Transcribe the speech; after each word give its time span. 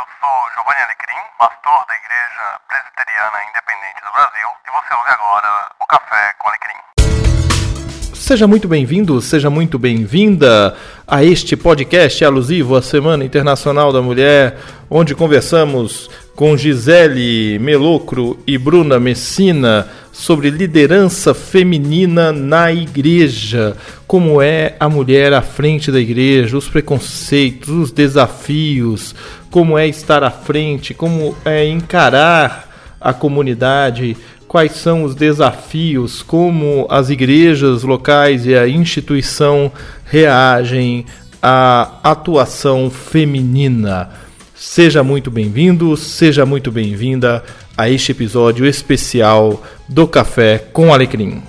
eu 0.00 0.06
sou 0.18 0.36
Giovanni 0.54 0.80
Alecrim, 0.80 1.20
pastor 1.38 1.84
da 1.86 1.94
Igreja 1.94 2.58
Presbiteriana 2.68 3.38
Independente 3.50 4.00
do 4.00 4.12
Brasil, 4.16 4.48
e 4.64 4.70
você 4.70 4.94
ouve 4.94 5.10
agora 5.10 5.70
o 5.78 5.86
Café 5.86 6.32
com 6.38 6.48
Alecrim. 6.48 8.14
Seja 8.14 8.46
muito 8.46 8.66
bem-vindo, 8.66 9.20
seja 9.20 9.50
muito 9.50 9.78
bem-vinda 9.78 10.74
a 11.06 11.22
este 11.22 11.54
podcast 11.54 12.24
alusivo 12.24 12.76
à 12.76 12.82
Semana 12.82 13.24
Internacional 13.24 13.92
da 13.92 14.00
Mulher, 14.00 14.56
onde 14.88 15.14
conversamos 15.14 16.08
com 16.34 16.56
Gisele 16.56 17.58
Melocro 17.58 18.42
e 18.46 18.56
Bruna 18.56 18.98
Messina 18.98 19.86
sobre 20.12 20.50
liderança 20.50 21.32
feminina 21.32 22.32
na 22.32 22.72
igreja, 22.72 23.76
como 24.06 24.42
é 24.42 24.76
a 24.80 24.88
mulher 24.88 25.32
à 25.32 25.40
frente 25.40 25.90
da 25.92 26.00
igreja, 26.00 26.56
os 26.56 26.68
preconceitos, 26.68 27.68
os 27.68 27.92
desafios, 27.92 29.14
como 29.50 29.78
é 29.78 29.86
estar 29.88 30.22
à 30.22 30.30
frente, 30.30 30.94
como 30.94 31.36
é 31.44 31.66
encarar 31.66 32.68
a 33.00 33.12
comunidade, 33.12 34.16
quais 34.46 34.72
são 34.72 35.04
os 35.04 35.14
desafios, 35.14 36.22
como 36.22 36.86
as 36.90 37.08
igrejas 37.08 37.82
locais 37.82 38.46
e 38.46 38.54
a 38.54 38.68
instituição 38.68 39.70
reagem 40.04 41.06
à 41.40 42.00
atuação 42.02 42.90
feminina. 42.90 44.10
Seja 44.54 45.02
muito 45.02 45.30
bem-vindo, 45.30 45.96
seja 45.96 46.44
muito 46.44 46.70
bem-vinda 46.70 47.42
a 47.80 47.88
este 47.88 48.12
episódio 48.12 48.66
especial 48.66 49.62
do 49.88 50.06
Café 50.06 50.58
com 50.70 50.92
Alecrim. 50.92 51.42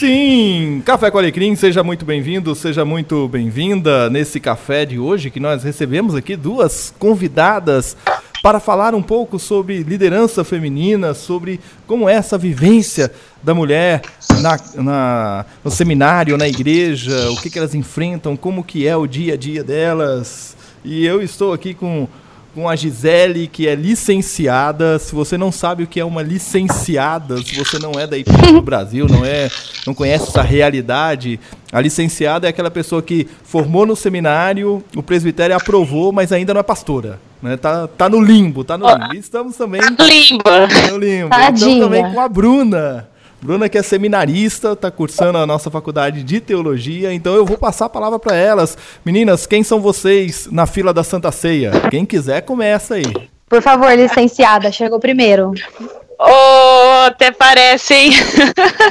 Sim, 0.00 0.82
Café 0.84 1.12
com 1.12 1.18
Alecrim, 1.18 1.54
seja 1.54 1.84
muito 1.84 2.04
bem-vindo, 2.04 2.52
seja 2.56 2.84
muito 2.84 3.28
bem-vinda 3.28 4.10
nesse 4.10 4.40
café 4.40 4.84
de 4.84 4.98
hoje 4.98 5.30
que 5.30 5.38
nós 5.38 5.62
recebemos 5.62 6.16
aqui 6.16 6.34
duas 6.34 6.92
convidadas 6.98 7.96
para 8.42 8.58
falar 8.58 8.92
um 8.92 9.02
pouco 9.02 9.38
sobre 9.38 9.84
liderança 9.84 10.42
feminina, 10.42 11.14
sobre 11.14 11.60
como 11.86 12.08
é 12.08 12.14
essa 12.14 12.36
vivência 12.36 13.12
da 13.40 13.54
mulher 13.54 14.02
na, 14.40 14.82
na, 14.82 15.46
no 15.62 15.70
seminário, 15.70 16.36
na 16.36 16.48
igreja, 16.48 17.30
o 17.30 17.40
que, 17.40 17.48
que 17.48 17.60
elas 17.60 17.76
enfrentam, 17.76 18.36
como 18.36 18.64
que 18.64 18.88
é 18.88 18.96
o 18.96 19.06
dia 19.06 19.34
a 19.34 19.36
dia 19.36 19.62
delas. 19.62 20.60
E 20.84 21.04
eu 21.04 21.22
estou 21.22 21.52
aqui 21.52 21.74
com 21.74 22.08
com 22.54 22.68
a 22.68 22.76
Gisele, 22.76 23.46
que 23.46 23.66
é 23.66 23.74
licenciada. 23.74 24.98
Se 24.98 25.14
você 25.14 25.38
não 25.38 25.50
sabe 25.50 25.82
o 25.82 25.86
que 25.86 25.98
é 25.98 26.04
uma 26.04 26.22
licenciada, 26.22 27.38
se 27.38 27.54
você 27.54 27.78
não 27.78 27.92
é 27.92 28.06
da 28.06 28.16
IP 28.16 28.30
do 28.30 28.60
Brasil, 28.62 29.06
não 29.08 29.24
é, 29.24 29.50
não 29.86 29.94
conhece 29.94 30.28
essa 30.28 30.42
realidade, 30.42 31.40
a 31.72 31.80
licenciada 31.80 32.46
é 32.46 32.50
aquela 32.50 32.70
pessoa 32.70 33.02
que 33.02 33.26
formou 33.42 33.86
no 33.86 33.96
seminário, 33.96 34.84
o 34.94 35.02
presbitério 35.02 35.56
aprovou, 35.56 36.12
mas 36.12 36.32
ainda 36.32 36.52
não 36.52 36.60
é 36.60 36.64
pastora. 36.64 37.18
Né? 37.42 37.56
Tá, 37.56 37.88
tá 37.88 38.08
no 38.08 38.20
limbo, 38.20 38.62
tá 38.62 38.78
no 38.78 38.86
limbo. 38.86 39.14
estamos 39.14 39.56
também. 39.56 39.80
Tá 39.80 39.90
no 39.90 40.06
limbo. 40.06 40.44
Tá 40.44 40.90
no 40.90 40.98
limbo. 40.98 41.28
Tadinha. 41.30 41.70
Estamos 41.70 41.84
também 41.84 42.12
com 42.12 42.20
a 42.20 42.28
Bruna. 42.28 43.08
Bruna, 43.42 43.68
que 43.68 43.76
é 43.76 43.82
seminarista, 43.82 44.70
está 44.72 44.88
cursando 44.88 45.36
a 45.36 45.44
nossa 45.44 45.68
faculdade 45.68 46.22
de 46.22 46.38
teologia, 46.38 47.12
então 47.12 47.34
eu 47.34 47.44
vou 47.44 47.58
passar 47.58 47.86
a 47.86 47.88
palavra 47.88 48.16
para 48.16 48.36
elas. 48.36 48.78
Meninas, 49.04 49.46
quem 49.46 49.64
são 49.64 49.80
vocês 49.80 50.46
na 50.48 50.64
fila 50.64 50.94
da 50.94 51.02
Santa 51.02 51.32
Ceia? 51.32 51.72
Quem 51.90 52.06
quiser, 52.06 52.42
começa 52.42 52.94
aí. 52.94 53.30
Por 53.48 53.60
favor, 53.60 53.92
licenciada, 53.96 54.70
chegou 54.70 55.00
primeiro. 55.00 55.52
Oh, 56.20 57.06
até 57.06 57.32
parece, 57.32 57.92
hein? 57.92 58.12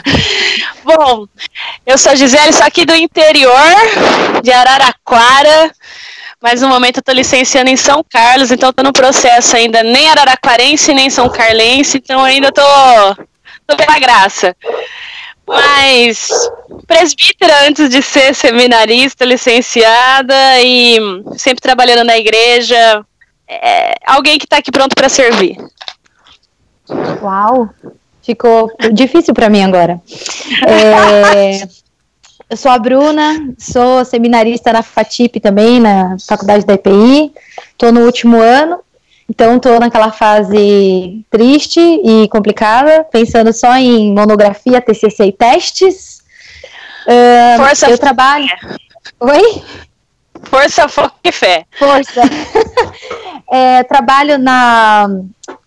Bom, 0.83 1.27
eu 1.85 1.97
sou 1.97 2.13
Gisele, 2.13 2.51
sou 2.51 2.67
aqui 2.67 2.83
do 2.85 2.93
interior 2.93 3.55
de 4.43 4.51
Araraquara, 4.51 5.71
mas 6.41 6.61
no 6.61 6.67
momento 6.67 6.97
eu 6.97 7.03
tô 7.03 7.13
licenciando 7.13 7.69
em 7.69 7.77
São 7.77 8.03
Carlos, 8.03 8.51
então 8.51 8.73
tô 8.73 8.83
no 8.83 8.91
processo 8.91 9.55
ainda 9.55 9.81
nem 9.81 10.09
araraquarense, 10.09 10.93
nem 10.93 11.09
são 11.09 11.29
carlense, 11.29 11.99
então 11.99 12.21
ainda 12.21 12.51
tô 12.51 12.61
pela 13.75 13.99
graça. 13.99 14.55
Mas 15.47 16.29
presbítera 16.87 17.67
antes 17.67 17.89
de 17.89 18.01
ser 18.01 18.33
seminarista, 18.33 19.25
licenciada 19.25 20.33
e 20.61 20.97
sempre 21.37 21.61
trabalhando 21.61 22.05
na 22.05 22.17
igreja. 22.17 23.05
É 23.47 23.95
alguém 24.05 24.37
que 24.37 24.45
está 24.45 24.57
aqui 24.57 24.71
pronto 24.71 24.95
para 24.95 25.09
servir. 25.09 25.57
Uau! 27.21 27.69
Ficou 28.21 28.71
difícil 28.93 29.33
para 29.33 29.49
mim 29.49 29.63
agora. 29.63 29.99
É, 30.67 31.67
eu 32.49 32.55
sou 32.57 32.71
a 32.71 32.77
Bruna, 32.77 33.53
sou 33.57 34.05
seminarista 34.05 34.71
na 34.71 34.83
FATIP 34.83 35.39
também, 35.39 35.79
na 35.79 36.17
Faculdade 36.27 36.65
da 36.65 36.75
EPI. 36.75 37.33
Estou 37.71 37.91
no 37.91 38.01
último 38.01 38.39
ano 38.39 38.79
então, 39.31 39.55
estou 39.55 39.79
naquela 39.79 40.11
fase 40.11 41.25
triste 41.29 41.79
e 41.79 42.27
complicada, 42.27 43.05
pensando 43.05 43.53
só 43.53 43.77
em 43.77 44.13
monografia, 44.13 44.81
TCC 44.81 45.27
e 45.27 45.31
testes. 45.31 46.21
Uh, 47.07 47.55
Força, 47.55 47.89
eu 47.89 47.97
trabalho. 47.97 48.49
Oi? 49.21 49.63
Força, 50.43 50.89
foco 50.89 51.15
e 51.23 51.31
fé. 51.31 51.65
Força. 51.79 52.23
é, 53.49 53.83
trabalho 53.83 54.37
na. 54.37 55.07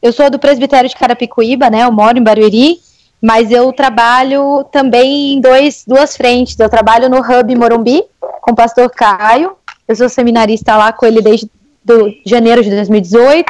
Eu 0.02 0.12
sou 0.12 0.28
do 0.28 0.38
presbitério 0.38 0.90
de 0.90 0.94
Carapicuíba, 0.94 1.70
né? 1.70 1.84
Eu 1.84 1.90
moro 1.90 2.18
em 2.18 2.22
Barueri, 2.22 2.80
mas 3.18 3.50
eu 3.50 3.72
trabalho 3.72 4.64
também 4.70 5.36
em 5.36 5.40
dois, 5.40 5.84
duas 5.86 6.14
frentes. 6.14 6.58
Eu 6.58 6.68
trabalho 6.68 7.08
no 7.08 7.20
Hub 7.20 7.56
Morumbi 7.56 8.04
com 8.42 8.52
o 8.52 8.56
pastor 8.56 8.90
Caio. 8.90 9.56
Eu 9.88 9.96
sou 9.96 10.10
seminarista 10.10 10.76
lá 10.76 10.92
com 10.92 11.06
ele 11.06 11.22
desde 11.22 11.48
do 11.84 12.10
janeiro 12.24 12.62
de 12.62 12.70
2018. 12.70 13.48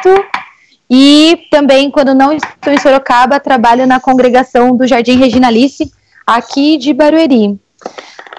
E 0.91 1.47
também, 1.51 1.91
quando 1.91 2.15
não 2.15 2.33
estou 2.33 2.73
em 2.73 2.79
Sorocaba, 2.79 3.41
trabalho 3.41 3.87
na 3.87 4.01
congregação 4.01 4.77
do 4.77 4.87
Jardim 4.87 5.17
Reginalice, 5.17 5.91
aqui 6.27 6.77
de 6.77 6.93
Barueri. 6.93 7.59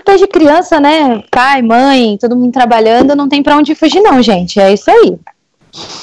Desde 0.06 0.28
criança, 0.28 0.80
né? 0.80 1.24
Pai, 1.32 1.62
mãe, 1.62 2.18
todo 2.20 2.36
mundo 2.36 2.52
trabalhando, 2.52 3.16
não 3.16 3.28
tem 3.28 3.42
para 3.42 3.58
onde 3.58 3.74
fugir, 3.74 4.02
não, 4.02 4.22
gente. 4.22 4.60
É 4.60 4.72
isso 4.72 4.90
aí. 4.92 5.18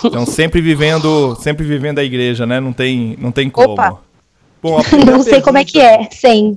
Então, 0.05 0.27
sempre 0.27 0.61
vivendo, 0.61 1.37
sempre 1.37 1.65
vivendo 1.65 1.99
a 1.99 2.05
igreja, 2.05 2.45
né? 2.45 2.61
Não 2.61 2.73
tem, 2.73 3.17
não 3.21 3.31
tem 3.31 3.49
como. 3.49 3.73
Opa. 3.73 4.01
Bom, 4.63 4.81
não 5.05 5.23
sei 5.25 5.43
como 5.43 5.59
é 5.59 5.65
que 5.65 5.81
é, 5.81 6.09
sem. 6.13 6.57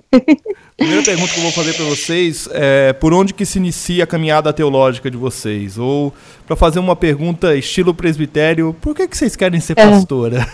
Primeira 0.78 1.04
pergunta 1.04 1.34
que 1.34 1.40
eu 1.40 1.44
vou 1.44 1.52
fazer 1.52 1.74
para 1.74 1.86
vocês 1.86 2.48
é 2.52 2.94
por 2.94 3.14
onde 3.14 3.34
que 3.34 3.46
se 3.46 3.58
inicia 3.58 4.04
a 4.04 4.08
caminhada 4.08 4.54
teológica 4.54 5.10
de 5.10 5.18
vocês? 5.18 5.80
Ou 5.80 6.14
para 6.46 6.56
fazer 6.56 6.78
uma 6.78 6.96
pergunta 6.96 7.56
estilo 7.56 7.96
presbitério, 7.96 8.76
por 8.80 8.94
que 8.94 9.08
que 9.08 9.18
vocês 9.18 9.36
querem 9.36 9.60
ser 9.60 9.74
é. 9.78 9.90
pastora? 9.90 10.48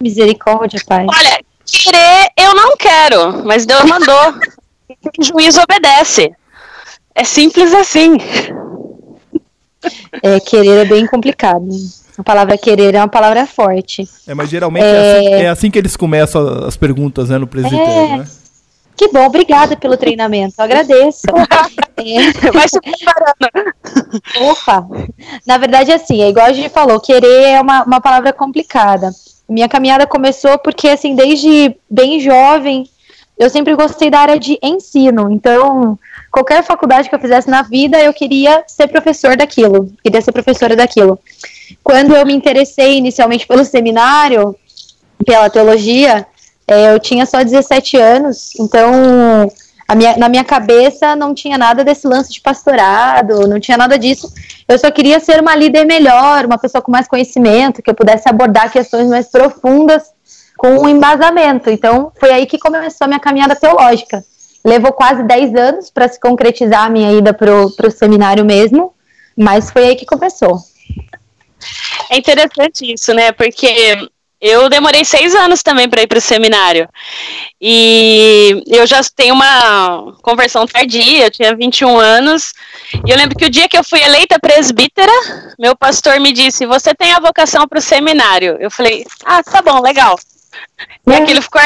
Misericórdia, 0.00 0.80
pai. 0.86 1.06
Olha, 1.08 1.40
querer 1.64 2.28
eu 2.36 2.54
não 2.54 2.76
quero, 2.76 3.44
mas 3.44 3.64
Deus 3.64 3.84
mandou. 3.84 4.34
o 5.18 5.22
juiz 5.22 5.56
obedece. 5.56 6.32
É 7.14 7.22
simples 7.22 7.72
assim. 7.74 8.16
É, 10.22 10.40
querer 10.40 10.78
é 10.78 10.84
bem 10.84 11.06
complicado. 11.06 11.68
A 12.18 12.22
palavra 12.24 12.58
querer 12.58 12.96
é 12.96 12.98
uma 12.98 13.08
palavra 13.08 13.46
forte. 13.46 14.06
É, 14.26 14.34
mas 14.34 14.50
geralmente 14.50 14.84
é, 14.84 14.88
é, 14.88 15.18
assim, 15.18 15.28
é 15.44 15.48
assim, 15.48 15.70
que 15.70 15.78
eles 15.78 15.96
começam 15.96 16.66
as 16.66 16.76
perguntas 16.76 17.28
né, 17.28 17.38
no 17.38 17.46
presbitério, 17.46 17.86
é... 17.86 18.18
né? 18.18 18.26
Que 18.96 19.06
bom, 19.12 19.24
obrigada 19.24 19.76
pelo 19.76 19.96
treinamento, 19.96 20.54
eu 20.58 20.64
agradeço. 20.64 21.28
é. 21.96 22.50
Vai 22.50 22.68
se 22.68 22.80
preparando. 22.80 23.72
Opa! 24.40 24.84
Na 25.46 25.56
verdade, 25.56 25.92
assim, 25.92 26.20
é 26.20 26.28
igual 26.28 26.46
a 26.46 26.52
gente 26.52 26.68
falou, 26.68 26.98
querer 26.98 27.50
é 27.50 27.60
uma, 27.60 27.84
uma 27.84 28.00
palavra 28.00 28.32
complicada. 28.32 29.12
Minha 29.48 29.68
caminhada 29.68 30.04
começou 30.04 30.58
porque, 30.58 30.88
assim, 30.88 31.14
desde 31.14 31.76
bem 31.88 32.18
jovem, 32.18 32.90
eu 33.38 33.48
sempre 33.48 33.76
gostei 33.76 34.10
da 34.10 34.18
área 34.18 34.38
de 34.40 34.58
ensino. 34.60 35.30
Então, 35.30 35.96
qualquer 36.32 36.64
faculdade 36.64 37.08
que 37.08 37.14
eu 37.14 37.20
fizesse 37.20 37.48
na 37.48 37.62
vida, 37.62 38.02
eu 38.02 38.12
queria 38.12 38.64
ser 38.66 38.88
professor 38.88 39.36
daquilo, 39.36 39.88
queria 40.02 40.20
ser 40.20 40.32
professora 40.32 40.74
daquilo. 40.74 41.20
Quando 41.82 42.14
eu 42.14 42.24
me 42.24 42.34
interessei 42.34 42.98
inicialmente 42.98 43.46
pelo 43.46 43.64
seminário, 43.64 44.56
pela 45.24 45.50
teologia, 45.50 46.26
é, 46.66 46.92
eu 46.92 47.00
tinha 47.00 47.24
só 47.26 47.42
17 47.42 47.96
anos, 47.96 48.52
então 48.58 49.50
minha, 49.96 50.16
na 50.18 50.28
minha 50.28 50.44
cabeça 50.44 51.16
não 51.16 51.34
tinha 51.34 51.56
nada 51.56 51.82
desse 51.82 52.06
lance 52.06 52.30
de 52.30 52.40
pastorado, 52.42 53.48
não 53.48 53.58
tinha 53.58 53.76
nada 53.76 53.98
disso. 53.98 54.30
Eu 54.68 54.78
só 54.78 54.90
queria 54.90 55.18
ser 55.18 55.40
uma 55.40 55.56
líder 55.56 55.86
melhor, 55.86 56.44
uma 56.44 56.58
pessoa 56.58 56.82
com 56.82 56.92
mais 56.92 57.08
conhecimento, 57.08 57.82
que 57.82 57.88
eu 57.88 57.94
pudesse 57.94 58.28
abordar 58.28 58.70
questões 58.70 59.08
mais 59.08 59.28
profundas 59.28 60.02
com 60.58 60.68
um 60.80 60.88
embasamento. 60.88 61.70
Então, 61.70 62.12
foi 62.20 62.30
aí 62.30 62.44
que 62.44 62.58
começou 62.58 63.06
a 63.06 63.08
minha 63.08 63.20
caminhada 63.20 63.56
teológica. 63.56 64.22
Levou 64.62 64.92
quase 64.92 65.22
10 65.22 65.54
anos 65.54 65.90
para 65.90 66.06
se 66.06 66.20
concretizar 66.20 66.84
a 66.84 66.90
minha 66.90 67.12
ida 67.12 67.32
para 67.32 67.54
o 67.54 67.90
seminário 67.90 68.44
mesmo, 68.44 68.92
mas 69.34 69.70
foi 69.70 69.84
aí 69.84 69.96
que 69.96 70.04
começou. 70.04 70.58
É 72.10 72.16
interessante 72.16 72.92
isso, 72.92 73.12
né? 73.14 73.32
Porque 73.32 73.96
Eu 74.40 74.68
demorei 74.68 75.04
seis 75.04 75.34
anos 75.34 75.64
também 75.64 75.88
para 75.88 76.02
ir 76.02 76.06
para 76.06 76.18
o 76.18 76.20
seminário. 76.20 76.88
E 77.60 78.62
eu 78.68 78.86
já 78.86 79.00
tenho 79.16 79.34
uma 79.34 80.14
conversão 80.22 80.64
tardia, 80.64 81.24
eu 81.24 81.30
tinha 81.30 81.56
21 81.56 81.98
anos. 81.98 82.52
E 83.04 83.10
eu 83.10 83.16
lembro 83.16 83.36
que 83.36 83.46
o 83.46 83.50
dia 83.50 83.68
que 83.68 83.76
eu 83.76 83.82
fui 83.82 84.00
eleita 84.00 84.38
presbítera, 84.38 85.12
meu 85.58 85.76
pastor 85.76 86.20
me 86.20 86.32
disse: 86.32 86.66
Você 86.66 86.94
tem 86.94 87.12
a 87.12 87.20
vocação 87.20 87.66
para 87.66 87.80
o 87.80 87.82
seminário? 87.82 88.56
Eu 88.60 88.70
falei: 88.70 89.04
Ah, 89.24 89.42
tá 89.42 89.60
bom, 89.60 89.82
legal. 89.82 90.16
E 91.06 91.14
aquilo 91.14 91.42
ficou 91.42 91.60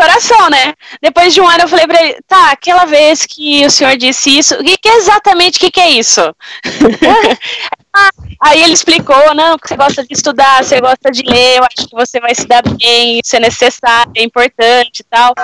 coração, 0.00 0.48
né? 0.48 0.72
Depois 1.02 1.34
de 1.34 1.40
um 1.40 1.48
ano 1.48 1.64
eu 1.64 1.68
falei 1.68 1.86
pra 1.86 2.02
ele, 2.02 2.16
tá, 2.26 2.50
aquela 2.50 2.86
vez 2.86 3.26
que 3.26 3.66
o 3.66 3.70
senhor 3.70 3.96
disse 3.98 4.38
isso, 4.38 4.54
o 4.54 4.64
que, 4.64 4.78
que 4.78 4.88
exatamente 4.88 5.58
o 5.58 5.60
que, 5.60 5.70
que 5.70 5.80
é 5.80 5.90
isso? 5.90 6.22
Aí 8.40 8.62
ele 8.62 8.72
explicou, 8.72 9.34
não, 9.34 9.58
que 9.58 9.68
você 9.68 9.76
gosta 9.76 10.02
de 10.02 10.14
estudar, 10.14 10.64
você 10.64 10.80
gosta 10.80 11.10
de 11.10 11.22
ler, 11.22 11.58
eu 11.58 11.64
acho 11.64 11.88
que 11.88 11.94
você 11.94 12.18
vai 12.18 12.34
se 12.34 12.46
dar 12.46 12.62
bem, 12.62 13.20
isso 13.22 13.36
é 13.36 13.40
necessário, 13.40 14.12
é 14.16 14.22
importante 14.22 15.00
e 15.00 15.04
tal. 15.04 15.34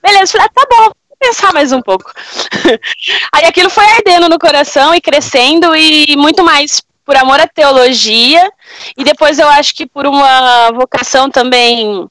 Beleza, 0.00 0.32
falei, 0.32 0.46
ah, 0.46 0.50
tá 0.54 0.66
bom, 0.70 0.92
pensar 1.18 1.52
mais 1.52 1.72
um 1.72 1.82
pouco. 1.82 2.12
Aí 3.34 3.46
aquilo 3.46 3.70
foi 3.70 3.84
ardendo 3.84 4.28
no 4.28 4.38
coração 4.38 4.94
e 4.94 5.00
crescendo 5.00 5.74
e 5.74 6.16
muito 6.16 6.44
mais 6.44 6.80
por 7.04 7.16
amor 7.16 7.40
à 7.40 7.46
teologia 7.46 8.50
e 8.96 9.04
depois 9.04 9.38
eu 9.38 9.48
acho 9.48 9.74
que 9.74 9.86
por 9.86 10.06
uma 10.06 10.70
vocação 10.72 11.30
também 11.30 12.06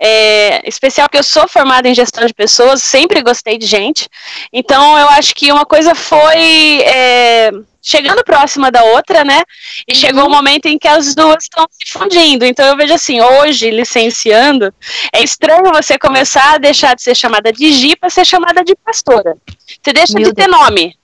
é, 0.00 0.66
especial, 0.68 1.08
que 1.08 1.18
eu 1.18 1.22
sou 1.22 1.48
formada 1.48 1.88
em 1.88 1.94
gestão 1.94 2.24
de 2.24 2.32
pessoas, 2.32 2.82
sempre 2.82 3.22
gostei 3.22 3.58
de 3.58 3.66
gente, 3.66 4.08
então 4.52 4.96
eu 4.98 5.08
acho 5.10 5.34
que 5.34 5.50
uma 5.50 5.66
coisa 5.66 5.94
foi 5.94 6.80
é, 6.82 7.50
chegando 7.82 8.22
próxima 8.22 8.70
da 8.70 8.84
outra, 8.84 9.24
né? 9.24 9.42
E 9.88 9.94
uhum. 9.94 9.98
chegou 9.98 10.24
o 10.24 10.26
um 10.26 10.30
momento 10.30 10.66
em 10.66 10.78
que 10.78 10.86
as 10.86 11.14
duas 11.14 11.44
estão 11.44 11.66
se 11.70 11.90
fundindo. 11.90 12.44
Então 12.44 12.66
eu 12.66 12.76
vejo 12.76 12.92
assim, 12.92 13.20
hoje, 13.20 13.70
licenciando, 13.70 14.72
é 15.12 15.22
estranho 15.22 15.72
você 15.72 15.98
começar 15.98 16.54
a 16.54 16.58
deixar 16.58 16.94
de 16.94 17.02
ser 17.02 17.16
chamada 17.16 17.50
de 17.50 17.72
Gi 17.72 17.96
para 17.96 18.10
ser 18.10 18.26
chamada 18.26 18.62
de 18.62 18.74
pastora. 18.76 19.36
Você 19.66 19.92
deixa 19.92 20.12
Meu 20.14 20.28
de 20.28 20.34
ter 20.34 20.48
Deus. 20.48 20.60
nome. 20.60 20.98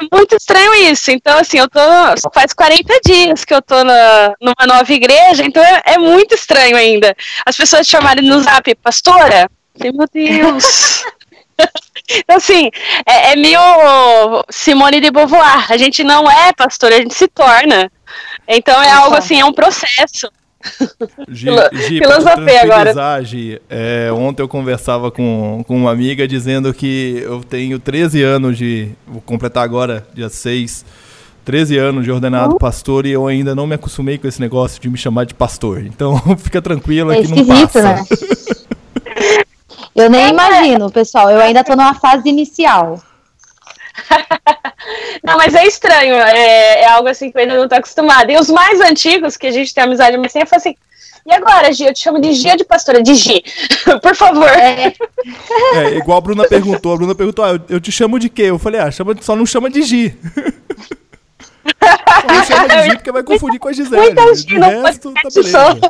É 0.00 0.16
muito 0.16 0.34
estranho 0.34 0.74
isso. 0.74 1.10
Então, 1.10 1.38
assim, 1.38 1.58
eu 1.58 1.68
tô. 1.68 1.80
Faz 2.32 2.52
40 2.52 3.00
dias 3.04 3.44
que 3.44 3.54
eu 3.54 3.62
tô 3.62 3.82
na, 3.84 4.34
numa 4.40 4.66
nova 4.66 4.92
igreja, 4.92 5.44
então 5.44 5.62
é, 5.62 5.82
é 5.86 5.98
muito 5.98 6.34
estranho 6.34 6.76
ainda. 6.76 7.14
As 7.46 7.56
pessoas 7.56 7.86
chamarem 7.86 8.28
no 8.28 8.40
zap, 8.40 8.74
pastora? 8.76 9.48
Meu 9.78 10.06
Deus! 10.12 11.04
então, 12.10 12.36
assim, 12.36 12.70
é, 13.06 13.32
é 13.32 13.36
meio 13.36 13.60
Simone 14.50 15.00
de 15.00 15.10
Beauvoir. 15.10 15.70
A 15.70 15.76
gente 15.76 16.04
não 16.04 16.30
é 16.30 16.52
pastora, 16.52 16.96
a 16.96 17.00
gente 17.00 17.14
se 17.14 17.28
torna. 17.28 17.90
Então 18.46 18.82
é 18.82 18.90
algo 18.90 19.16
assim, 19.16 19.40
é 19.40 19.44
um 19.44 19.52
processo. 19.52 20.30
Gi, 21.28 21.46
Gi, 21.72 21.98
Filosofia 21.98 22.62
agora. 22.62 23.22
Gi, 23.22 23.60
é, 23.68 24.10
ontem 24.12 24.42
eu 24.42 24.48
conversava 24.48 25.10
com, 25.10 25.62
com 25.66 25.76
uma 25.76 25.90
amiga 25.90 26.26
dizendo 26.26 26.72
que 26.72 27.20
eu 27.22 27.42
tenho 27.42 27.78
13 27.78 28.22
anos 28.22 28.56
de. 28.56 28.90
Vou 29.06 29.20
completar 29.20 29.64
agora, 29.64 30.06
dia 30.14 30.28
6. 30.28 30.84
13 31.44 31.76
anos 31.76 32.04
de 32.04 32.10
ordenado 32.10 32.52
uhum. 32.52 32.58
pastor 32.58 33.04
e 33.04 33.10
eu 33.10 33.26
ainda 33.26 33.54
não 33.54 33.66
me 33.66 33.74
acostumei 33.74 34.16
com 34.16 34.26
esse 34.26 34.40
negócio 34.40 34.80
de 34.80 34.88
me 34.88 34.96
chamar 34.96 35.26
de 35.26 35.34
pastor. 35.34 35.84
Então 35.84 36.18
fica 36.38 36.62
tranquila 36.62 37.14
é 37.14 37.22
que 37.22 37.28
não 37.28 37.44
passa. 37.44 37.82
Né? 37.82 38.04
eu 39.94 40.08
nem 40.08 40.30
imagino, 40.30 40.90
pessoal. 40.90 41.30
Eu 41.30 41.40
ainda 41.40 41.60
estou 41.60 41.76
numa 41.76 41.94
fase 41.94 42.28
inicial. 42.30 42.98
Não, 45.22 45.36
mas 45.36 45.54
é 45.54 45.66
estranho, 45.66 46.14
é, 46.16 46.82
é, 46.82 46.88
algo 46.88 47.08
assim 47.08 47.30
que 47.30 47.38
eu 47.38 47.42
ainda 47.42 47.56
não 47.56 47.66
tô 47.66 47.74
acostumada. 47.74 48.30
E 48.30 48.36
os 48.36 48.50
mais 48.50 48.80
antigos, 48.80 49.36
que 49.36 49.46
a 49.46 49.50
gente 49.50 49.72
tem 49.72 49.82
amizade 49.82 50.16
mais 50.18 50.32
sempre, 50.32 50.46
eu 50.46 50.50
falo 50.50 50.60
assim, 50.60 50.76
e 51.26 51.32
agora, 51.32 51.72
Gia? 51.72 51.88
Eu 51.88 51.94
te 51.94 52.00
chamo 52.00 52.20
de 52.20 52.32
Gia 52.34 52.54
de 52.54 52.64
pastora, 52.64 53.02
de 53.02 53.14
Gi, 53.14 53.42
por 54.02 54.14
favor. 54.14 54.48
É. 54.48 54.94
é. 55.74 55.96
igual 55.96 56.18
a 56.18 56.20
Bruna 56.20 56.46
perguntou, 56.46 56.92
a 56.92 56.96
Bruna 56.96 57.14
perguntou, 57.14 57.44
ah, 57.44 57.52
eu, 57.52 57.60
eu 57.70 57.80
te 57.80 57.90
chamo 57.90 58.18
de 58.18 58.28
quê? 58.28 58.42
Eu 58.42 58.58
falei, 58.58 58.80
ah, 58.80 58.90
chama, 58.90 59.16
só 59.20 59.34
não 59.34 59.46
chama 59.46 59.70
de 59.70 59.82
Gi. 59.82 60.18
só 61.80 62.26
não 62.34 62.44
chama 62.44 62.68
de 62.68 62.82
Gi 62.82 62.96
porque 62.96 63.12
vai 63.12 63.22
confundir 63.22 63.58
com 63.58 63.68
a 63.68 63.72
Gisele. 63.72 64.10
Então, 64.10 64.34
Gi, 64.34 64.46
de 64.46 64.58
resto, 64.58 65.14
tá 65.14 65.28
beleza. 65.34 65.80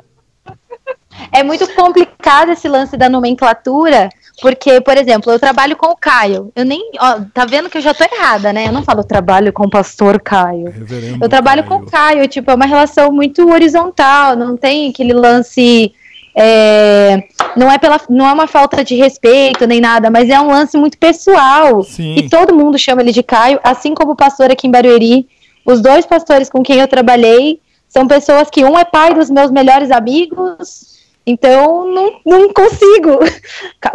É 1.32 1.42
muito 1.42 1.66
complicado 1.74 2.52
esse 2.52 2.68
lance 2.68 2.96
da 2.96 3.08
nomenclatura, 3.08 4.08
porque, 4.44 4.78
por 4.82 4.94
exemplo, 4.98 5.32
eu 5.32 5.38
trabalho 5.38 5.74
com 5.74 5.86
o 5.86 5.96
Caio. 5.96 6.52
Eu 6.54 6.66
nem. 6.66 6.90
Ó, 7.00 7.20
tá 7.32 7.46
vendo 7.46 7.70
que 7.70 7.78
eu 7.78 7.80
já 7.80 7.94
tô 7.94 8.04
errada, 8.04 8.52
né? 8.52 8.66
Eu 8.68 8.72
não 8.72 8.82
falo 8.82 9.02
trabalho 9.02 9.54
com 9.54 9.64
o 9.64 9.70
pastor 9.70 10.20
Caio. 10.20 10.66
Reverendo 10.70 11.24
eu 11.24 11.28
trabalho 11.30 11.64
Caio. 11.64 11.80
com 11.80 11.86
o 11.86 11.90
Caio. 11.90 12.28
Tipo, 12.28 12.50
é 12.50 12.54
uma 12.54 12.66
relação 12.66 13.10
muito 13.10 13.50
horizontal. 13.50 14.36
Não 14.36 14.54
tem 14.54 14.90
aquele 14.90 15.14
lance. 15.14 15.94
É, 16.36 17.24
não, 17.56 17.72
é 17.72 17.78
pela, 17.78 17.98
não 18.10 18.28
é 18.28 18.32
uma 18.34 18.46
falta 18.46 18.84
de 18.84 18.94
respeito 18.96 19.66
nem 19.66 19.80
nada, 19.80 20.10
mas 20.10 20.28
é 20.28 20.38
um 20.38 20.48
lance 20.48 20.76
muito 20.76 20.98
pessoal. 20.98 21.82
Sim. 21.82 22.14
E 22.16 22.28
todo 22.28 22.54
mundo 22.54 22.78
chama 22.78 23.00
ele 23.00 23.12
de 23.12 23.22
Caio, 23.22 23.58
assim 23.64 23.94
como 23.94 24.12
o 24.12 24.16
pastor 24.16 24.50
aqui 24.50 24.66
em 24.66 24.70
Barueri. 24.70 25.26
Os 25.64 25.80
dois 25.80 26.04
pastores 26.04 26.50
com 26.50 26.62
quem 26.62 26.80
eu 26.80 26.88
trabalhei 26.88 27.60
são 27.88 28.06
pessoas 28.06 28.50
que 28.50 28.62
um 28.62 28.78
é 28.78 28.84
pai 28.84 29.14
dos 29.14 29.30
meus 29.30 29.50
melhores 29.50 29.90
amigos 29.90 30.93
então, 31.26 31.86
não, 31.86 32.20
não 32.24 32.52
consigo. 32.52 33.18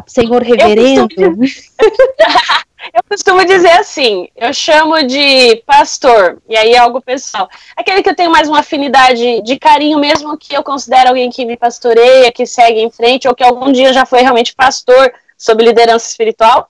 Senhor 0.07 0.41
reverendo. 0.41 1.01
Eu 1.01 1.07
costumo, 1.07 1.45
dizer, 1.45 1.63
eu 2.93 3.03
costumo 3.07 3.45
dizer 3.45 3.71
assim: 3.71 4.27
eu 4.35 4.51
chamo 4.53 5.03
de 5.03 5.57
pastor, 5.65 6.41
e 6.49 6.57
aí 6.57 6.73
é 6.73 6.77
algo 6.79 7.01
pessoal. 7.01 7.47
Aquele 7.75 8.01
que 8.01 8.09
eu 8.09 8.15
tenho 8.15 8.31
mais 8.31 8.49
uma 8.49 8.59
afinidade 8.59 9.41
de 9.43 9.59
carinho, 9.59 9.99
mesmo 9.99 10.37
que 10.37 10.55
eu 10.55 10.63
considere 10.63 11.07
alguém 11.07 11.29
que 11.29 11.45
me 11.45 11.55
pastoreia, 11.55 12.31
que 12.31 12.45
segue 12.45 12.79
em 12.79 12.89
frente, 12.89 13.27
ou 13.27 13.35
que 13.35 13.43
algum 13.43 13.71
dia 13.71 13.93
já 13.93 14.05
foi 14.05 14.21
realmente 14.21 14.55
pastor 14.55 15.13
sob 15.37 15.63
liderança 15.63 16.09
espiritual. 16.09 16.69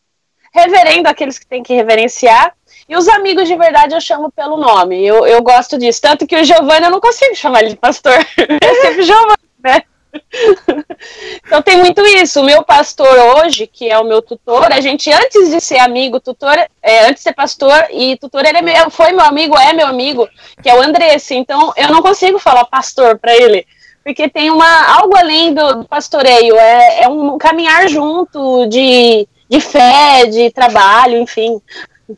Reverendo, 0.53 1.07
aqueles 1.07 1.39
que 1.39 1.47
tem 1.47 1.63
que 1.63 1.73
reverenciar. 1.73 2.53
E 2.87 2.97
os 2.97 3.07
amigos 3.07 3.47
de 3.47 3.55
verdade 3.55 3.93
eu 3.93 4.01
chamo 4.01 4.31
pelo 4.31 4.57
nome. 4.57 5.05
Eu, 5.05 5.25
eu 5.25 5.43
gosto 5.43 5.77
disso. 5.77 6.01
Tanto 6.01 6.25
que 6.25 6.35
o 6.35 6.43
Giovanni 6.43 6.85
eu 6.85 6.91
não 6.91 6.99
consigo 6.99 7.35
chamar 7.35 7.61
ele 7.61 7.69
de 7.69 7.75
pastor. 7.77 8.13
É 8.61 8.75
sempre 8.81 9.03
Giovanni, 9.03 9.37
né? 9.63 9.83
então 11.45 11.61
tem 11.61 11.77
muito 11.77 12.01
isso. 12.01 12.41
O 12.41 12.45
meu 12.45 12.63
pastor 12.63 13.07
hoje, 13.37 13.67
que 13.67 13.89
é 13.89 13.97
o 13.97 14.05
meu 14.05 14.21
tutor, 14.21 14.71
a 14.71 14.81
gente 14.81 15.11
antes 15.11 15.49
de 15.49 15.59
ser 15.61 15.79
amigo, 15.79 16.19
tutor, 16.19 16.57
é, 16.81 17.05
antes 17.05 17.15
de 17.15 17.21
ser 17.21 17.33
pastor 17.33 17.87
e 17.91 18.17
tutor, 18.17 18.45
ele 18.45 18.57
é 18.57 18.61
meu, 18.61 18.89
foi 18.89 19.11
meu 19.11 19.25
amigo, 19.25 19.57
é 19.57 19.73
meu 19.73 19.87
amigo, 19.87 20.27
que 20.61 20.69
é 20.69 20.75
o 20.75 20.81
Andresse. 20.81 21.35
Então 21.35 21.73
eu 21.75 21.89
não 21.89 22.01
consigo 22.01 22.39
falar 22.39 22.65
pastor 22.65 23.17
para 23.17 23.35
ele, 23.35 23.65
porque 24.03 24.29
tem 24.29 24.49
uma 24.49 24.99
algo 24.99 25.15
além 25.15 25.53
do, 25.53 25.75
do 25.75 25.85
pastoreio, 25.85 26.55
é, 26.55 27.03
é, 27.03 27.07
um 27.07 27.37
caminhar 27.37 27.87
junto 27.87 28.65
de, 28.67 29.27
de 29.47 29.59
fé, 29.59 30.25
de 30.25 30.49
trabalho, 30.51 31.17
enfim. 31.17 31.61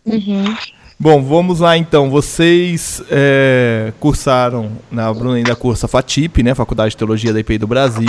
Uhum. 0.05 0.55
Bom, 1.01 1.19
vamos 1.23 1.61
lá 1.61 1.75
então. 1.75 2.11
Vocês 2.11 3.01
é, 3.09 3.91
cursaram, 3.99 4.73
na 4.91 5.07
né, 5.07 5.13
Bruna 5.19 5.37
ainda 5.37 5.55
cursa 5.55 5.87
FATIP, 5.87 6.43
né? 6.43 6.53
Faculdade 6.53 6.91
de 6.91 6.97
Teologia 6.97 7.33
da 7.33 7.39
IPI 7.39 7.57
do 7.57 7.65
Brasil. 7.65 8.05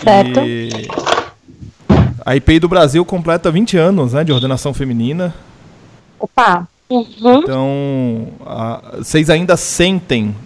Certo. 0.00 0.38
E 0.38 0.70
a 2.24 2.36
IPI 2.36 2.60
do 2.60 2.68
Brasil 2.68 3.04
completa 3.04 3.50
20 3.50 3.76
anos 3.76 4.12
né, 4.12 4.22
de 4.22 4.30
ordenação 4.30 4.72
feminina. 4.72 5.34
Opa! 6.20 6.68
Uhum. 6.88 7.40
Então, 7.40 8.28
a, 8.46 8.98
vocês 8.98 9.28
ainda 9.28 9.56
sentem, 9.56 10.36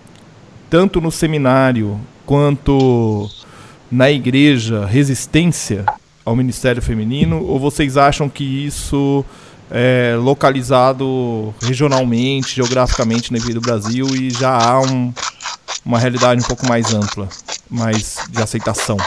tanto 0.71 0.99
no 0.99 1.13
seminário 1.13 2.01
quanto 2.25 3.29
na 3.91 4.11
igreja, 4.11 4.87
resistência 4.87 5.85
ao 6.25 6.35
ministério 6.35 6.81
feminino? 6.81 7.45
Ou 7.45 7.61
vocês 7.61 7.99
acham 7.99 8.31
que 8.31 8.45
isso 8.45 9.23
é, 9.73 10.15
localizado 10.19 11.55
regionalmente, 11.63 12.55
geograficamente 12.55 13.33
no 13.33 13.41
meio 13.41 13.55
do 13.55 13.61
Brasil 13.61 14.07
e 14.15 14.31
já 14.31 14.51
há 14.51 14.81
um, 14.83 15.13
uma 15.85 15.99
realidade 15.99 16.43
um 16.43 16.47
pouco 16.47 16.67
mais 16.67 16.93
ampla, 16.93 17.27
mais 17.71 18.19
de 18.29 18.43
aceitação. 18.43 18.99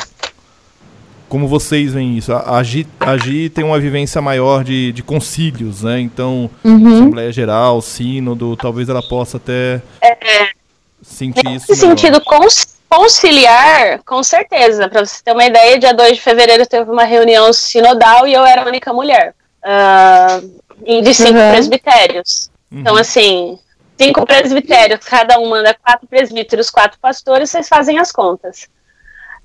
Como 1.29 1.47
vocês 1.47 1.93
veem 1.93 2.17
isso? 2.17 2.33
A 2.33 2.63
Gi, 2.63 2.87
a 2.99 3.17
Gi 3.17 3.49
tem 3.49 3.63
uma 3.63 3.79
vivência 3.79 4.21
maior 4.21 4.63
de, 4.63 4.91
de 4.91 5.03
concílios, 5.03 5.83
né? 5.83 5.99
Então, 5.99 6.49
uhum. 6.63 6.95
Assembleia 6.95 7.31
Geral, 7.31 7.81
Sínodo, 7.81 8.55
talvez 8.55 8.89
ela 8.89 9.01
possa 9.01 9.37
até 9.37 9.81
é, 10.01 10.49
sentir 11.01 11.47
isso. 11.47 11.65
Nesse 11.69 11.75
sentido, 11.75 12.21
conciliar, 12.87 14.01
com 14.05 14.23
certeza. 14.23 14.87
Para 14.87 15.05
você 15.05 15.21
ter 15.23 15.31
uma 15.31 15.45
ideia, 15.45 15.79
dia 15.79 15.93
2 15.93 16.15
de 16.15 16.21
fevereiro 16.21 16.65
teve 16.65 16.89
uma 16.89 17.03
reunião 17.03 17.51
sinodal 17.51 18.27
e 18.27 18.33
eu 18.33 18.45
era 18.45 18.63
a 18.63 18.67
única 18.67 18.93
mulher 18.93 19.33
uh, 19.65 21.01
de 21.01 21.13
cinco 21.13 21.39
uhum. 21.39 21.51
presbitérios. 21.51 22.49
Uhum. 22.71 22.79
Então, 22.79 22.95
assim, 22.95 23.59
cinco 23.97 24.25
presbitérios, 24.25 24.99
cada 25.05 25.39
um 25.39 25.49
manda 25.49 25.73
quatro 25.73 26.07
presbíteros, 26.07 26.69
quatro 26.69 26.99
pastores, 26.99 27.49
vocês 27.49 27.67
fazem 27.67 27.97
as 27.97 28.11
contas. 28.11 28.67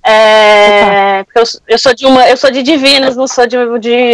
É, 0.03 1.21
eu, 1.35 1.43
eu, 1.69 1.79
sou 1.79 1.95
de 1.95 2.07
uma, 2.07 2.27
eu 2.27 2.37
sou 2.37 2.51
de 2.51 2.63
divinas, 2.63 3.17
não 3.17 3.29
sou 3.29 3.47
de, 3.47 3.57
de... 3.79 4.13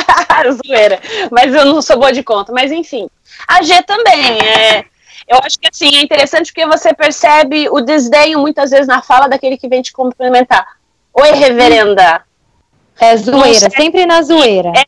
zoeira, 0.66 0.98
mas 1.30 1.54
eu 1.54 1.66
não 1.66 1.82
sou 1.82 1.98
boa 1.98 2.12
de 2.12 2.22
conta. 2.22 2.50
Mas 2.52 2.72
enfim, 2.72 3.08
a 3.46 3.62
G 3.62 3.82
também 3.82 4.38
é, 4.40 4.84
Eu 5.28 5.38
acho 5.44 5.58
que 5.58 5.68
assim, 5.68 5.96
é 5.96 6.02
interessante 6.02 6.50
porque 6.50 6.66
você 6.66 6.94
percebe 6.94 7.68
o 7.68 7.82
desdenho 7.82 8.38
muitas 8.38 8.70
vezes 8.70 8.86
na 8.86 9.02
fala 9.02 9.28
daquele 9.28 9.58
que 9.58 9.68
vem 9.68 9.82
te 9.82 9.92
cumprimentar. 9.92 10.66
Oi, 11.12 11.32
reverenda. 11.32 12.22
É 12.98 13.16
zoeira, 13.16 13.70
sempre 13.70 14.06
na 14.06 14.22
zoeira. 14.22 14.70
É, 14.70 14.84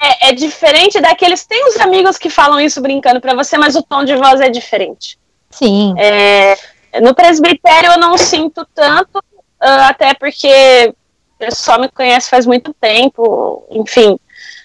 é, 0.00 0.32
diferente 0.32 1.00
daqueles. 1.00 1.44
Tem 1.44 1.68
uns 1.68 1.76
amigos 1.78 2.18
que 2.18 2.30
falam 2.30 2.60
isso 2.60 2.80
brincando 2.80 3.20
pra 3.20 3.34
você, 3.34 3.56
mas 3.56 3.76
o 3.76 3.82
tom 3.82 4.04
de 4.04 4.14
voz 4.16 4.40
é 4.40 4.48
diferente. 4.48 5.18
Sim. 5.50 5.94
É, 5.98 6.56
no 7.00 7.14
presbitério 7.14 7.92
eu 7.92 7.98
não 7.98 8.16
sinto 8.16 8.66
tanto, 8.74 9.22
ah, 9.60 9.88
até 9.88 10.14
porque 10.14 10.94
o 11.34 11.38
pessoal 11.38 11.80
me 11.80 11.88
conhece 11.88 12.30
faz 12.30 12.46
muito 12.46 12.74
tempo, 12.74 13.66
enfim. 13.70 14.18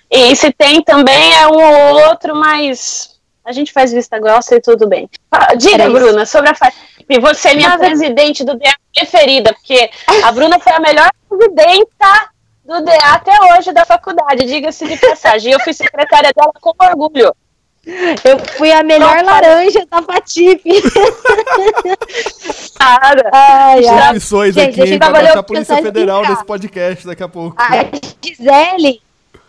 E 0.09 0.35
se 0.35 0.51
tem 0.51 0.81
também 0.81 1.33
é 1.35 1.47
um 1.47 1.61
ou 1.61 2.09
outro, 2.09 2.35
mas 2.35 3.19
a 3.45 3.51
gente 3.51 3.71
faz 3.71 3.91
vista 3.91 4.19
grossa 4.19 4.55
e 4.55 4.61
tudo 4.61 4.87
bem. 4.87 5.09
Ah, 5.31 5.55
Diga, 5.55 5.89
Bruna, 5.89 6.25
sobre 6.25 6.49
a 6.49 6.55
FATIP. 6.55 7.19
Você 7.19 7.49
é 7.49 7.53
minha 7.55 7.77
presidente 7.77 8.43
do 8.43 8.55
DA 8.55 8.73
preferida, 8.93 9.53
porque 9.53 9.89
a 10.23 10.31
Bruna 10.31 10.59
foi 10.59 10.73
a 10.73 10.79
melhor 10.79 11.09
presidenta 11.27 12.30
do 12.71 12.85
DA 12.85 13.13
até 13.13 13.31
hoje 13.53 13.73
da 13.73 13.85
faculdade, 13.85 14.45
diga-se 14.45 14.87
de 14.87 14.97
passagem. 14.97 15.51
Eu 15.51 15.59
fui 15.59 15.73
secretária 15.73 16.31
dela 16.35 16.51
com 16.59 16.73
orgulho. 16.79 17.33
Eu 18.23 18.39
fui 18.57 18.71
a 18.71 18.83
melhor 18.83 19.17
Não, 19.17 19.25
laranja 19.25 19.85
da 19.89 20.01
Patife. 20.03 20.81
Cara, 22.77 23.29
ai, 23.33 23.85
ai. 23.87 24.15
Opções 24.15 24.55
aqui, 24.55 24.81
a 24.81 24.85
gente 24.85 24.99
vai 24.99 25.27
a 25.27 25.43
Polícia 25.43 25.77
Federal 25.77 26.21
nesse 26.21 26.45
podcast 26.45 27.07
daqui 27.07 27.23
a 27.23 27.27
pouco. 27.27 27.55
A 27.59 27.69
Gisele 28.23 29.01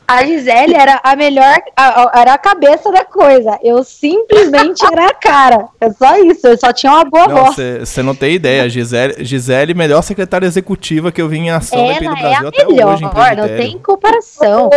a 0.06 0.24
Gisele 0.24 0.74
era 0.74 1.00
a 1.02 1.16
melhor, 1.16 1.56
a, 1.76 2.20
era 2.20 2.34
a 2.34 2.38
cabeça 2.38 2.90
da 2.90 3.04
coisa. 3.04 3.58
Eu 3.62 3.82
simplesmente 3.84 4.84
era 4.84 5.06
a 5.06 5.14
cara. 5.14 5.68
É 5.80 5.90
só 5.90 6.16
isso, 6.18 6.46
eu 6.46 6.58
só 6.58 6.72
tinha 6.72 6.92
uma 6.92 7.04
boa 7.04 7.28
não, 7.28 7.44
voz. 7.44 7.56
Você 7.56 8.02
não 8.02 8.14
tem 8.14 8.34
ideia. 8.34 8.68
Gisele, 8.68 9.24
Gisele, 9.24 9.74
melhor 9.74 10.02
secretária 10.02 10.46
executiva 10.46 11.10
que 11.10 11.20
eu 11.22 11.28
vi 11.28 11.38
em 11.38 11.50
ação 11.50 11.78
Ela 11.78 11.94
do 11.94 12.00
Brasil 12.00 12.26
é 12.26 12.34
a 12.34 12.48
até 12.48 12.66
melhor, 12.66 12.94
hoje. 12.94 13.02
Não 13.36 13.48
tem 13.56 13.78
comparação. 13.78 14.70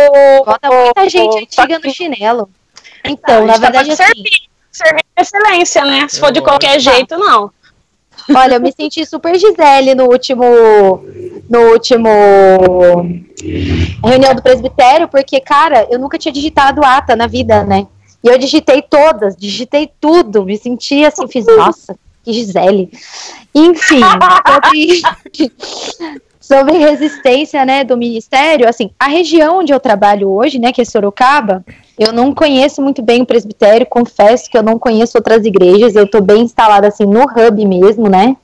Bota 0.44 0.70
muita 0.70 1.08
gente 1.08 1.38
antiga 1.38 1.78
no 1.78 1.90
chinelo. 1.92 2.48
Então, 3.04 3.46
na 3.46 3.56
verdade, 3.56 3.92
assim. 3.92 4.04
Servir, 4.04 4.48
servir 4.72 5.04
excelência, 5.16 5.84
né? 5.84 6.06
Se 6.08 6.20
for 6.20 6.32
de 6.32 6.40
qualquer 6.40 6.80
jeito, 6.80 7.16
não. 7.16 7.50
Olha, 8.34 8.54
eu 8.54 8.60
me 8.60 8.72
senti 8.72 9.04
super 9.06 9.38
Gisele 9.38 9.94
no 9.94 10.04
último. 10.04 10.44
No 11.48 11.60
último. 11.72 12.08
Reunião 14.06 14.34
do 14.34 14.42
presbitério, 14.42 15.08
porque, 15.08 15.40
cara, 15.40 15.86
eu 15.90 15.98
nunca 15.98 16.18
tinha 16.18 16.32
digitado 16.32 16.84
ata 16.84 17.16
na 17.16 17.26
vida, 17.26 17.64
né? 17.64 17.86
E 18.22 18.28
eu 18.28 18.38
digitei 18.38 18.82
todas, 18.82 19.36
digitei 19.36 19.90
tudo, 20.00 20.44
me 20.44 20.56
senti 20.56 21.04
assim, 21.04 21.28
fiz, 21.28 21.46
nossa, 21.46 21.96
que 22.24 22.32
Gisele. 22.32 22.90
Enfim, 23.54 24.00
sobre, 24.46 25.02
sobre 26.40 26.78
resistência, 26.78 27.64
né, 27.64 27.84
do 27.84 27.96
ministério, 27.96 28.68
assim, 28.68 28.90
a 28.98 29.08
região 29.08 29.58
onde 29.58 29.72
eu 29.72 29.80
trabalho 29.80 30.30
hoje, 30.30 30.58
né, 30.58 30.72
que 30.72 30.80
é 30.80 30.84
Sorocaba, 30.84 31.64
eu 31.98 32.12
não 32.12 32.34
conheço 32.34 32.82
muito 32.82 33.02
bem 33.02 33.22
o 33.22 33.26
presbitério, 33.26 33.86
confesso 33.86 34.50
que 34.50 34.58
eu 34.58 34.62
não 34.62 34.78
conheço 34.78 35.16
outras 35.16 35.44
igrejas, 35.44 35.94
eu 35.94 36.08
tô 36.08 36.20
bem 36.20 36.42
instalada 36.42 36.88
assim 36.88 37.06
no 37.06 37.22
hub 37.22 37.64
mesmo, 37.64 38.08
né? 38.08 38.36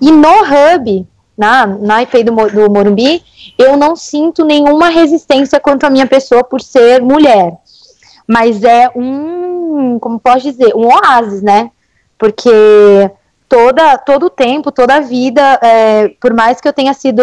E 0.00 0.10
no 0.10 0.42
hub, 0.42 1.06
na, 1.40 1.66
na 1.66 2.02
IPI 2.02 2.24
do, 2.24 2.32
do 2.34 2.70
Morumbi, 2.70 3.24
eu 3.56 3.74
não 3.74 3.96
sinto 3.96 4.44
nenhuma 4.44 4.90
resistência 4.90 5.58
quanto 5.58 5.84
à 5.84 5.90
minha 5.90 6.06
pessoa 6.06 6.44
por 6.44 6.60
ser 6.60 7.00
mulher. 7.00 7.54
Mas 8.28 8.62
é 8.62 8.90
um, 8.94 9.98
como 9.98 10.20
posso 10.20 10.50
dizer, 10.50 10.76
um 10.76 10.86
oásis, 10.86 11.40
né? 11.40 11.70
Porque 12.18 13.10
toda, 13.48 13.96
todo 13.96 14.26
o 14.26 14.30
tempo, 14.30 14.70
toda 14.70 14.96
a 14.96 15.00
vida, 15.00 15.58
é, 15.62 16.08
por 16.20 16.34
mais 16.34 16.60
que 16.60 16.68
eu 16.68 16.74
tenha 16.74 16.92
sido 16.92 17.22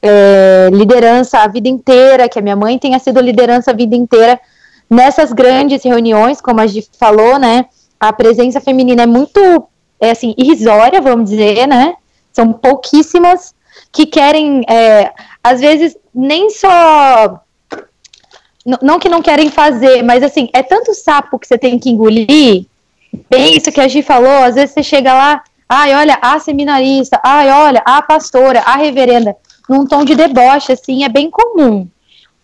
é, 0.00 0.70
liderança 0.72 1.40
a 1.40 1.46
vida 1.46 1.68
inteira, 1.68 2.30
que 2.30 2.38
a 2.38 2.42
minha 2.42 2.56
mãe 2.56 2.78
tenha 2.78 2.98
sido 2.98 3.20
liderança 3.20 3.70
a 3.70 3.74
vida 3.74 3.94
inteira, 3.94 4.40
nessas 4.88 5.30
grandes 5.30 5.84
reuniões, 5.84 6.40
como 6.40 6.58
a 6.58 6.66
gente 6.66 6.88
falou, 6.98 7.38
né, 7.38 7.66
a 8.00 8.14
presença 8.14 8.62
feminina 8.62 9.02
é 9.02 9.06
muito, 9.06 9.68
é 10.00 10.10
assim, 10.10 10.34
irrisória, 10.38 11.02
vamos 11.02 11.28
dizer, 11.28 11.66
né, 11.66 11.96
são 12.32 12.52
pouquíssimas 12.52 13.54
que 13.90 14.06
querem, 14.06 14.64
é, 14.68 15.12
às 15.42 15.60
vezes, 15.60 15.96
nem 16.14 16.50
só, 16.50 17.40
não 18.80 18.98
que 18.98 19.08
não 19.08 19.22
querem 19.22 19.50
fazer, 19.50 20.02
mas 20.02 20.22
assim, 20.22 20.48
é 20.52 20.62
tanto 20.62 20.94
sapo 20.94 21.38
que 21.38 21.46
você 21.46 21.58
tem 21.58 21.78
que 21.78 21.90
engolir, 21.90 22.66
bem 23.28 23.56
isso 23.56 23.70
que 23.70 23.80
a 23.80 23.88
Gi 23.88 24.02
falou, 24.02 24.44
às 24.44 24.54
vezes 24.54 24.72
você 24.72 24.82
chega 24.82 25.12
lá, 25.12 25.42
ai, 25.68 25.94
olha, 25.94 26.18
a 26.20 26.38
seminarista, 26.38 27.20
ai, 27.22 27.50
olha, 27.50 27.82
a 27.84 28.00
pastora, 28.02 28.60
a 28.60 28.76
reverenda, 28.76 29.36
num 29.68 29.86
tom 29.86 30.04
de 30.04 30.14
deboche, 30.14 30.72
assim, 30.72 31.04
é 31.04 31.08
bem 31.08 31.30
comum 31.30 31.88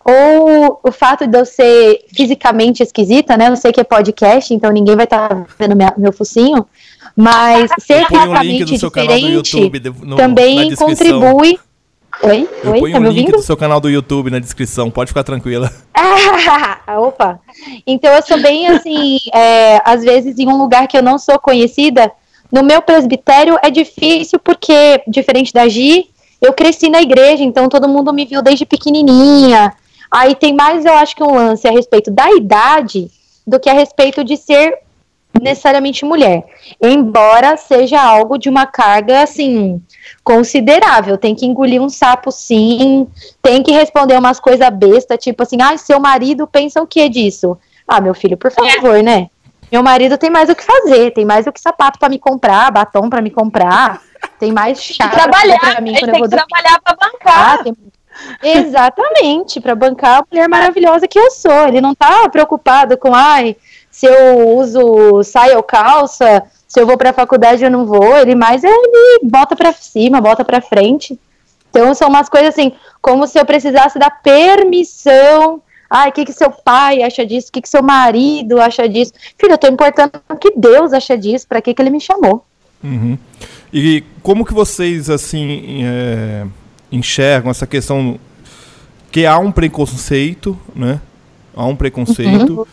ou 0.09 0.79
o 0.83 0.91
fato 0.91 1.27
de 1.27 1.37
eu 1.37 1.45
ser 1.45 2.05
fisicamente 2.15 2.81
esquisita, 2.81 3.37
né? 3.37 3.49
Eu 3.49 3.55
sei 3.55 3.71
que 3.71 3.79
é 3.79 3.83
podcast, 3.83 4.53
então 4.53 4.71
ninguém 4.71 4.95
vai 4.95 5.05
estar 5.05 5.29
tá 5.29 5.45
vendo 5.57 5.75
minha, 5.75 5.93
meu 5.97 6.11
focinho, 6.11 6.65
mas 7.19 7.69
ser 7.79 8.07
fisicamente 8.07 8.63
um 8.63 8.77
diferente 8.77 9.27
YouTube, 9.27 9.93
no, 10.05 10.15
também 10.15 10.73
contribui. 10.73 11.59
Oi? 12.23 12.49
Eu 12.63 12.71
Oi? 12.71 12.79
ponho 12.79 12.93
tá 12.93 12.99
o 13.09 13.11
link 13.11 13.29
do 13.29 13.41
seu 13.41 13.57
canal 13.57 13.81
do 13.81 13.89
YouTube 13.89 14.31
na 14.31 14.39
descrição, 14.39 14.89
pode 14.89 15.09
ficar 15.09 15.25
tranquila. 15.25 15.69
Ah, 15.93 16.79
opa! 16.97 17.41
Então 17.85 18.09
eu 18.13 18.21
sou 18.21 18.41
bem 18.41 18.67
assim, 18.67 19.17
é, 19.33 19.81
às 19.83 20.01
vezes 20.01 20.39
em 20.39 20.47
um 20.47 20.57
lugar 20.57 20.87
que 20.87 20.97
eu 20.97 21.03
não 21.03 21.19
sou 21.19 21.37
conhecida, 21.37 22.09
no 22.49 22.63
meu 22.63 22.81
presbitério 22.81 23.59
é 23.61 23.69
difícil 23.69 24.39
porque, 24.39 25.03
diferente 25.05 25.51
da 25.51 25.67
Gi, 25.67 26.07
eu 26.41 26.53
cresci 26.53 26.89
na 26.89 27.01
igreja, 27.01 27.43
então 27.43 27.67
todo 27.67 27.89
mundo 27.89 28.13
me 28.13 28.25
viu 28.25 28.41
desde 28.41 28.65
pequenininha. 28.65 29.73
Aí 30.09 30.35
tem 30.35 30.53
mais, 30.53 30.85
eu 30.85 30.93
acho 30.93 31.17
que 31.17 31.23
um 31.23 31.35
lance 31.35 31.67
a 31.67 31.71
respeito 31.71 32.09
da 32.09 32.31
idade 32.31 33.11
do 33.45 33.59
que 33.59 33.69
a 33.69 33.73
respeito 33.73 34.23
de 34.23 34.37
ser 34.37 34.73
necessariamente 35.41 36.05
mulher. 36.05 36.43
Embora 36.81 37.57
seja 37.57 38.01
algo 38.01 38.37
de 38.37 38.49
uma 38.49 38.65
carga, 38.65 39.21
assim, 39.21 39.81
considerável. 40.23 41.17
Tem 41.17 41.35
que 41.35 41.45
engolir 41.45 41.81
um 41.81 41.89
sapo, 41.89 42.31
sim. 42.31 43.07
Tem 43.41 43.61
que 43.61 43.71
responder 43.71 44.17
umas 44.17 44.39
coisas 44.39 44.69
besta, 44.69 45.17
tipo 45.17 45.43
assim, 45.43 45.57
ah, 45.61 45.77
seu 45.77 45.99
marido 45.99 46.47
pensa 46.47 46.81
o 46.81 46.87
que 46.87 47.07
disso? 47.09 47.57
Ah, 47.87 48.01
meu 48.01 48.13
filho, 48.13 48.37
por 48.37 48.51
favor, 48.51 48.97
é. 48.97 49.03
né? 49.03 49.29
Meu 49.71 49.83
marido 49.83 50.17
tem 50.17 50.31
mais 50.31 50.49
o 50.49 50.55
que 50.55 50.63
fazer, 50.63 51.11
tem 51.11 51.25
mais 51.25 51.45
o 51.45 51.51
que 51.51 51.61
sapato 51.61 51.99
para 51.99 52.09
me 52.09 52.17
comprar, 52.17 52.71
batom 52.71 53.07
para 53.07 53.21
me 53.21 53.29
comprar, 53.29 54.01
tem 54.39 54.51
mais 54.51 54.81
chá 54.81 55.09
trabalhar, 55.09 55.59
pra 55.59 55.79
mim 55.79 55.93
quando 55.93 56.09
eu 56.09 56.19
vou 56.19 56.27
trabalhar 56.27 56.79
para 56.81 56.95
bancar. 56.95 57.59
Ah, 57.59 57.63
tem 57.63 57.75
Exatamente, 58.43 59.59
para 59.59 59.75
bancar 59.75 60.19
a 60.19 60.25
mulher 60.29 60.49
maravilhosa 60.49 61.07
que 61.07 61.19
eu 61.19 61.31
sou. 61.31 61.67
Ele 61.67 61.81
não 61.81 61.95
tá 61.95 62.27
preocupado 62.29 62.97
com, 62.97 63.13
ai, 63.13 63.55
se 63.99 64.05
eu 64.05 64.47
uso 64.55 65.21
saia 65.23 65.57
ou 65.57 65.63
calça, 65.63 66.43
se 66.65 66.79
eu 66.79 66.87
vou 66.87 66.97
para 66.97 67.09
a 67.09 67.13
faculdade 67.13 67.65
eu 67.65 67.69
não 67.69 67.85
vou. 67.85 68.17
Ele 68.17 68.33
mais 68.33 68.63
é, 68.63 68.69
ele 68.69 69.19
bota 69.23 69.57
para 69.57 69.73
cima, 69.73 70.21
bota 70.21 70.45
para 70.45 70.61
frente. 70.61 71.19
Então 71.69 71.93
são 71.93 72.07
umas 72.07 72.29
coisas 72.29 72.49
assim, 72.53 72.71
como 73.01 73.27
se 73.27 73.37
eu 73.37 73.45
precisasse 73.45 73.99
da 73.99 74.09
permissão. 74.09 75.61
Ai, 75.89 76.09
o 76.09 76.11
que, 76.13 76.23
que 76.23 76.31
seu 76.31 76.49
pai 76.49 77.03
acha 77.03 77.25
disso? 77.25 77.49
O 77.49 77.51
que, 77.51 77.61
que 77.61 77.67
seu 77.67 77.83
marido 77.83 78.61
acha 78.61 78.87
disso? 78.87 79.11
Filho, 79.37 79.53
eu 79.53 79.57
tô 79.57 79.67
importando 79.67 80.13
o 80.29 80.35
que 80.37 80.53
Deus 80.55 80.93
acha 80.93 81.17
disso, 81.17 81.45
para 81.45 81.61
que, 81.61 81.73
que 81.73 81.81
ele 81.81 81.89
me 81.89 81.99
chamou. 81.99 82.45
Uhum. 82.81 83.17
E 83.73 84.03
como 84.23 84.45
que 84.45 84.53
vocês, 84.53 85.09
assim, 85.09 85.83
é 85.83 86.45
enxergam 86.91 87.51
essa 87.51 87.67
questão 87.67 88.19
que 89.11 89.25
há 89.25 89.37
um 89.37 89.51
preconceito, 89.51 90.57
né? 90.75 91.01
Há 91.53 91.65
um 91.65 91.75
preconceito. 91.75 92.59
Uhum. 92.59 92.65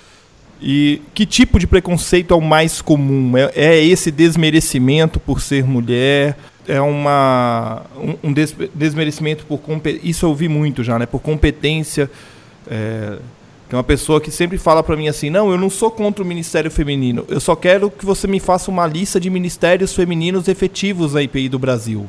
E 0.60 1.02
que 1.14 1.26
tipo 1.26 1.58
de 1.58 1.66
preconceito 1.66 2.32
é 2.32 2.36
o 2.36 2.40
mais 2.40 2.80
comum? 2.80 3.36
É, 3.36 3.50
é 3.54 3.84
esse 3.84 4.10
desmerecimento 4.10 5.20
por 5.20 5.40
ser 5.40 5.64
mulher? 5.64 6.36
É 6.66 6.80
uma, 6.80 7.82
um, 7.96 8.28
um 8.28 8.32
des, 8.32 8.54
desmerecimento 8.74 9.46
por 9.46 9.60
Isso 10.02 10.24
eu 10.24 10.30
ouvi 10.30 10.48
muito 10.48 10.82
já, 10.82 10.98
né? 10.98 11.06
Por 11.06 11.20
competência. 11.20 12.10
É, 12.68 13.18
uma 13.72 13.84
pessoa 13.84 14.20
que 14.20 14.30
sempre 14.30 14.58
fala 14.58 14.82
para 14.82 14.96
mim 14.96 15.08
assim: 15.08 15.28
não, 15.28 15.50
eu 15.50 15.58
não 15.58 15.68
sou 15.68 15.90
contra 15.90 16.22
o 16.22 16.26
Ministério 16.26 16.70
Feminino. 16.70 17.24
Eu 17.28 17.40
só 17.40 17.54
quero 17.54 17.90
que 17.90 18.04
você 18.04 18.26
me 18.26 18.40
faça 18.40 18.70
uma 18.70 18.86
lista 18.86 19.20
de 19.20 19.28
ministérios 19.28 19.94
femininos 19.94 20.48
efetivos 20.48 21.14
na 21.14 21.22
IPI 21.22 21.48
do 21.48 21.58
Brasil. 21.58 22.06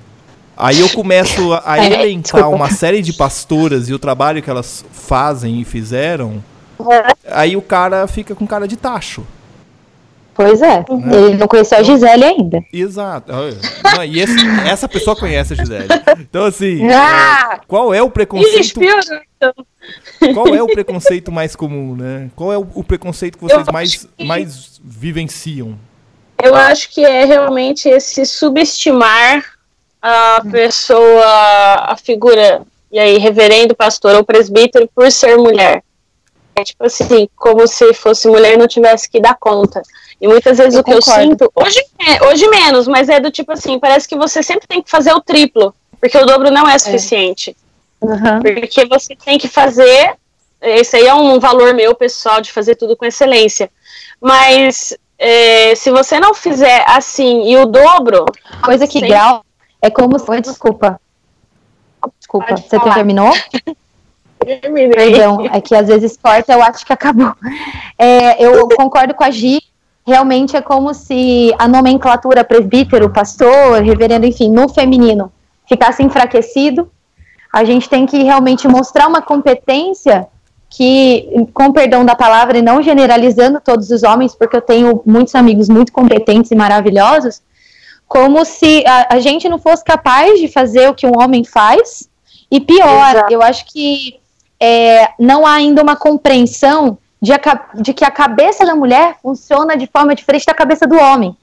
Aí 0.55 0.79
eu 0.79 0.89
começo 0.89 1.53
a, 1.53 1.77
é, 1.77 2.01
elencar 2.01 2.49
uma 2.49 2.69
série 2.69 3.01
de 3.01 3.13
pastoras 3.13 3.89
e 3.89 3.93
o 3.93 3.99
trabalho 3.99 4.41
que 4.41 4.49
elas 4.49 4.83
fazem 4.91 5.61
e 5.61 5.65
fizeram. 5.65 6.43
É. 6.79 7.15
Aí 7.29 7.55
o 7.57 7.61
cara 7.61 8.07
fica 8.07 8.35
com 8.35 8.45
cara 8.45 8.67
de 8.67 8.77
tacho. 8.77 9.25
Pois 10.33 10.61
é, 10.61 10.77
né? 10.77 10.85
ele 11.13 11.37
não 11.37 11.47
conheceu 11.47 11.79
a 11.79 11.83
Gisele 11.83 12.23
ainda. 12.23 12.63
Exato. 12.71 13.31
Não, 13.31 14.03
e 14.03 14.19
esse, 14.19 14.35
essa 14.69 14.87
pessoa 14.87 15.15
conhece 15.15 15.53
a 15.53 15.55
Gisele. 15.55 15.87
Então, 16.19 16.45
assim, 16.45 16.85
ah! 16.93 17.55
é, 17.55 17.59
qual 17.67 17.91
é 17.91 18.03
o 18.03 18.09
preconceito. 18.11 18.79
Qual 20.35 20.53
é 20.53 20.61
o 20.61 20.67
preconceito 20.67 21.31
mais 21.31 21.55
comum, 21.55 21.95
né? 21.95 22.29
Qual 22.35 22.53
é 22.53 22.57
o, 22.57 22.67
o 22.75 22.83
preconceito 22.83 23.39
que 23.39 23.43
vocês 23.43 23.65
mais, 23.73 24.07
mais 24.23 24.79
vivenciam? 24.83 25.75
Eu 26.43 26.53
acho 26.53 26.91
que 26.91 27.03
é 27.03 27.25
realmente 27.25 27.89
esse 27.89 28.23
subestimar 28.23 29.43
a 29.99 30.41
pessoa, 30.51 31.25
a 31.25 31.97
figura, 31.97 32.61
e 32.91 32.99
aí, 32.99 33.17
reverendo, 33.17 33.75
pastor 33.75 34.15
ou 34.15 34.23
presbítero, 34.23 34.89
por 34.93 35.11
ser 35.11 35.35
mulher. 35.37 35.83
É 36.57 36.63
tipo 36.63 36.83
assim, 36.85 37.29
como 37.35 37.67
se 37.67 37.93
fosse 37.93 38.27
mulher 38.27 38.55
e 38.55 38.57
não 38.57 38.67
tivesse 38.67 39.07
que 39.07 39.21
dar 39.21 39.37
conta. 39.39 39.81
E 40.19 40.27
muitas 40.27 40.57
vezes 40.57 40.73
Eu 40.73 40.81
o 40.81 40.83
que 40.83 40.91
eu 40.91 40.99
concordo. 40.99 41.21
sinto, 41.21 41.51
hoje, 41.53 41.85
é, 41.99 42.25
hoje 42.25 42.47
menos, 42.49 42.87
mas 42.87 43.09
é 43.09 43.19
do 43.19 43.29
tipo 43.29 43.51
assim, 43.51 43.79
parece 43.79 44.07
que 44.07 44.15
você 44.17 44.41
sempre 44.41 44.67
tem 44.67 44.81
que 44.81 44.89
fazer 44.89 45.13
o 45.13 45.21
triplo, 45.21 45.71
porque 46.01 46.17
o 46.17 46.25
dobro 46.25 46.49
não 46.49 46.67
é 46.67 46.75
suficiente. 46.79 47.55
Uhum. 48.01 48.41
Porque 48.41 48.85
você 48.85 49.15
tem 49.15 49.37
que 49.37 49.47
fazer. 49.47 50.15
Esse 50.59 50.95
aí 50.95 51.05
é 51.05 51.13
um 51.13 51.39
valor 51.39 51.75
meu 51.75 51.93
pessoal 51.93 52.41
de 52.41 52.51
fazer 52.51 52.75
tudo 52.75 52.97
com 52.97 53.05
excelência. 53.05 53.69
Mas 54.19 54.97
é, 55.19 55.75
se 55.75 55.91
você 55.91 56.19
não 56.19 56.33
fizer 56.33 56.83
assim 56.87 57.47
e 57.49 57.55
o 57.57 57.67
dobro. 57.67 58.25
Coisa 58.63 58.87
que 58.87 58.99
Sim. 58.99 59.07
grau 59.07 59.45
é 59.79 59.91
como 59.91 60.17
se. 60.17 60.41
Desculpa. 60.41 60.99
Desculpa, 62.17 62.47
Pode 62.47 62.61
você 62.61 62.77
falar. 62.79 62.95
terminou? 62.95 63.31
Perdão, 64.39 65.45
é 65.51 65.59
que 65.59 65.75
às 65.75 65.87
vezes 65.87 66.17
corta, 66.21 66.53
eu 66.53 66.61
acho 66.61 66.85
que 66.85 66.93
acabou. 66.93 67.33
É, 67.97 68.43
eu 68.43 68.67
concordo 68.69 69.13
com 69.13 69.23
a 69.23 69.31
Gi, 69.31 69.61
realmente 70.05 70.55
é 70.55 70.61
como 70.61 70.93
se 70.93 71.53
a 71.57 71.67
nomenclatura 71.67 72.43
presbítero, 72.43 73.09
pastor, 73.09 73.81
reverendo, 73.81 74.25
enfim, 74.25 74.49
no 74.49 74.69
feminino 74.69 75.31
ficasse 75.67 76.01
enfraquecido. 76.01 76.89
A 77.51 77.63
gente 77.63 77.89
tem 77.89 78.05
que 78.05 78.23
realmente 78.23 78.67
mostrar 78.67 79.07
uma 79.07 79.21
competência 79.21 80.27
que, 80.69 81.27
com 81.53 81.71
perdão 81.71 82.05
da 82.05 82.15
palavra, 82.15 82.57
e 82.57 82.61
não 82.61 82.81
generalizando 82.81 83.59
todos 83.59 83.89
os 83.89 84.03
homens, 84.03 84.35
porque 84.35 84.55
eu 84.55 84.61
tenho 84.61 85.01
muitos 85.05 85.33
amigos 85.35 85.69
muito 85.69 85.91
competentes 85.91 86.51
e 86.51 86.55
maravilhosos, 86.55 87.41
como 88.07 88.45
se 88.45 88.83
a, 88.85 89.15
a 89.15 89.19
gente 89.19 89.49
não 89.49 89.59
fosse 89.59 89.83
capaz 89.83 90.39
de 90.39 90.47
fazer 90.47 90.89
o 90.89 90.93
que 90.93 91.07
um 91.07 91.19
homem 91.19 91.43
faz. 91.43 92.09
E 92.49 92.61
pior, 92.61 93.15
Exato. 93.15 93.33
eu 93.33 93.41
acho 93.41 93.65
que 93.65 94.19
é, 94.59 95.09
não 95.19 95.45
há 95.45 95.53
ainda 95.53 95.81
uma 95.81 95.95
compreensão 95.95 96.97
de, 97.21 97.33
a 97.33 97.39
de 97.75 97.93
que 97.93 98.05
a 98.05 98.11
cabeça 98.11 98.65
da 98.65 98.75
mulher 98.75 99.17
funciona 99.21 99.75
de 99.75 99.87
forma 99.87 100.15
diferente 100.15 100.45
da 100.45 100.53
cabeça 100.53 100.87
do 100.87 100.97
homem. 100.97 101.35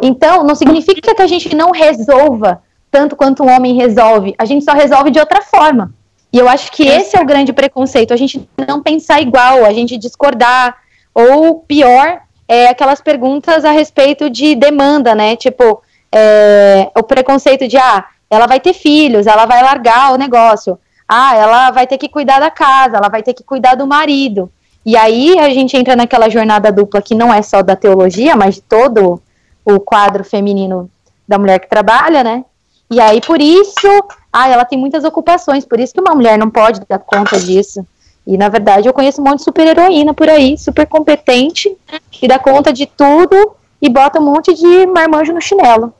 Então, 0.00 0.44
não 0.44 0.54
significa 0.54 1.14
que 1.14 1.22
a 1.22 1.26
gente 1.26 1.54
não 1.54 1.72
resolva 1.72 2.62
tanto 2.90 3.16
quanto 3.16 3.44
o 3.44 3.48
homem 3.48 3.76
resolve, 3.76 4.34
a 4.36 4.44
gente 4.44 4.64
só 4.64 4.72
resolve 4.72 5.10
de 5.10 5.20
outra 5.20 5.42
forma. 5.42 5.94
E 6.32 6.38
eu 6.38 6.48
acho 6.48 6.70
que 6.72 6.86
esse 6.86 7.16
é 7.16 7.20
o 7.20 7.26
grande 7.26 7.52
preconceito, 7.52 8.12
a 8.12 8.16
gente 8.16 8.48
não 8.68 8.82
pensar 8.82 9.20
igual, 9.20 9.64
a 9.64 9.72
gente 9.72 9.96
discordar, 9.96 10.76
ou 11.14 11.60
pior, 11.60 12.20
é 12.48 12.68
aquelas 12.68 13.00
perguntas 13.00 13.64
a 13.64 13.70
respeito 13.70 14.28
de 14.28 14.54
demanda, 14.54 15.14
né? 15.14 15.36
Tipo, 15.36 15.82
é, 16.12 16.90
o 16.96 17.02
preconceito 17.02 17.66
de, 17.68 17.76
ah, 17.76 18.04
ela 18.28 18.46
vai 18.46 18.60
ter 18.60 18.72
filhos, 18.72 19.26
ela 19.26 19.46
vai 19.46 19.62
largar 19.62 20.12
o 20.12 20.16
negócio, 20.16 20.78
ah, 21.12 21.34
ela 21.34 21.70
vai 21.72 21.88
ter 21.88 21.98
que 21.98 22.08
cuidar 22.08 22.38
da 22.38 22.52
casa, 22.52 22.96
ela 22.96 23.08
vai 23.08 23.20
ter 23.20 23.34
que 23.34 23.42
cuidar 23.42 23.74
do 23.74 23.84
marido. 23.84 24.48
E 24.86 24.96
aí 24.96 25.36
a 25.40 25.50
gente 25.50 25.76
entra 25.76 25.96
naquela 25.96 26.30
jornada 26.30 26.70
dupla 26.70 27.02
que 27.02 27.16
não 27.16 27.34
é 27.34 27.42
só 27.42 27.62
da 27.62 27.74
teologia, 27.74 28.36
mas 28.36 28.54
de 28.54 28.60
todo 28.62 29.20
o 29.64 29.80
quadro 29.80 30.22
feminino 30.22 30.88
da 31.26 31.36
mulher 31.36 31.58
que 31.58 31.68
trabalha, 31.68 32.22
né? 32.22 32.44
E 32.88 33.00
aí 33.00 33.20
por 33.20 33.42
isso, 33.42 33.88
ah, 34.32 34.48
ela 34.48 34.64
tem 34.64 34.78
muitas 34.78 35.02
ocupações, 35.02 35.64
por 35.64 35.80
isso 35.80 35.92
que 35.92 36.00
uma 36.00 36.14
mulher 36.14 36.38
não 36.38 36.48
pode 36.48 36.80
dar 36.88 37.00
conta 37.00 37.40
disso. 37.40 37.84
E 38.24 38.38
na 38.38 38.48
verdade 38.48 38.88
eu 38.88 38.92
conheço 38.92 39.20
um 39.20 39.24
monte 39.24 39.38
de 39.38 39.44
super 39.44 39.66
heroína 39.66 40.14
por 40.14 40.28
aí, 40.28 40.56
super 40.56 40.86
competente, 40.86 41.76
que 42.08 42.28
dá 42.28 42.38
conta 42.38 42.72
de 42.72 42.86
tudo 42.86 43.56
e 43.82 43.88
bota 43.88 44.20
um 44.20 44.24
monte 44.24 44.54
de 44.54 44.86
marmanjo 44.86 45.32
no 45.32 45.40
chinelo. 45.40 45.92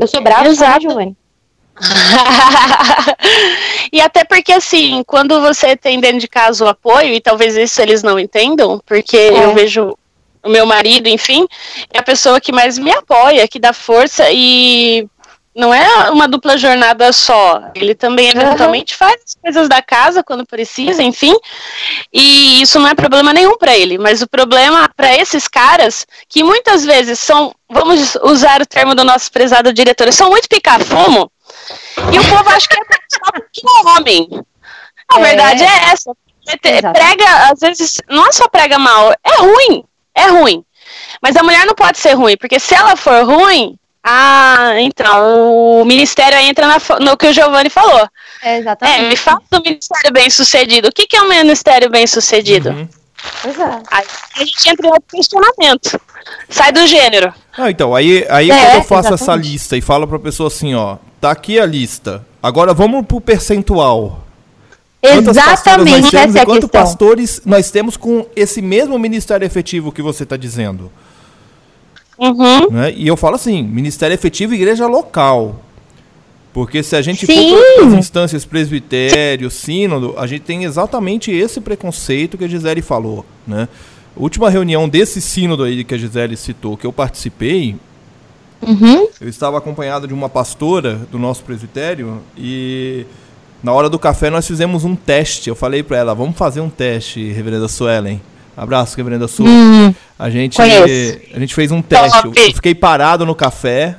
Eu 0.00 0.06
sou 0.06 0.22
brava, 0.22 0.46
Exato. 0.46 0.74
tá, 0.74 0.80
Giovanni? 0.80 1.16
e 3.92 4.00
até 4.00 4.24
porque, 4.24 4.52
assim, 4.52 5.02
quando 5.06 5.40
você 5.40 5.76
tem 5.76 6.00
dentro 6.00 6.20
de 6.20 6.28
casa 6.28 6.64
o 6.64 6.68
apoio, 6.68 7.14
e 7.14 7.20
talvez 7.20 7.56
isso 7.56 7.80
eles 7.80 8.02
não 8.02 8.18
entendam, 8.18 8.80
porque 8.86 9.16
É. 9.16 9.44
eu 9.44 9.54
vejo 9.54 9.96
o 10.42 10.48
meu 10.48 10.66
marido, 10.66 11.08
enfim, 11.08 11.46
é 11.92 11.98
a 11.98 12.02
pessoa 12.02 12.40
que 12.40 12.52
mais 12.52 12.78
me 12.78 12.92
apoia, 12.92 13.48
que 13.48 13.58
dá 13.58 13.72
força 13.72 14.26
e 14.30 15.06
não 15.54 15.72
é 15.72 16.10
uma 16.10 16.26
dupla 16.26 16.58
jornada 16.58 17.12
só. 17.12 17.62
Ele 17.74 17.94
também 17.94 18.30
eventualmente 18.30 18.94
faz 18.96 19.14
as 19.24 19.34
coisas 19.40 19.68
da 19.68 19.80
casa 19.80 20.22
quando 20.22 20.44
precisa, 20.44 21.02
enfim. 21.02 21.34
E 22.12 22.60
isso 22.60 22.78
não 22.78 22.88
é 22.88 22.94
problema 22.94 23.32
nenhum 23.32 23.56
para 23.56 23.76
ele, 23.76 23.96
mas 23.96 24.20
o 24.20 24.28
problema 24.28 24.90
para 24.94 25.14
esses 25.16 25.48
caras 25.48 26.04
que 26.28 26.42
muitas 26.42 26.84
vezes 26.84 27.20
são, 27.20 27.54
vamos 27.70 28.16
usar 28.24 28.60
o 28.60 28.66
termo 28.66 28.94
do 28.94 29.04
nosso 29.04 29.30
prezado 29.30 29.72
diretor, 29.72 30.12
são 30.12 30.28
muito 30.28 30.48
pica-fumo. 30.48 31.30
E 32.12 32.18
o 32.18 32.24
povo 32.28 32.48
acha 32.50 32.68
que 32.68 32.74
é 32.76 32.84
só 33.08 33.32
porque 33.32 33.60
é 33.66 33.90
homem. 33.90 34.28
A 35.12 35.20
É. 35.20 35.22
verdade 35.22 35.62
é 35.62 35.90
essa. 35.92 36.10
É 36.46 36.76
Exato. 36.78 36.92
Prega, 36.98 37.50
às 37.50 37.58
vezes, 37.60 38.00
não 38.08 38.26
é 38.26 38.32
só 38.32 38.46
prega 38.48 38.78
mal, 38.78 39.12
é 39.24 39.36
ruim. 39.38 39.84
É 40.14 40.26
ruim. 40.28 40.62
Mas 41.22 41.36
a 41.36 41.42
mulher 41.42 41.64
não 41.66 41.74
pode 41.74 41.98
ser 41.98 42.12
ruim, 42.14 42.36
porque 42.36 42.60
se 42.60 42.74
ela 42.74 42.94
for 42.96 43.24
ruim, 43.24 43.78
ah, 44.04 44.74
então 44.78 45.80
o 45.80 45.84
ministério 45.86 46.36
entra 46.38 46.66
na 46.66 46.76
no 47.00 47.16
que 47.16 47.26
o 47.28 47.32
Giovanni 47.32 47.70
falou. 47.70 48.06
É, 48.42 48.56
É, 48.56 48.58
exatamente. 48.58 49.02
me 49.08 49.16
fala 49.16 49.40
do 49.50 49.62
ministério 49.62 50.12
bem 50.12 50.28
sucedido. 50.28 50.88
O 50.88 50.92
que, 50.92 51.06
que 51.06 51.16
é 51.16 51.22
um 51.22 51.28
ministério 51.28 51.88
bem 51.90 52.06
sucedido? 52.06 52.68
Uhum. 52.70 52.88
Pois 53.40 53.58
é. 53.58 53.82
Aí 53.90 54.04
a 54.36 54.44
gente 54.44 54.68
entra 54.68 54.86
em 54.86 54.90
outro 54.90 55.04
questionamento. 55.16 55.98
Sai 56.50 56.72
do 56.72 56.86
gênero. 56.86 57.32
Ah, 57.56 57.70
então, 57.70 57.94
aí, 57.94 58.26
aí 58.28 58.50
É, 58.50 58.54
quando 58.66 58.74
eu 58.74 58.82
faço 58.82 59.06
essa 59.14 59.24
exatamente. 59.24 59.48
lista 59.50 59.76
e 59.78 59.80
falo 59.80 60.06
pra 60.06 60.18
pessoa 60.18 60.48
assim, 60.48 60.74
ó, 60.74 60.98
tá 61.24 61.30
aqui 61.30 61.58
a 61.58 61.64
lista. 61.64 62.24
Agora 62.42 62.74
vamos 62.74 63.06
pro 63.06 63.18
percentual. 63.18 64.26
Quantas 65.00 65.36
Exatamente, 65.36 66.10
temos 66.10 66.14
essa 66.14 66.38
é 66.38 66.44
quantos 66.44 66.64
questão. 66.64 66.82
pastores 66.82 67.42
nós 67.46 67.70
temos 67.70 67.96
com 67.96 68.26
esse 68.36 68.60
mesmo 68.60 68.98
ministério 68.98 69.44
efetivo 69.46 69.90
que 69.90 70.02
você 70.02 70.24
está 70.24 70.36
dizendo? 70.36 70.92
Uhum. 72.18 72.70
né? 72.70 72.92
E 72.94 73.06
eu 73.08 73.16
falo 73.16 73.36
assim, 73.36 73.62
ministério 73.62 74.12
efetivo 74.12 74.52
e 74.52 74.56
igreja 74.56 74.86
local. 74.86 75.62
Porque 76.52 76.82
se 76.82 76.94
a 76.94 77.00
gente 77.00 77.24
Sim. 77.24 77.50
for 77.50 77.64
para 77.76 77.86
as 77.86 77.92
instâncias 77.94 78.44
presbitério, 78.44 79.50
sínodo, 79.50 80.14
a 80.18 80.26
gente 80.26 80.42
tem 80.42 80.64
exatamente 80.64 81.32
esse 81.32 81.58
preconceito 81.58 82.36
que 82.36 82.44
a 82.44 82.48
Gisele 82.48 82.82
falou, 82.82 83.24
né? 83.46 83.66
A 84.14 84.22
última 84.22 84.50
reunião 84.50 84.88
desse 84.88 85.22
sínodo 85.22 85.64
aí 85.64 85.84
que 85.84 85.94
a 85.94 85.98
Gisele 85.98 86.36
citou, 86.36 86.76
que 86.76 86.86
eu 86.86 86.92
participei, 86.92 87.76
Uhum. 88.66 89.08
eu 89.20 89.28
estava 89.28 89.58
acompanhado 89.58 90.06
de 90.06 90.14
uma 90.14 90.28
pastora 90.28 90.94
do 91.10 91.18
nosso 91.18 91.42
presbitério 91.44 92.20
e 92.36 93.06
na 93.62 93.72
hora 93.72 93.88
do 93.88 93.98
café 93.98 94.30
nós 94.30 94.46
fizemos 94.46 94.84
um 94.84 94.94
teste. 94.94 95.48
Eu 95.48 95.54
falei 95.54 95.82
para 95.82 95.96
ela, 95.98 96.14
vamos 96.14 96.36
fazer 96.36 96.60
um 96.60 96.68
teste, 96.70 97.32
reverenda 97.32 97.68
Suelen. 97.68 98.20
Abraço, 98.56 98.96
reverenda 98.96 99.26
Su. 99.26 99.44
Hum, 99.44 99.92
A 100.18 100.30
gente, 100.30 100.56
Conheço. 100.56 101.18
a 101.34 101.38
gente 101.40 101.54
fez 101.54 101.72
um 101.72 101.82
teste. 101.82 102.24
Eu, 102.24 102.32
eu 102.34 102.54
fiquei 102.54 102.74
parado 102.74 103.26
no 103.26 103.34
café, 103.34 103.96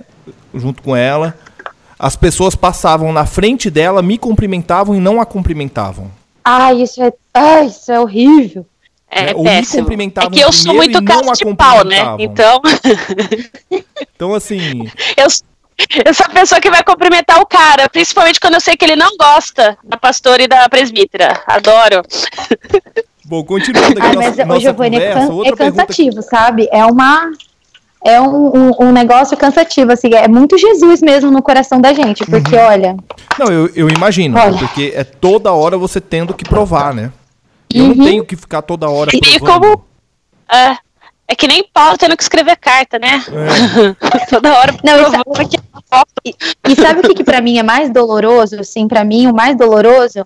junto 0.53 0.81
com 0.81 0.95
ela. 0.95 1.35
As 1.99 2.15
pessoas 2.15 2.55
passavam 2.55 3.11
na 3.11 3.25
frente 3.25 3.69
dela, 3.69 4.01
me 4.01 4.17
cumprimentavam 4.17 4.95
e 4.95 4.99
não 4.99 5.19
a 5.19 5.25
cumprimentavam. 5.25 6.09
Ai, 6.43 6.81
isso 6.83 7.01
é, 7.01 7.11
ai, 7.33 7.65
isso 7.67 7.91
é 7.91 7.99
horrível. 7.99 8.65
É, 9.15 9.31
É, 9.31 9.33
ou 9.33 9.43
me 9.43 9.49
péssimo. 9.49 9.83
cumprimentavam 9.83 10.29
É 10.29 10.33
que 10.33 10.41
eu 10.41 10.51
sou 10.51 10.73
muito 10.75 10.91
e 10.93 10.97
a 10.97 11.33
de 11.33 11.55
pau, 11.55 11.85
né? 11.85 12.15
Então, 12.19 12.61
Então, 14.15 14.33
assim, 14.33 14.89
eu, 15.15 15.27
eu 16.05 16.13
sou 16.13 16.25
a 16.25 16.29
pessoa 16.29 16.59
que 16.59 16.69
vai 16.69 16.83
cumprimentar 16.83 17.39
o 17.39 17.45
cara, 17.45 17.89
principalmente 17.89 18.39
quando 18.39 18.55
eu 18.55 18.59
sei 18.61 18.75
que 18.75 18.83
ele 18.83 18.95
não 18.97 19.15
gosta 19.17 19.77
da 19.83 19.95
pastora 19.97 20.43
e 20.43 20.47
da 20.47 20.67
presbítera. 20.67 21.41
Adoro. 21.47 22.01
bom, 23.23 23.43
continuando 23.43 23.99
aqui 23.99 24.15
nossa, 24.15 24.29
mas, 24.35 24.47
nossa 24.47 24.59
Giovanni, 24.59 24.97
é, 24.97 25.13
can- 25.13 25.29
é 25.45 25.51
cansativo, 25.55 26.21
sabe? 26.21 26.67
É 26.71 26.85
uma. 26.85 27.31
É 28.07 28.21
um, 28.21 28.55
um, 28.69 28.71
um 28.81 28.91
negócio 28.91 29.35
cansativo, 29.35 29.91
assim, 29.91 30.13
é 30.13 30.27
muito 30.27 30.59
Jesus 30.59 31.01
mesmo 31.01 31.31
no 31.31 31.41
coração 31.41 31.81
da 31.81 31.91
gente, 31.91 32.23
porque 32.25 32.55
Uhum. 32.55 32.61
olha, 32.61 32.95
Não, 33.39 33.47
eu, 33.47 33.67
eu 33.75 33.89
imagino, 33.89 34.37
Olha. 34.37 34.59
porque 34.59 34.93
é 34.95 35.03
toda 35.03 35.51
hora 35.53 35.75
você 35.75 35.99
tendo 35.99 36.31
que 36.31 36.43
provar, 36.43 36.93
né? 36.93 37.11
Eu 37.73 37.85
Uhum. 37.85 37.95
não 37.95 38.05
tenho 38.05 38.25
que 38.25 38.35
ficar 38.35 38.61
toda 38.61 38.89
hora 38.89 39.11
E 39.13 39.19
provando. 39.39 39.61
como- 39.61 39.85
É, 40.51 40.77
é 41.27 41.35
que 41.35 41.47
nem 41.47 41.67
Paulo 41.73 41.97
tendo 41.97 42.15
que 42.15 42.23
escrever 42.23 42.55
carta, 42.57 42.99
né? 42.99 43.23
É, 43.31 44.25
Toda 44.29 44.53
hora 44.57 44.73
Não, 44.83 44.97
provando 45.23 45.49
que 45.49 45.57
E 46.69 46.75
sabe 46.75 46.99
o 46.99 47.03
que, 47.03 47.13
que 47.15 47.23
para 47.23 47.41
mim 47.41 47.57
é 47.57 47.63
mais 47.63 47.89
doloroso? 47.91 48.59
Assim, 48.59 48.87
para 48.87 49.03
mim, 49.03 49.27
o 49.27 49.33
mais 49.33 49.55
doloroso, 49.57 50.25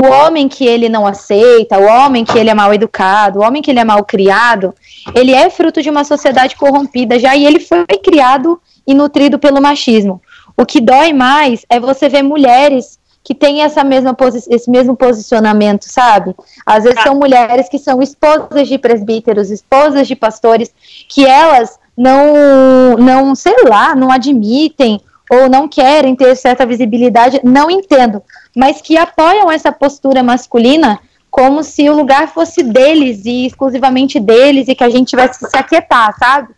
o 0.00 0.06
homem 0.06 0.48
que 0.48 0.64
ele 0.64 0.88
não 0.88 1.06
aceita, 1.06 1.78
o 1.78 1.84
homem 1.84 2.24
que 2.24 2.38
ele 2.38 2.50
é 2.50 2.54
mal 2.54 2.72
educado, 2.72 3.40
o 3.40 3.42
homem 3.42 3.60
que 3.62 3.70
ele 3.70 3.80
é 3.80 3.84
mal 3.84 4.04
criado, 4.04 4.74
ele 5.14 5.32
é 5.34 5.50
fruto 5.50 5.82
de 5.82 5.90
uma 5.90 6.04
sociedade 6.04 6.56
corrompida 6.56 7.18
já 7.18 7.34
e 7.36 7.44
ele 7.44 7.58
foi 7.60 7.84
criado 8.02 8.60
e 8.86 8.94
nutrido 8.94 9.38
pelo 9.38 9.60
machismo. 9.60 10.20
O 10.56 10.64
que 10.66 10.80
dói 10.80 11.12
mais 11.12 11.64
é 11.68 11.78
você 11.80 12.08
ver 12.08 12.22
mulheres 12.22 12.97
que 13.22 13.34
têm 13.34 13.62
essa 13.62 13.84
mesma 13.84 14.16
esse 14.48 14.70
mesmo 14.70 14.96
posicionamento, 14.96 15.82
sabe? 15.82 16.34
Às 16.64 16.84
vezes 16.84 17.02
são 17.02 17.14
mulheres 17.14 17.68
que 17.68 17.78
são 17.78 18.00
esposas 18.00 18.66
de 18.66 18.78
presbíteros, 18.78 19.50
esposas 19.50 20.08
de 20.08 20.16
pastores, 20.16 20.72
que 21.08 21.26
elas 21.26 21.78
não, 21.96 22.96
não, 22.96 23.34
sei 23.34 23.64
lá, 23.68 23.94
não 23.94 24.10
admitem 24.10 25.00
ou 25.30 25.48
não 25.48 25.68
querem 25.68 26.16
ter 26.16 26.34
certa 26.36 26.64
visibilidade, 26.64 27.40
não 27.44 27.70
entendo, 27.70 28.22
mas 28.56 28.80
que 28.80 28.96
apoiam 28.96 29.50
essa 29.50 29.70
postura 29.70 30.22
masculina 30.22 30.98
como 31.30 31.62
se 31.62 31.88
o 31.90 31.94
lugar 31.94 32.28
fosse 32.28 32.62
deles 32.62 33.26
e 33.26 33.46
exclusivamente 33.46 34.18
deles 34.18 34.68
e 34.68 34.74
que 34.74 34.84
a 34.84 34.88
gente 34.88 35.08
tivesse 35.08 35.38
que 35.38 35.50
se 35.50 35.56
aquietar, 35.56 36.16
sabe? 36.18 36.48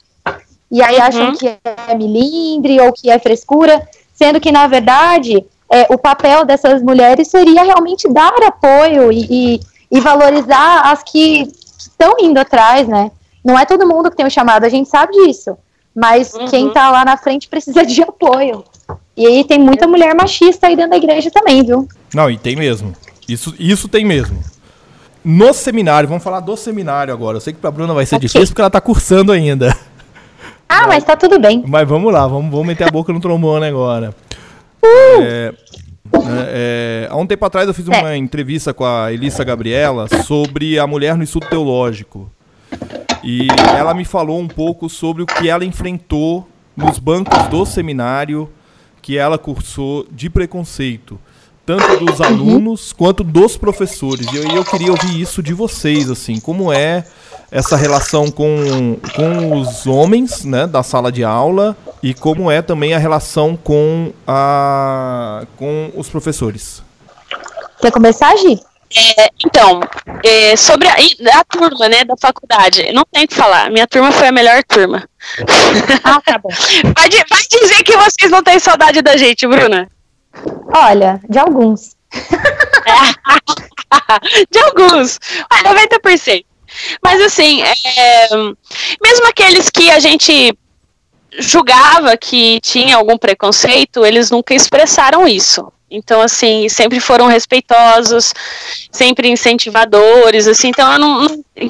E 0.71 0.81
aí 0.81 0.97
uhum. 0.97 1.03
acham 1.03 1.33
que 1.35 1.49
é 1.89 1.95
milindre 1.97 2.81
ou 2.81 2.93
que 2.93 3.11
é 3.11 3.19
frescura, 3.19 3.87
sendo 4.15 4.41
que, 4.41 4.53
na 4.53 4.69
verdade, 4.69 5.45
é, 5.71 5.87
o 5.89 5.97
papel 5.97 6.45
dessas 6.45 6.83
mulheres 6.83 7.29
seria 7.29 7.63
realmente 7.63 8.09
dar 8.09 8.35
apoio 8.43 9.13
e, 9.13 9.27
e, 9.31 9.61
e 9.91 10.01
valorizar 10.01 10.91
as 10.91 11.03
que 11.03 11.49
estão 11.79 12.17
indo 12.21 12.39
atrás, 12.39 12.89
né? 12.89 13.11
Não 13.45 13.59
é 13.59 13.65
todo 13.65 13.87
mundo 13.87 14.11
que 14.11 14.17
tem 14.17 14.27
o 14.27 14.31
chamado, 14.31 14.65
a 14.65 14.69
gente 14.69 14.89
sabe 14.89 15.13
disso. 15.13 15.57
Mas 15.95 16.35
uhum. 16.35 16.47
quem 16.47 16.73
tá 16.73 16.91
lá 16.91 17.05
na 17.05 17.17
frente 17.17 17.49
precisa 17.49 17.87
de 17.87 18.03
apoio. 18.03 18.65
E 19.17 19.27
aí 19.27 19.45
tem 19.45 19.59
muita 19.59 19.87
mulher 19.87 20.15
machista 20.15 20.67
aí 20.67 20.75
dentro 20.75 20.91
da 20.91 20.97
igreja 20.97 21.31
também, 21.31 21.63
viu? 21.63 21.89
Não, 22.13 22.29
e 22.31 22.37
tem 22.37 22.57
mesmo. 22.57 22.93
Isso, 23.29 23.55
isso 23.59 23.89
tem 23.89 24.05
mesmo. 24.05 24.43
No 25.25 25.53
seminário, 25.53 26.09
vamos 26.09 26.25
falar 26.25 26.41
do 26.41 26.57
seminário 26.57 27.13
agora. 27.13 27.37
Eu 27.37 27.41
sei 27.41 27.53
que 27.53 27.61
pra 27.61 27.71
Bruna 27.71 27.93
vai 27.95 28.07
ser 28.07 28.17
okay. 28.17 28.27
difícil 28.27 28.49
porque 28.49 28.61
ela 28.61 28.71
tá 28.71 28.81
cursando 28.81 29.31
ainda. 29.31 29.77
Ah, 30.69 30.83
mas, 30.83 30.89
mas 30.89 31.05
tá 31.05 31.17
tudo 31.17 31.39
bem. 31.39 31.63
Mas 31.67 31.87
vamos 31.87 32.13
lá, 32.13 32.27
vamos, 32.27 32.51
vamos 32.51 32.67
meter 32.67 32.89
a 32.89 32.91
boca 32.91 33.13
no 33.13 33.21
trombone 33.21 33.67
agora. 33.67 34.15
Uh! 34.83 35.23
É, 35.23 35.55
é, 36.49 37.09
há 37.11 37.17
um 37.17 37.27
tempo 37.27 37.45
atrás 37.45 37.69
eu 37.69 37.75
fiz 37.75 37.87
uma 37.87 38.13
é. 38.13 38.17
entrevista 38.17 38.75
com 38.75 38.85
a 38.85 39.13
Elissa 39.13 39.45
Gabriela 39.45 40.09
sobre 40.25 40.79
a 40.79 40.87
mulher 40.87 41.17
no 41.17 41.23
estudo 41.23 41.47
teológico. 41.47 42.31
E 43.23 43.49
ela 43.77 43.95
me 43.95 44.05
falou 44.05 44.41
um 44.41 44.49
pouco 44.49 44.89
sobre 44.89 45.23
o 45.23 45.27
que 45.27 45.49
ela 45.49 45.65
enfrentou 45.65 46.49
nos 46.77 46.99
bancos 46.99 47.47
do 47.49 47.67
seminário 47.67 48.49
que 49.03 49.17
ela 49.17 49.39
cursou 49.39 50.07
de 50.11 50.29
preconceito, 50.29 51.19
tanto 51.65 52.05
dos 52.05 52.21
uhum. 52.21 52.27
alunos 52.27 52.93
quanto 52.93 53.25
dos 53.25 53.57
professores. 53.57 54.27
E 54.33 54.37
eu, 54.37 54.45
eu 54.57 54.65
queria 54.65 54.91
ouvir 54.91 55.21
isso 55.21 55.43
de 55.43 55.53
vocês, 55.53 56.11
assim, 56.11 56.39
como 56.41 56.73
é 56.73 57.05
essa 57.51 57.77
relação 57.77 58.31
com, 58.31 58.97
com 59.15 59.61
os 59.61 59.87
homens, 59.87 60.45
né, 60.45 60.67
da 60.67 60.83
sala 60.83 61.11
de 61.11 61.25
aula 61.25 61.77
e 62.03 62.15
como 62.15 62.51
é 62.51 62.63
também 62.63 62.95
a 62.95 62.99
relação 62.99 63.57
com 63.57 64.13
a 64.27 65.45
com 65.57 65.91
os 65.97 66.09
professores. 66.09 66.83
Quer 67.81 67.91
começar, 67.91 68.37
Gi? 68.37 68.61
É, 69.17 69.29
então, 69.45 69.81
é, 70.25 70.57
sobre 70.57 70.89
a, 70.89 70.95
a, 70.95 71.45
turma, 71.45 71.89
né, 71.89 72.05
da 72.05 72.17
faculdade, 72.21 72.93
não 72.93 73.05
tem 73.11 73.25
o 73.25 73.29
que 73.29 73.35
falar. 73.35 73.71
Minha 73.71 73.87
turma 73.87 74.11
foi 74.11 74.29
a 74.29 74.33
melhor 74.33 74.63
turma. 74.65 75.09
Ah, 76.03 76.21
tá 76.21 76.39
bom. 76.39 76.51
vai, 76.97 77.09
vai 77.09 77.43
dizer 77.49 77.85
que 77.85 77.97
vocês 77.97 78.31
não 78.31 78.43
têm 78.43 78.59
saudade 78.59 79.01
da 79.01 79.17
gente, 79.17 79.47
Bruna. 79.47 79.89
Olha, 80.75 81.21
de 81.29 81.39
alguns. 81.39 81.95
de 84.51 84.59
alguns. 84.59 85.19
90%. 85.51 86.45
Mas 87.03 87.21
assim, 87.23 87.63
é, 87.63 88.29
mesmo 89.03 89.27
aqueles 89.27 89.71
que 89.71 89.91
a 89.91 89.99
gente 89.99 90.57
julgava 91.39 92.17
que 92.17 92.61
tinha 92.61 92.97
algum 92.97 93.17
preconceito, 93.17 94.05
eles 94.05 94.31
nunca 94.31 94.55
expressaram 94.55 95.27
isso. 95.27 95.73
Então, 95.91 96.21
assim, 96.21 96.69
sempre 96.69 97.01
foram 97.01 97.27
respeitosos, 97.27 98.33
sempre 98.93 99.29
incentivadores, 99.29 100.47
assim. 100.47 100.69
Então, 100.69 100.93
eu 100.93 100.99
não, 101.01 101.23
não, 101.23 101.45
em 101.57 101.69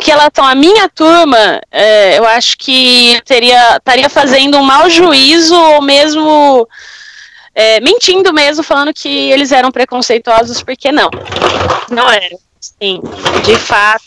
minha 0.56 0.88
turma, 0.90 1.60
é, 1.70 2.18
eu 2.18 2.26
acho 2.26 2.58
que 2.58 3.18
teria 3.24 3.76
estaria 3.76 4.10
fazendo 4.10 4.58
um 4.58 4.62
mau 4.62 4.90
juízo 4.90 5.54
ou 5.58 5.80
mesmo 5.80 6.68
é, 7.54 7.80
mentindo 7.80 8.32
mesmo, 8.32 8.62
falando 8.62 8.92
que 8.92 9.08
eles 9.08 9.52
eram 9.52 9.70
preconceituosos, 9.70 10.62
porque 10.62 10.92
não, 10.92 11.10
não 11.90 12.08
era. 12.10 12.36
Sim, 12.60 13.00
de 13.42 13.56
fato, 13.56 14.04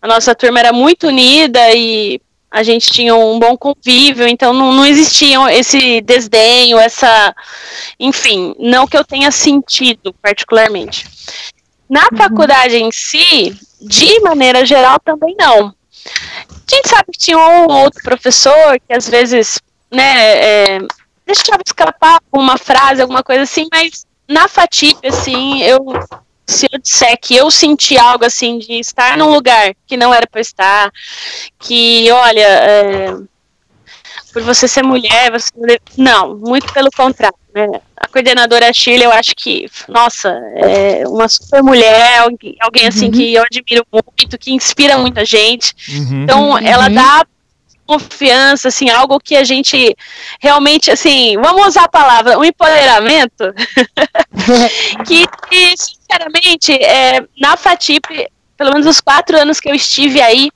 a 0.00 0.06
nossa 0.06 0.34
turma 0.34 0.60
era 0.60 0.72
muito 0.72 1.08
unida 1.08 1.72
e 1.74 2.20
a 2.50 2.62
gente 2.62 2.88
tinha 2.90 3.14
um 3.14 3.38
bom 3.38 3.56
convívio, 3.56 4.26
então 4.26 4.52
não, 4.52 4.72
não 4.72 4.86
existia 4.86 5.38
esse 5.52 6.00
desdenho, 6.00 6.78
essa. 6.78 7.34
Enfim, 8.00 8.54
não 8.58 8.86
que 8.86 8.96
eu 8.96 9.04
tenha 9.04 9.30
sentido 9.30 10.14
particularmente. 10.22 11.06
Na 11.88 12.08
uhum. 12.10 12.16
faculdade 12.16 12.76
em 12.76 12.90
si, 12.90 13.56
de 13.80 14.20
maneira 14.20 14.64
geral, 14.64 14.98
também 15.00 15.34
não. 15.38 15.74
A 16.48 16.74
gente 16.74 16.88
sabe 16.88 17.12
que 17.12 17.18
tinha 17.18 17.38
um 17.38 17.66
outro 17.70 18.02
professor 18.02 18.78
que 18.86 18.94
às 18.94 19.08
vezes, 19.08 19.60
né, 19.90 20.36
é, 20.36 20.78
deixava 21.26 21.62
escapar 21.64 22.20
uma 22.32 22.56
frase, 22.56 23.02
alguma 23.02 23.22
coisa 23.22 23.42
assim, 23.42 23.68
mas 23.70 24.06
na 24.28 24.48
FATIP, 24.48 25.06
assim, 25.06 25.62
eu 25.62 25.84
se 26.48 26.66
eu 26.72 26.78
disser 26.78 27.16
que 27.20 27.36
eu 27.36 27.50
senti 27.50 27.98
algo 27.98 28.24
assim 28.24 28.58
de 28.58 28.80
estar 28.80 29.18
num 29.18 29.28
lugar 29.28 29.74
que 29.86 29.98
não 29.98 30.14
era 30.14 30.26
para 30.26 30.40
estar, 30.40 30.90
que 31.58 32.10
olha, 32.10 32.40
é, 32.40 33.16
por 34.32 34.42
você 34.42 34.66
ser 34.66 34.82
mulher, 34.82 35.30
você 35.30 35.52
não, 35.96 36.36
muito 36.38 36.72
pelo 36.72 36.90
contrário, 36.90 37.36
né? 37.54 37.80
A 37.94 38.08
coordenadora 38.08 38.72
Shirley, 38.72 39.04
eu 39.04 39.12
acho 39.12 39.34
que, 39.36 39.68
nossa, 39.88 40.30
é 40.56 41.06
uma 41.06 41.28
super 41.28 41.62
mulher, 41.62 42.20
alguém, 42.20 42.56
alguém 42.60 42.86
assim 42.86 43.06
uhum. 43.06 43.12
que 43.12 43.34
eu 43.34 43.42
admiro 43.42 43.86
muito, 43.92 44.38
que 44.38 44.52
inspira 44.52 44.96
muita 44.96 45.26
gente. 45.26 45.74
Uhum. 45.90 46.22
Então, 46.22 46.58
ela 46.58 46.86
uhum. 46.86 46.94
dá 46.94 47.26
confiança, 47.88 48.68
assim, 48.68 48.90
algo 48.90 49.18
que 49.18 49.34
a 49.34 49.42
gente 49.42 49.96
realmente, 50.38 50.90
assim, 50.90 51.36
vamos 51.40 51.68
usar 51.68 51.84
a 51.84 51.88
palavra, 51.88 52.38
um 52.38 52.44
empoderamento, 52.44 53.54
que, 55.08 55.26
sinceramente, 55.74 56.72
é, 56.74 57.24
na 57.40 57.56
FATIP, 57.56 58.28
pelo 58.58 58.72
menos 58.72 58.86
os 58.86 59.00
quatro 59.00 59.38
anos 59.40 59.58
que 59.58 59.70
eu 59.70 59.74
estive 59.74 60.20
aí, 60.20 60.50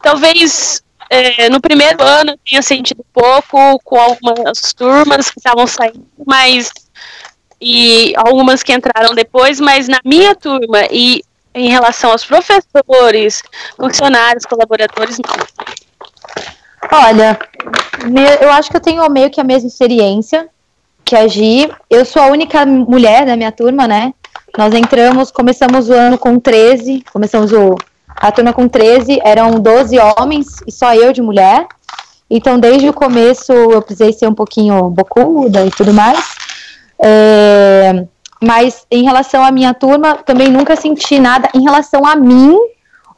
talvez 0.00 0.80
é, 1.10 1.48
no 1.48 1.60
primeiro 1.60 2.00
ano 2.04 2.30
eu 2.32 2.38
tenha 2.48 2.62
sentido 2.62 3.04
pouco 3.12 3.80
com 3.82 3.98
algumas 3.98 4.72
turmas 4.72 5.28
que 5.28 5.40
estavam 5.40 5.66
saindo, 5.66 6.06
mas 6.24 6.70
e 7.60 8.12
algumas 8.16 8.62
que 8.62 8.72
entraram 8.72 9.12
depois, 9.12 9.58
mas 9.58 9.88
na 9.88 9.98
minha 10.04 10.36
turma 10.36 10.86
e 10.90 11.22
em 11.52 11.68
relação 11.68 12.12
aos 12.12 12.24
professores, 12.24 13.42
funcionários, 13.76 14.44
colaboradores, 14.44 15.18
não. 15.18 15.46
Olha, 16.92 17.38
eu 18.40 18.50
acho 18.50 18.70
que 18.70 18.76
eu 18.76 18.80
tenho 18.80 19.08
meio 19.10 19.30
que 19.30 19.40
a 19.40 19.44
mesma 19.44 19.68
experiência 19.68 20.48
que 21.04 21.14
a 21.14 21.26
Gi. 21.28 21.70
Eu 21.88 22.04
sou 22.04 22.20
a 22.20 22.26
única 22.26 22.66
mulher 22.66 23.24
da 23.24 23.36
minha 23.36 23.52
turma, 23.52 23.86
né? 23.86 24.12
Nós 24.58 24.74
entramos, 24.74 25.30
começamos 25.30 25.88
o 25.88 25.92
ano 25.92 26.18
com 26.18 26.38
13, 26.38 27.04
começamos 27.12 27.52
o, 27.52 27.76
a 28.08 28.32
turma 28.32 28.52
com 28.52 28.66
13, 28.66 29.20
eram 29.24 29.60
12 29.60 29.96
homens 29.98 30.46
e 30.66 30.72
só 30.72 30.94
eu 30.94 31.12
de 31.12 31.22
mulher. 31.22 31.66
Então, 32.28 32.58
desde 32.58 32.88
o 32.88 32.92
começo, 32.92 33.52
eu 33.52 33.80
precisei 33.80 34.12
ser 34.12 34.26
um 34.26 34.34
pouquinho 34.34 34.90
bocuda 34.90 35.64
e 35.64 35.70
tudo 35.70 35.92
mais. 35.92 36.34
É, 36.98 38.04
mas 38.42 38.84
em 38.90 39.04
relação 39.04 39.44
à 39.44 39.52
minha 39.52 39.72
turma, 39.72 40.16
também 40.16 40.48
nunca 40.48 40.74
senti 40.74 41.20
nada 41.20 41.48
em 41.54 41.62
relação 41.62 42.04
a 42.04 42.16
mim 42.16 42.58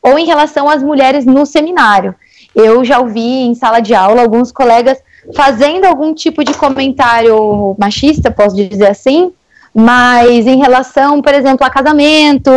ou 0.03 0.19
em 0.19 0.27
relação 0.27 0.69
às 0.69 0.83
mulheres 0.83 1.25
no 1.25 1.47
seminário. 1.47 2.15
Eu 2.59 2.85
já 2.85 2.99
ouvi 2.99 3.21
em 3.21 3.55
sala 3.55 3.79
de 3.79 3.95
aula 3.95 4.21
alguns 4.21 4.51
colegas 4.51 4.99
fazendo 5.35 5.85
algum 5.85 6.13
tipo 6.13 6.43
de 6.43 6.53
comentário 6.55 7.77
machista, 7.79 8.33
posso 8.33 8.57
dizer 8.57 8.89
assim, 8.89 9.33
mas 9.73 10.45
em 10.45 10.57
relação, 10.57 11.23
por 11.23 11.33
exemplo, 11.33 11.65
a 11.65 11.71
casamento, 11.71 12.51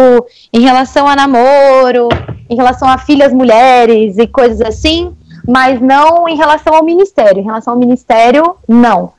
em 0.52 0.62
relação 0.62 1.08
a 1.08 1.16
namoro, 1.16 2.10
em 2.50 2.56
relação 2.56 2.88
a 2.88 2.98
filhas 2.98 3.32
mulheres 3.32 4.18
e 4.18 4.26
coisas 4.26 4.60
assim, 4.62 5.16
mas 5.48 5.80
não 5.80 6.28
em 6.28 6.36
relação 6.36 6.74
ao 6.74 6.84
ministério. 6.84 7.40
Em 7.40 7.46
relação 7.46 7.74
ao 7.74 7.80
ministério, 7.80 8.56
não. 8.68 9.14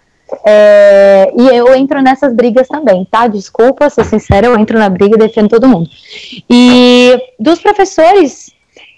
É, 0.45 1.33
e 1.37 1.47
eu 1.49 1.75
entro 1.75 2.01
nessas 2.01 2.35
brigas 2.35 2.67
também, 2.67 3.07
tá? 3.11 3.27
Desculpa, 3.27 3.91
sou 3.91 4.03
sincera, 4.03 4.47
eu 4.47 4.59
entro 4.59 4.79
na 4.79 4.89
briga 4.89 5.15
e 5.15 5.19
defendo 5.19 5.51
todo 5.51 5.69
mundo. 5.69 5.89
E 6.49 7.17
dos 7.39 7.61
professores, 7.61 8.51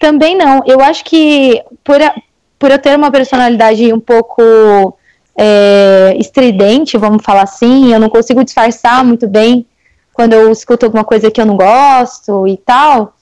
também 0.05 0.37
não. 0.37 0.61
Eu 0.67 0.81
acho 0.81 1.03
que 1.03 1.63
por, 1.83 1.99
a, 1.99 2.13
por 2.59 2.69
eu 2.69 2.77
ter 2.77 2.95
uma 2.95 3.09
personalidade 3.09 3.91
um 3.91 3.99
pouco 3.99 4.95
é, 5.35 6.15
estridente, 6.19 6.95
vamos 6.95 7.23
falar 7.23 7.41
assim, 7.41 7.91
eu 7.91 7.99
não 7.99 8.07
consigo 8.07 8.43
disfarçar 8.43 9.03
muito 9.03 9.27
bem 9.27 9.65
quando 10.13 10.33
eu 10.33 10.51
escuto 10.51 10.85
alguma 10.85 11.03
coisa 11.03 11.31
que 11.31 11.41
eu 11.41 11.45
não 11.45 11.57
gosto 11.57 12.47
e 12.47 12.55
tal. 12.55 13.15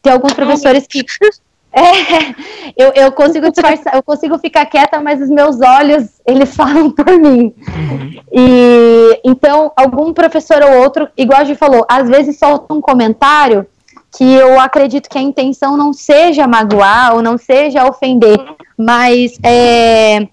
Tem 0.00 0.12
alguns 0.12 0.32
professores 0.32 0.86
que. 0.86 1.04
É, 1.70 2.34
eu, 2.82 2.92
eu 2.94 3.12
consigo 3.12 3.50
disfarçar, 3.50 3.94
eu 3.94 4.02
consigo 4.02 4.38
ficar 4.38 4.64
quieta, 4.64 4.98
mas 5.02 5.20
os 5.20 5.28
meus 5.28 5.60
olhos, 5.60 6.08
eles 6.26 6.52
falam 6.56 6.90
por 6.90 7.06
mim. 7.18 7.54
Uhum. 7.58 8.22
E 8.32 9.20
então, 9.22 9.70
algum 9.76 10.14
professor 10.14 10.62
ou 10.62 10.78
outro, 10.78 11.08
igual 11.14 11.42
a 11.42 11.44
gente 11.44 11.58
falou, 11.58 11.84
às 11.86 12.08
vezes 12.08 12.38
solta 12.38 12.72
um 12.72 12.80
comentário 12.80 13.66
que 14.16 14.24
eu 14.24 14.58
acredito 14.58 15.08
que 15.08 15.18
a 15.18 15.22
intenção 15.22 15.76
não 15.76 15.92
seja 15.92 16.46
magoar 16.46 17.14
ou 17.14 17.22
não 17.22 17.36
seja 17.36 17.86
ofender, 17.86 18.38
mas 18.76 19.38
é, 19.42 20.26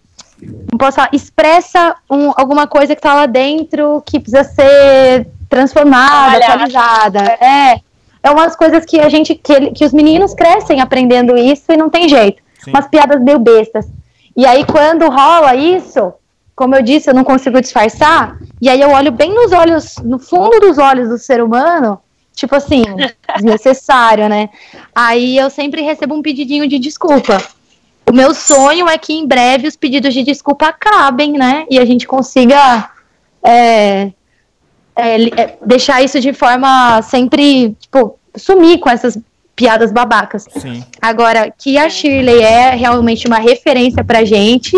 posso 0.77 0.95
falar, 0.95 1.09
expressa 1.11 1.95
um, 2.09 2.31
alguma 2.35 2.67
coisa 2.67 2.95
que 2.95 2.99
está 2.99 3.13
lá 3.13 3.25
dentro 3.25 4.01
que 4.05 4.19
precisa 4.19 4.43
ser 4.43 5.27
transformada, 5.49 6.38
atualizada. 6.38 7.19
É, 7.39 7.81
é 8.23 8.31
umas 8.31 8.55
coisas 8.55 8.85
que 8.85 8.99
a 8.99 9.09
gente, 9.09 9.35
que, 9.35 9.71
que 9.71 9.85
os 9.85 9.93
meninos 9.93 10.33
crescem 10.33 10.81
aprendendo 10.81 11.38
isso 11.38 11.71
e 11.71 11.77
não 11.77 11.89
tem 11.89 12.09
jeito. 12.09 12.41
Sim. 12.63 12.71
Umas 12.71 12.88
piadas 12.88 13.21
meio 13.21 13.39
bestas. 13.39 13.85
E 14.35 14.45
aí, 14.45 14.65
quando 14.65 15.07
rola 15.09 15.55
isso, 15.55 16.13
como 16.55 16.75
eu 16.75 16.81
disse, 16.81 17.09
eu 17.09 17.13
não 17.13 17.23
consigo 17.23 17.61
disfarçar, 17.61 18.38
e 18.61 18.69
aí 18.69 18.81
eu 18.81 18.89
olho 18.89 19.11
bem 19.11 19.33
nos 19.33 19.51
olhos, 19.51 19.95
no 20.03 20.19
fundo 20.19 20.59
dos 20.59 20.77
olhos 20.77 21.09
do 21.09 21.17
ser 21.17 21.41
humano, 21.41 21.99
tipo 22.36 22.56
assim, 22.56 22.84
desnecessário, 23.36 24.28
né? 24.28 24.50
Aí 24.93 25.38
eu 25.38 25.50
sempre 25.50 25.82
recebo 25.82 26.13
um 26.13 26.21
pedidinho 26.21 26.67
de 26.67 26.78
desculpa. 26.78 27.41
O 28.08 28.13
meu 28.13 28.34
sonho 28.36 28.88
é 28.88 28.98
que 28.98 29.13
em 29.13 29.26
breve 29.26 29.67
os 29.67 29.76
pedidos 29.76 30.13
de 30.13 30.21
desculpa 30.21 30.67
acabem, 30.67 31.32
né? 31.32 31.65
E 31.69 31.80
a 31.80 31.86
gente 31.86 32.06
consiga 32.06 32.89
é, 33.43 34.12
é, 34.95 35.41
é, 35.41 35.58
deixar 35.65 36.04
isso 36.04 36.19
de 36.19 36.34
forma 36.34 37.02
sempre, 37.02 37.76
tipo, 37.80 38.19
sumir 38.36 38.80
com 38.80 38.89
essas 38.89 39.17
piadas 39.56 39.91
babacas. 39.91 40.45
Sim. 40.58 40.84
Agora, 41.02 41.52
que 41.58 41.78
a 41.78 41.89
Shirley 41.89 42.41
é 42.41 42.71
realmente 42.71 43.28
uma 43.28 43.39
referência 43.39 44.04
pra 44.04 44.26
gente, 44.26 44.76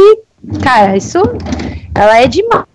cara, 0.63 0.95
isso, 0.95 1.19
ela 1.93 2.19
é 2.19 2.27
demais. 2.27 2.65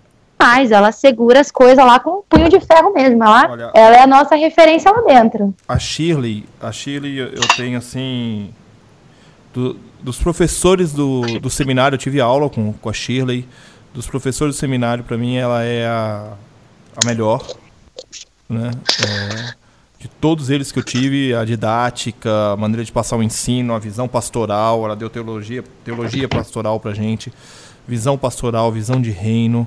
Ela 0.70 0.90
segura 0.90 1.40
as 1.40 1.50
coisas 1.50 1.84
lá 1.84 2.00
com 2.00 2.18
um 2.18 2.22
punho 2.28 2.48
de 2.48 2.58
ferro 2.60 2.92
mesmo. 2.92 3.22
Ela, 3.22 3.48
Olha, 3.48 3.70
ela 3.74 3.96
é 3.96 4.02
a 4.02 4.06
nossa 4.06 4.34
referência 4.34 4.90
lá 4.90 5.00
dentro. 5.02 5.54
A 5.68 5.78
Shirley, 5.78 6.44
a 6.60 6.72
Shirley, 6.72 7.18
eu 7.18 7.48
tenho 7.56 7.78
assim. 7.78 8.52
Do, 9.54 9.76
dos 10.00 10.18
professores 10.18 10.92
do, 10.92 11.38
do 11.38 11.48
seminário, 11.48 11.94
eu 11.94 11.98
tive 11.98 12.20
aula 12.20 12.50
com, 12.50 12.72
com 12.72 12.88
a 12.88 12.92
Shirley. 12.92 13.46
Dos 13.94 14.06
professores 14.06 14.56
do 14.56 14.58
seminário, 14.58 15.04
para 15.04 15.16
mim, 15.16 15.36
ela 15.36 15.62
é 15.62 15.86
a, 15.86 16.32
a 16.96 17.06
melhor. 17.06 17.46
Né? 18.48 18.70
É, 19.06 19.54
de 20.02 20.08
todos 20.08 20.50
eles 20.50 20.72
que 20.72 20.80
eu 20.80 20.82
tive, 20.82 21.32
a 21.32 21.44
didática, 21.44 22.52
a 22.52 22.56
maneira 22.56 22.84
de 22.84 22.90
passar 22.90 23.16
o 23.16 23.22
ensino, 23.22 23.72
a 23.72 23.78
visão 23.78 24.08
pastoral, 24.08 24.84
ela 24.84 24.96
deu 24.96 25.08
teologia, 25.08 25.62
teologia 25.84 26.28
pastoral 26.28 26.80
pra 26.80 26.92
gente, 26.92 27.32
visão 27.86 28.18
pastoral, 28.18 28.72
visão 28.72 29.00
de 29.00 29.10
reino. 29.10 29.64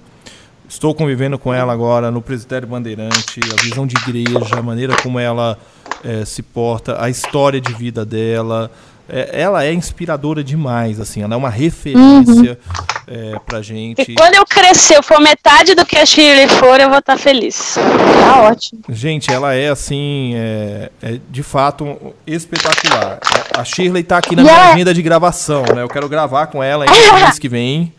Estou 0.67 0.93
convivendo 0.93 1.37
com 1.37 1.53
ela 1.53 1.71
agora 1.71 2.09
no 2.09 2.21
Presbitério 2.21 2.67
Bandeirante, 2.67 3.39
a 3.53 3.61
visão 3.61 3.85
de 3.85 3.95
igreja, 3.97 4.57
a 4.57 4.61
maneira 4.61 4.95
como 5.01 5.19
ela 5.19 5.57
é, 6.03 6.25
se 6.25 6.41
porta, 6.41 7.01
a 7.01 7.09
história 7.09 7.61
de 7.61 7.73
vida 7.73 8.05
dela, 8.05 8.71
é, 9.07 9.41
ela 9.41 9.63
é 9.63 9.71
inspiradora 9.71 10.43
demais, 10.43 10.99
assim, 10.99 11.21
ela 11.21 11.35
é 11.35 11.37
uma 11.37 11.49
referência 11.49 12.57
uhum. 12.67 13.05
é, 13.07 13.39
pra 13.45 13.61
gente. 13.61 14.01
E 14.01 14.15
quando 14.15 14.33
eu 14.33 14.45
crescer, 14.45 14.97
eu 14.97 15.03
for 15.03 15.19
metade 15.19 15.75
do 15.75 15.85
que 15.85 15.95
a 15.95 16.05
Shirley 16.05 16.47
for, 16.47 16.79
eu 16.79 16.89
vou 16.89 16.97
estar 16.97 17.15
tá 17.15 17.17
feliz. 17.17 17.75
Tá 17.75 18.41
ótimo. 18.41 18.81
Gente, 18.89 19.31
ela 19.31 19.53
é 19.53 19.69
assim, 19.69 20.33
é, 20.35 20.91
é 21.03 21.19
de 21.29 21.43
fato 21.43 22.13
espetacular. 22.25 23.19
A 23.55 23.63
Shirley 23.63 24.03
tá 24.03 24.17
aqui 24.17 24.35
na 24.35 24.41
minha 24.41 24.55
é- 24.55 24.73
agenda 24.73 24.93
de 24.93 25.01
gravação, 25.03 25.63
né? 25.75 25.83
Eu 25.83 25.89
quero 25.89 26.09
gravar 26.09 26.47
com 26.47 26.63
ela 26.63 26.85
no 26.85 26.91
mês 27.21 27.37
que 27.37 27.47
vem. 27.47 27.93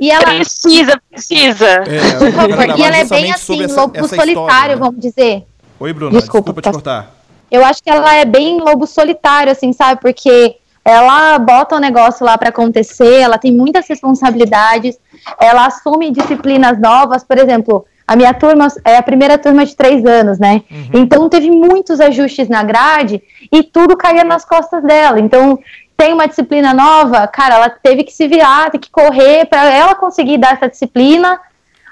E 0.00 0.10
ela 0.10 0.24
precisa, 0.24 1.00
precisa. 1.10 1.66
É, 1.66 2.78
e 2.78 2.82
ela 2.82 2.96
é 2.96 3.04
bem 3.04 3.32
assim, 3.32 3.62
essa, 3.62 3.80
lobo 3.80 3.96
essa 3.96 4.08
solitário, 4.08 4.30
história, 4.30 4.74
né? 4.74 4.76
vamos 4.76 5.00
dizer. 5.00 5.44
Oi, 5.80 5.92
Bruna, 5.92 6.12
desculpa, 6.12 6.52
desculpa 6.52 6.62
te 6.62 6.72
cortar. 6.72 7.14
Eu 7.50 7.64
acho 7.64 7.82
que 7.82 7.90
ela 7.90 8.14
é 8.14 8.24
bem 8.24 8.60
lobo 8.60 8.86
solitário, 8.86 9.50
assim, 9.50 9.72
sabe? 9.72 10.00
Porque 10.00 10.56
ela 10.84 11.38
bota 11.38 11.76
o 11.76 11.78
negócio 11.78 12.24
lá 12.24 12.38
para 12.38 12.50
acontecer, 12.50 13.20
ela 13.20 13.38
tem 13.38 13.52
muitas 13.52 13.88
responsabilidades, 13.88 14.98
ela 15.40 15.66
assume 15.66 16.10
disciplinas 16.10 16.78
novas, 16.78 17.24
por 17.24 17.36
exemplo, 17.38 17.84
a 18.06 18.16
minha 18.16 18.32
turma 18.32 18.68
é 18.86 18.96
a 18.96 19.02
primeira 19.02 19.36
turma 19.36 19.66
de 19.66 19.76
três 19.76 20.02
anos, 20.06 20.38
né? 20.38 20.62
Uhum. 20.70 20.90
Então 20.94 21.28
teve 21.28 21.50
muitos 21.50 22.00
ajustes 22.00 22.48
na 22.48 22.62
grade 22.62 23.22
e 23.52 23.62
tudo 23.62 23.98
caía 23.98 24.24
nas 24.24 24.46
costas 24.46 24.82
dela. 24.82 25.20
Então 25.20 25.58
tem 25.98 26.14
uma 26.14 26.28
disciplina 26.28 26.72
nova, 26.72 27.26
cara, 27.26 27.56
ela 27.56 27.68
teve 27.68 28.04
que 28.04 28.12
se 28.12 28.28
virar, 28.28 28.70
tem 28.70 28.78
que 28.78 28.88
correr 28.88 29.46
para 29.46 29.68
ela 29.68 29.96
conseguir 29.96 30.38
dar 30.38 30.52
essa 30.52 30.68
disciplina, 30.68 31.40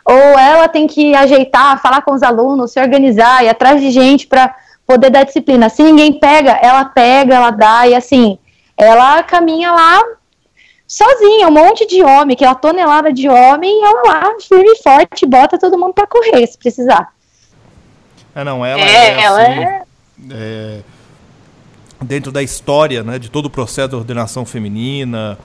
ou 0.05 0.39
ela 0.39 0.69
tem 0.69 0.87
que 0.87 1.13
ajeitar, 1.13 1.83
falar 1.83 2.03
com 2.03 2.13
os 2.13 2.23
alunos, 2.23 2.71
se 2.71 2.81
organizar, 2.81 3.45
ir 3.45 3.49
atrás 3.49 3.81
de 3.81 3.91
gente 3.91 4.29
para 4.29 4.55
poder 4.87 5.11
dar 5.11 5.25
disciplina. 5.25 5.69
Se 5.69 5.83
ninguém 5.83 6.21
pega, 6.21 6.53
ela 6.53 6.85
pega, 6.85 7.35
ela 7.35 7.51
dá, 7.51 7.89
e 7.89 7.97
assim, 7.97 8.39
ela 8.77 9.25
caminha 9.25 9.73
lá 9.73 10.01
sozinha, 10.87 11.49
um 11.49 11.51
monte 11.51 11.85
de 11.85 12.01
homem, 12.05 12.35
aquela 12.35 12.55
tonelada 12.55 13.13
de 13.13 13.29
homem, 13.29 13.77
e 13.77 13.85
ela 13.85 14.03
lá, 14.07 14.35
firme 14.41 14.71
e 14.71 14.83
forte, 14.85 15.27
bota 15.27 15.59
todo 15.59 15.77
mundo 15.77 15.95
para 15.95 16.07
correr, 16.07 16.47
se 16.47 16.57
precisar. 16.57 17.13
É, 18.33 18.45
não, 18.45 18.65
ela 18.65 18.81
é, 18.81 18.85
é 18.85 19.21
ela 19.21 19.43
assim, 19.43 19.61
é... 19.61 19.83
é... 20.31 20.81
Dentro 22.07 22.31
da 22.31 22.43
história, 22.43 23.03
né, 23.03 23.19
de 23.19 23.31
todo 23.31 23.47
o 23.47 23.51
processo 23.51 23.89
da 23.89 23.97
ordenação 23.97 24.45
feminina, 24.45 25.39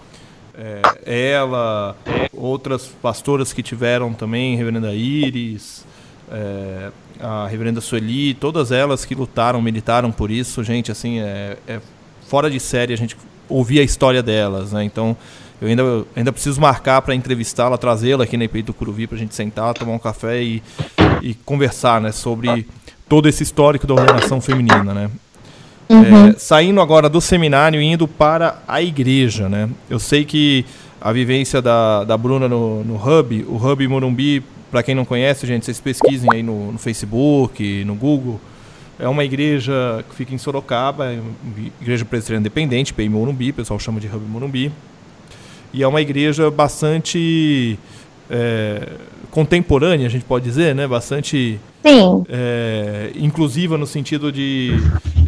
é, 0.55 1.33
ela, 1.33 1.95
outras 2.33 2.87
pastoras 3.01 3.51
que 3.51 3.63
tiveram 3.63 4.13
também, 4.13 4.55
Reverenda 4.55 4.93
Iris, 4.93 5.85
é, 6.31 6.91
a 7.19 7.47
reverenda 7.47 7.81
Sueli, 7.81 8.33
todas 8.33 8.71
elas 8.71 9.05
que 9.05 9.13
lutaram, 9.15 9.61
militaram 9.61 10.11
por 10.11 10.31
isso, 10.31 10.63
gente, 10.63 10.91
assim, 10.91 11.19
é, 11.19 11.57
é 11.67 11.79
fora 12.27 12.49
de 12.49 12.59
série 12.59 12.93
a 12.93 12.97
gente 12.97 13.17
ouvir 13.47 13.79
a 13.79 13.83
história 13.83 14.23
delas, 14.23 14.71
né? 14.71 14.83
Então, 14.83 15.15
eu 15.61 15.67
ainda, 15.67 15.83
ainda 16.15 16.31
preciso 16.31 16.59
marcar 16.59 17.01
para 17.01 17.13
entrevistá-la, 17.13 17.77
trazê-la 17.77 18.23
aqui 18.23 18.37
na 18.37 18.45
IPI 18.45 18.63
do 18.63 18.73
Curuvi 18.73 19.05
para 19.05 19.17
a 19.17 19.19
gente 19.19 19.35
sentar, 19.35 19.73
tomar 19.73 19.93
um 19.93 19.99
café 19.99 20.41
e, 20.41 20.63
e 21.21 21.35
conversar, 21.35 22.01
né, 22.01 22.11
sobre 22.11 22.67
todo 23.07 23.27
esse 23.29 23.43
histórico 23.43 23.85
da 23.85 23.93
ordenação 23.93 24.41
feminina, 24.41 24.93
né? 24.93 25.11
Uhum. 25.91 26.29
É, 26.29 26.33
saindo 26.37 26.79
agora 26.79 27.09
do 27.09 27.19
seminário 27.19 27.81
e 27.81 27.85
indo 27.85 28.07
para 28.07 28.61
a 28.67 28.81
igreja, 28.81 29.49
né? 29.49 29.69
Eu 29.89 29.99
sei 29.99 30.23
que 30.23 30.65
a 31.01 31.11
vivência 31.11 31.61
da, 31.61 32.03
da 32.05 32.17
Bruna 32.17 32.47
no, 32.47 32.83
no 32.83 32.95
Hub, 32.95 33.45
o 33.49 33.55
Hub 33.55 33.87
Morumbi 33.87 34.43
para 34.71 34.81
quem 34.81 34.95
não 34.95 35.03
conhece, 35.03 35.45
gente, 35.45 35.65
vocês 35.65 35.81
pesquisem 35.81 36.29
aí 36.31 36.41
no, 36.41 36.71
no, 36.71 36.79
Facebook, 36.79 37.83
no 37.83 37.93
Google. 37.93 38.39
É 38.97 39.07
uma 39.07 39.25
igreja 39.25 40.05
que 40.09 40.15
fica 40.15 40.33
em 40.33 40.37
Sorocaba, 40.37 41.11
é 41.11 41.19
igreja 41.81 42.05
presbiteriana 42.05 42.41
independente, 42.41 42.93
PI 42.93 43.09
Morumbi, 43.09 43.49
o 43.49 43.53
pessoal 43.53 43.77
chama 43.77 43.99
de 43.99 44.07
Hub 44.07 44.25
Morumbi. 44.25 44.71
E 45.73 45.83
é 45.83 45.87
uma 45.87 45.99
igreja 45.99 46.49
bastante 46.49 47.77
é, 48.29 48.87
contemporânea, 49.29 50.07
a 50.07 50.09
gente 50.09 50.23
pode 50.23 50.45
dizer, 50.45 50.73
né? 50.73 50.87
Bastante 50.87 51.59
é, 52.29 53.11
inclusiva 53.15 53.77
no 53.77 53.85
sentido 53.85 54.31
de, 54.31 54.71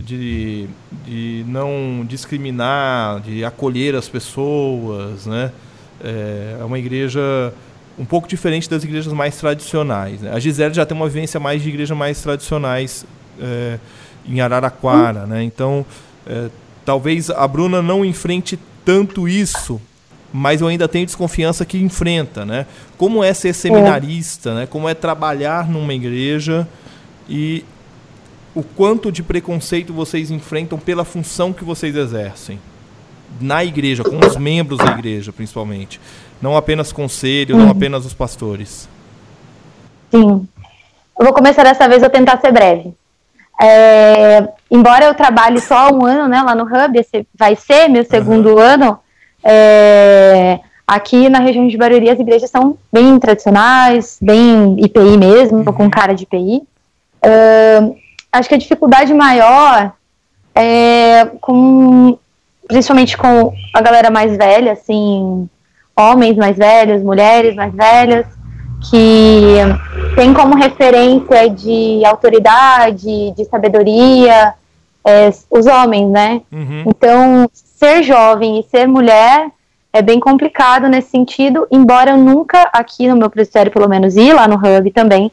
de, 0.05 0.67
de 1.05 1.45
não 1.47 2.05
discriminar, 2.07 3.21
de 3.21 3.43
acolher 3.43 3.95
as 3.95 4.07
pessoas, 4.09 5.25
né? 5.25 5.51
É, 6.03 6.57
é 6.59 6.63
uma 6.63 6.77
igreja 6.77 7.21
um 7.97 8.05
pouco 8.05 8.27
diferente 8.27 8.69
das 8.69 8.83
igrejas 8.83 9.13
mais 9.13 9.37
tradicionais. 9.37 10.21
Né? 10.21 10.31
A 10.33 10.39
Gisele 10.39 10.73
já 10.73 10.85
tem 10.85 10.97
uma 10.97 11.07
vivência 11.07 11.39
mais 11.39 11.61
de 11.61 11.69
igrejas 11.69 11.95
mais 11.95 12.21
tradicionais 12.21 13.05
é, 13.39 13.79
em 14.27 14.41
Araraquara, 14.41 15.25
né? 15.25 15.43
Então, 15.43 15.85
é, 16.25 16.49
talvez 16.83 17.29
a 17.29 17.47
Bruna 17.47 17.81
não 17.81 18.03
enfrente 18.03 18.57
tanto 18.83 19.27
isso, 19.27 19.79
mas 20.31 20.61
eu 20.61 20.67
ainda 20.67 20.87
tenho 20.87 21.05
desconfiança 21.05 21.65
que 21.65 21.77
enfrenta, 21.77 22.45
né? 22.45 22.65
Como 22.97 23.23
é 23.23 23.33
ser 23.33 23.53
seminarista, 23.53 24.53
né? 24.55 24.65
Como 24.65 24.89
é 24.89 24.93
trabalhar 24.93 25.69
numa 25.69 25.93
igreja 25.93 26.67
e 27.29 27.63
o 28.55 28.63
quanto 28.63 29.11
de 29.11 29.23
preconceito 29.23 29.93
vocês 29.93 30.29
enfrentam 30.29 30.77
pela 30.77 31.03
função 31.03 31.51
que 31.51 31.63
vocês 31.63 31.95
exercem 31.95 32.59
na 33.41 33.63
igreja, 33.63 34.03
com 34.03 34.19
os 34.19 34.37
membros 34.37 34.77
da 34.77 34.91
igreja, 34.91 35.33
principalmente. 35.33 35.99
Não 36.41 36.55
apenas 36.55 36.91
conselho, 36.91 37.57
não 37.57 37.69
apenas 37.69 38.05
os 38.05 38.13
pastores. 38.13 38.87
Sim. 40.11 40.47
Eu 41.19 41.25
vou 41.25 41.33
começar 41.33 41.63
dessa 41.63 41.87
vez, 41.87 42.03
a 42.03 42.09
tentar 42.09 42.39
ser 42.39 42.51
breve. 42.51 42.93
É, 43.61 44.47
embora 44.69 45.05
eu 45.05 45.13
trabalhe 45.13 45.59
só 45.59 45.89
um 45.91 46.05
ano 46.05 46.27
né, 46.27 46.41
lá 46.41 46.53
no 46.53 46.63
Hub, 46.63 46.99
esse 46.99 47.25
vai 47.33 47.55
ser 47.55 47.87
meu 47.87 48.03
segundo 48.03 48.53
uhum. 48.53 48.59
ano, 48.59 48.99
é, 49.43 50.59
aqui 50.87 51.29
na 51.29 51.39
região 51.39 51.67
de 51.67 51.77
Barueri 51.77 52.09
as 52.09 52.19
igrejas 52.19 52.49
são 52.49 52.77
bem 52.91 53.17
tradicionais, 53.19 54.17
bem 54.21 54.75
IPI 54.79 55.17
mesmo, 55.17 55.59
uhum. 55.59 55.65
com 55.65 55.89
cara 55.89 56.13
de 56.13 56.23
IPI. 56.23 56.63
Uh, 57.25 57.95
acho 58.33 58.49
que 58.49 58.55
a 58.55 58.57
dificuldade 58.57 59.13
maior 59.13 59.93
é 60.55 61.25
com, 61.39 62.17
principalmente 62.67 63.15
com 63.15 63.53
a 63.73 63.81
galera 63.81 64.09
mais 64.09 64.35
velha, 64.35 64.73
assim, 64.73 65.47
homens 65.95 66.35
mais 66.35 66.57
velhos, 66.57 67.03
mulheres 67.03 67.55
mais 67.55 67.73
velhas, 67.73 68.25
que 68.89 69.55
tem 70.15 70.33
como 70.33 70.55
referência 70.55 71.49
de 71.49 72.03
autoridade, 72.05 73.31
de 73.31 73.45
sabedoria, 73.45 74.53
é, 75.05 75.29
os 75.49 75.65
homens, 75.67 76.09
né? 76.09 76.41
Uhum. 76.51 76.83
Então, 76.87 77.49
ser 77.53 78.03
jovem 78.03 78.59
e 78.59 78.63
ser 78.63 78.87
mulher 78.87 79.49
é 79.91 80.01
bem 80.01 80.19
complicado 80.19 80.89
nesse 80.89 81.11
sentido, 81.11 81.67
embora 81.71 82.11
eu 82.11 82.17
nunca, 82.17 82.67
aqui 82.73 83.07
no 83.07 83.15
meu 83.15 83.29
presbitério, 83.29 83.71
pelo 83.71 83.87
menos, 83.87 84.15
e 84.15 84.33
lá 84.33 84.47
no 84.47 84.55
Hub 84.55 84.89
também, 84.91 85.31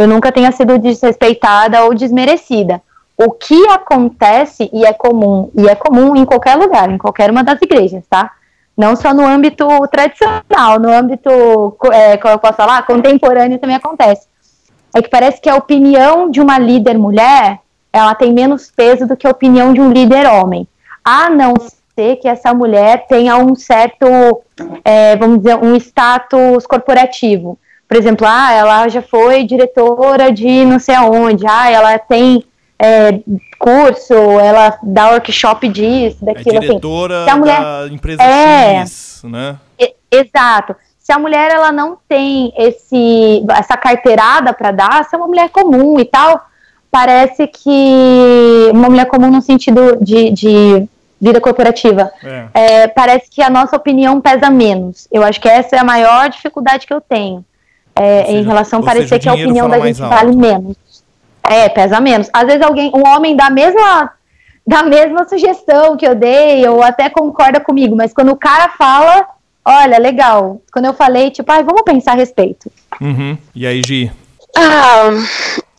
eu 0.00 0.08
nunca 0.08 0.32
tenha 0.32 0.50
sido 0.50 0.78
desrespeitada 0.78 1.84
ou 1.84 1.94
desmerecida. 1.94 2.80
O 3.18 3.30
que 3.32 3.68
acontece, 3.68 4.70
e 4.72 4.86
é 4.86 4.94
comum, 4.94 5.50
e 5.54 5.68
é 5.68 5.74
comum 5.74 6.16
em 6.16 6.24
qualquer 6.24 6.56
lugar, 6.56 6.90
em 6.90 6.96
qualquer 6.96 7.30
uma 7.30 7.44
das 7.44 7.60
igrejas, 7.60 8.02
tá? 8.08 8.30
Não 8.74 8.96
só 8.96 9.12
no 9.12 9.26
âmbito 9.26 9.68
tradicional, 9.88 10.80
no 10.80 10.90
âmbito, 10.90 11.28
é, 11.92 12.16
como 12.16 12.32
eu 12.32 12.38
posso 12.38 12.54
falar, 12.54 12.86
contemporâneo 12.86 13.58
também 13.58 13.76
acontece. 13.76 14.26
É 14.94 15.02
que 15.02 15.10
parece 15.10 15.38
que 15.38 15.50
a 15.50 15.56
opinião 15.56 16.30
de 16.30 16.40
uma 16.40 16.58
líder 16.58 16.96
mulher, 16.96 17.58
ela 17.92 18.14
tem 18.14 18.32
menos 18.32 18.72
peso 18.74 19.06
do 19.06 19.18
que 19.18 19.26
a 19.26 19.30
opinião 19.30 19.74
de 19.74 19.82
um 19.82 19.92
líder 19.92 20.26
homem. 20.26 20.66
A 21.04 21.28
não 21.28 21.52
ser 21.94 22.16
que 22.16 22.26
essa 22.26 22.54
mulher 22.54 23.06
tenha 23.06 23.36
um 23.36 23.54
certo, 23.54 24.06
é, 24.82 25.14
vamos 25.16 25.40
dizer, 25.40 25.56
um 25.56 25.76
status 25.76 26.66
corporativo. 26.66 27.58
Por 27.90 27.96
exemplo, 27.96 28.24
ah, 28.24 28.52
ela 28.52 28.88
já 28.88 29.02
foi 29.02 29.42
diretora 29.42 30.30
de 30.30 30.64
não 30.64 30.78
sei 30.78 30.94
aonde, 30.94 31.44
ah, 31.44 31.68
ela 31.68 31.98
tem 31.98 32.44
é, 32.78 33.18
curso, 33.58 34.14
ela 34.14 34.78
dá 34.80 35.10
workshop 35.10 35.66
disso, 35.66 36.24
daquilo, 36.24 36.58
é 36.58 36.60
diretora 36.60 37.24
assim. 37.24 37.38
mulher, 37.40 37.60
da 37.60 37.88
empresa 37.90 38.22
é, 38.22 38.76
X, 38.82 39.22
né? 39.24 39.58
exato. 40.08 40.76
Se 41.00 41.12
a 41.12 41.18
mulher 41.18 41.50
ela 41.50 41.72
não 41.72 41.98
tem 42.08 42.52
esse, 42.56 43.44
essa 43.50 43.76
carteirada 43.76 44.52
para 44.52 44.70
dar, 44.70 45.04
se 45.04 45.16
é 45.16 45.18
uma 45.18 45.26
mulher 45.26 45.48
comum 45.48 45.98
e 45.98 46.04
tal, 46.04 46.46
parece 46.92 47.48
que 47.48 48.70
uma 48.72 48.88
mulher 48.88 49.06
comum 49.06 49.32
no 49.32 49.42
sentido 49.42 49.98
de, 50.00 50.30
de 50.30 50.88
vida 51.20 51.40
corporativa. 51.40 52.08
É. 52.22 52.46
É, 52.54 52.86
parece 52.86 53.28
que 53.28 53.42
a 53.42 53.50
nossa 53.50 53.74
opinião 53.74 54.20
pesa 54.20 54.48
menos. 54.48 55.08
Eu 55.10 55.24
acho 55.24 55.40
que 55.40 55.48
essa 55.48 55.74
é 55.74 55.80
a 55.80 55.84
maior 55.84 56.28
dificuldade 56.28 56.86
que 56.86 56.94
eu 56.94 57.00
tenho. 57.00 57.44
É, 58.00 58.24
seja, 58.24 58.38
em 58.38 58.42
relação 58.42 58.80
a 58.80 58.82
parecer 58.82 59.08
seja, 59.08 59.20
que 59.20 59.28
a 59.28 59.34
opinião 59.34 59.68
da 59.68 59.78
gente 59.80 60.02
alto. 60.02 60.14
vale 60.14 60.36
menos. 60.36 60.76
É, 61.42 61.68
pesa 61.68 62.00
menos. 62.00 62.30
Às 62.32 62.46
vezes 62.46 62.62
alguém, 62.62 62.90
um 62.94 63.06
homem 63.06 63.36
da 63.36 63.50
mesma 63.50 64.12
da 64.66 64.82
mesma 64.84 65.28
sugestão 65.28 65.96
que 65.96 66.06
eu 66.06 66.14
dei, 66.14 66.66
ou 66.68 66.82
até 66.82 67.10
concorda 67.10 67.58
comigo, 67.58 67.96
mas 67.96 68.12
quando 68.12 68.30
o 68.30 68.36
cara 68.36 68.68
fala, 68.68 69.26
olha, 69.64 69.98
legal. 69.98 70.60
Quando 70.72 70.84
eu 70.84 70.94
falei, 70.94 71.30
tipo, 71.30 71.50
ah, 71.50 71.60
vamos 71.62 71.82
pensar 71.82 72.12
a 72.12 72.16
respeito. 72.16 72.70
Uhum. 73.00 73.36
E 73.54 73.66
aí, 73.66 73.82
Gi? 73.82 74.12
Ah, 74.56 75.10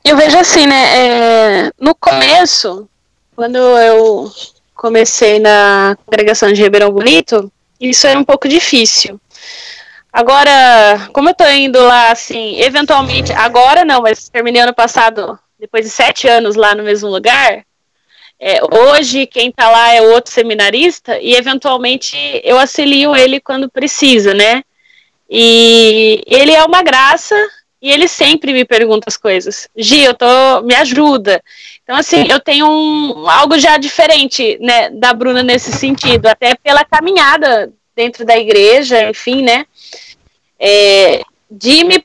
eu 0.04 0.18
vejo 0.18 0.38
assim, 0.38 0.66
né? 0.66 0.98
É, 0.98 1.72
no 1.80 1.96
começo, 1.96 2.88
quando 3.36 3.58
eu 3.58 4.30
comecei 4.76 5.40
na 5.40 5.96
congregação 6.06 6.52
de 6.52 6.62
Ribeirão 6.62 6.92
Bonito, 6.92 7.52
isso 7.80 8.08
era 8.08 8.20
um 8.20 8.24
pouco 8.24 8.48
difícil. 8.50 9.20
Agora, 10.12 11.10
como 11.13 11.30
eu 11.30 11.34
tô 11.34 11.47
indo 11.47 11.82
lá, 11.82 12.12
assim, 12.12 12.60
eventualmente, 12.60 13.32
agora 13.32 13.86
não, 13.86 14.02
mas 14.02 14.28
terminei 14.28 14.62
ano 14.62 14.74
passado, 14.74 15.39
depois 15.58 15.86
de 15.86 15.91
sete 15.91 16.28
anos 16.28 16.56
lá 16.56 16.76
no 16.76 16.84
mesmo 16.84 17.10
lugar, 17.10 17.63
é, 18.38 18.60
hoje 18.76 19.26
quem 19.26 19.52
tá 19.52 19.69
lá 19.69 19.93
é 19.93 20.02
outro 20.02 20.34
seminarista 20.34 21.17
e 21.19 21.36
eventualmente 21.36 22.17
eu 22.43 22.60
auxilio 22.60 23.15
ele 23.15 23.39
quando 23.39 23.69
precisa, 23.69 24.34
né? 24.34 24.63
E 25.30 26.21
ele 26.26 26.52
é 26.52 26.63
uma 26.65 26.82
graça 26.82 27.36
e 27.82 27.89
ele 27.89 28.08
sempre 28.08 28.52
me 28.52 28.65
pergunta 28.65 29.06
as 29.08 29.15
coisas. 29.15 29.69
Gi, 29.78 30.04
eu 30.04 30.13
tô, 30.13 30.62
me 30.63 30.76
ajuda. 30.76 31.41
Então, 31.84 31.95
assim, 31.95 32.28
eu 32.30 32.39
tenho 32.39 32.67
um, 32.67 33.30
algo 33.30 33.58
já 33.58 33.78
diferente, 33.78 34.58
né, 34.60 34.89
da 34.89 35.13
Bruna 35.13 35.41
nesse 35.41 35.71
sentido, 35.71 36.28
até 36.28 36.56
pela 36.56 36.84
caminhada 36.84 37.71
dentro 38.02 38.26
da 38.26 38.36
igreja, 38.36 39.10
enfim, 39.10 39.44
né, 39.44 39.66
é, 40.60 41.22
de 41.50 41.84
me 41.84 42.04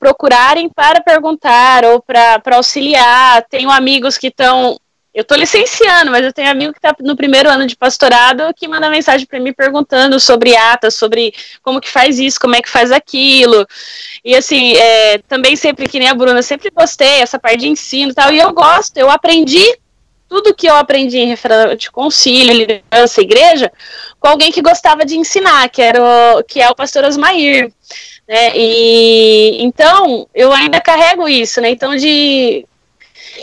procurarem 0.00 0.68
para 0.68 1.00
perguntar 1.00 1.84
ou 1.84 2.02
para 2.02 2.56
auxiliar. 2.56 3.44
Tenho 3.48 3.70
amigos 3.70 4.18
que 4.18 4.28
estão 4.28 4.76
eu 5.14 5.24
tô 5.24 5.34
licenciando, 5.34 6.10
mas 6.10 6.26
eu 6.26 6.32
tenho 6.32 6.50
amigo 6.50 6.74
que 6.74 6.78
está 6.78 6.94
no 7.00 7.16
primeiro 7.16 7.48
ano 7.48 7.66
de 7.66 7.74
pastorado 7.74 8.52
que 8.54 8.68
manda 8.68 8.90
mensagem 8.90 9.26
para 9.26 9.40
mim 9.40 9.50
perguntando 9.50 10.20
sobre 10.20 10.54
atas, 10.54 10.94
sobre 10.94 11.32
como 11.62 11.80
que 11.80 11.88
faz 11.88 12.18
isso, 12.18 12.38
como 12.38 12.54
é 12.54 12.60
que 12.60 12.68
faz 12.68 12.92
aquilo. 12.92 13.66
E 14.22 14.36
assim, 14.36 14.76
é, 14.76 15.16
também 15.26 15.56
sempre, 15.56 15.88
que 15.88 15.98
nem 15.98 16.10
a 16.10 16.14
Bruna, 16.14 16.42
sempre 16.42 16.70
gostei 16.70 17.22
essa 17.22 17.38
parte 17.38 17.60
de 17.60 17.68
ensino 17.68 18.10
e 18.10 18.14
tal, 18.14 18.30
e 18.30 18.38
eu 18.38 18.52
gosto, 18.52 18.98
eu 18.98 19.08
aprendi 19.08 19.64
tudo 20.28 20.54
que 20.54 20.66
eu 20.66 20.76
aprendi 20.76 21.18
em 21.18 21.28
referente 21.28 21.76
de 21.76 21.90
concílio, 21.90 22.54
liderança, 22.54 23.20
igreja, 23.20 23.72
com 24.18 24.28
alguém 24.28 24.50
que 24.50 24.62
gostava 24.62 25.04
de 25.04 25.16
ensinar, 25.16 25.68
que 25.68 25.80
era 25.80 26.02
o, 26.02 26.42
que 26.42 26.60
é 26.60 26.68
o 26.68 26.74
pastor 26.74 27.04
Osmair. 27.04 27.72
Né? 28.28 28.52
E 28.56 29.62
então 29.62 30.26
eu 30.34 30.52
ainda 30.52 30.80
carrego 30.80 31.28
isso, 31.28 31.60
né? 31.60 31.70
Então 31.70 31.94
de 31.96 32.66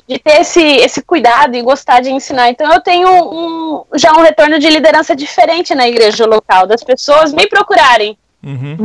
de 0.07 0.17
ter 0.17 0.41
esse, 0.41 0.61
esse 0.61 1.01
cuidado 1.01 1.55
e 1.55 1.61
gostar 1.61 2.01
de 2.01 2.09
ensinar. 2.09 2.49
Então 2.49 2.71
eu 2.71 2.81
tenho 2.81 3.09
um, 3.09 3.85
já 3.95 4.11
um 4.13 4.21
retorno 4.21 4.59
de 4.59 4.69
liderança 4.69 5.15
diferente 5.15 5.75
na 5.75 5.87
igreja 5.87 6.25
local, 6.25 6.65
das 6.65 6.83
pessoas 6.83 7.33
me 7.33 7.47
procurarem 7.47 8.17
uhum. 8.43 8.77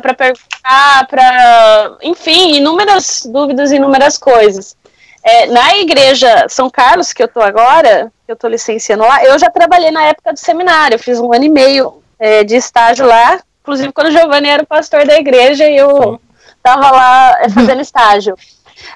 para 0.00 0.14
perguntar, 0.14 1.06
para, 1.08 1.98
enfim, 2.02 2.56
inúmeras 2.56 3.28
dúvidas, 3.30 3.72
inúmeras 3.72 4.16
coisas. 4.16 4.76
É, 5.24 5.46
na 5.46 5.76
igreja 5.76 6.46
São 6.48 6.68
Carlos, 6.68 7.12
que 7.12 7.22
eu 7.22 7.28
tô 7.28 7.40
agora, 7.40 8.12
que 8.26 8.32
eu 8.32 8.36
tô 8.36 8.48
licenciando 8.48 9.04
lá, 9.04 9.24
eu 9.24 9.38
já 9.38 9.48
trabalhei 9.50 9.90
na 9.90 10.04
época 10.04 10.32
do 10.32 10.38
seminário, 10.38 10.96
eu 10.96 10.98
fiz 10.98 11.20
um 11.20 11.32
ano 11.32 11.44
e 11.44 11.48
meio 11.48 12.02
é, 12.18 12.42
de 12.42 12.56
estágio 12.56 13.06
lá, 13.06 13.40
inclusive 13.60 13.92
quando 13.92 14.08
o 14.08 14.10
Giovanni 14.10 14.48
era 14.48 14.62
o 14.62 14.66
pastor 14.66 15.06
da 15.06 15.16
igreja 15.16 15.68
e 15.68 15.76
eu 15.76 16.20
estava 16.56 16.90
lá 16.90 17.38
é, 17.40 17.48
fazendo 17.48 17.80
estágio. 17.82 18.36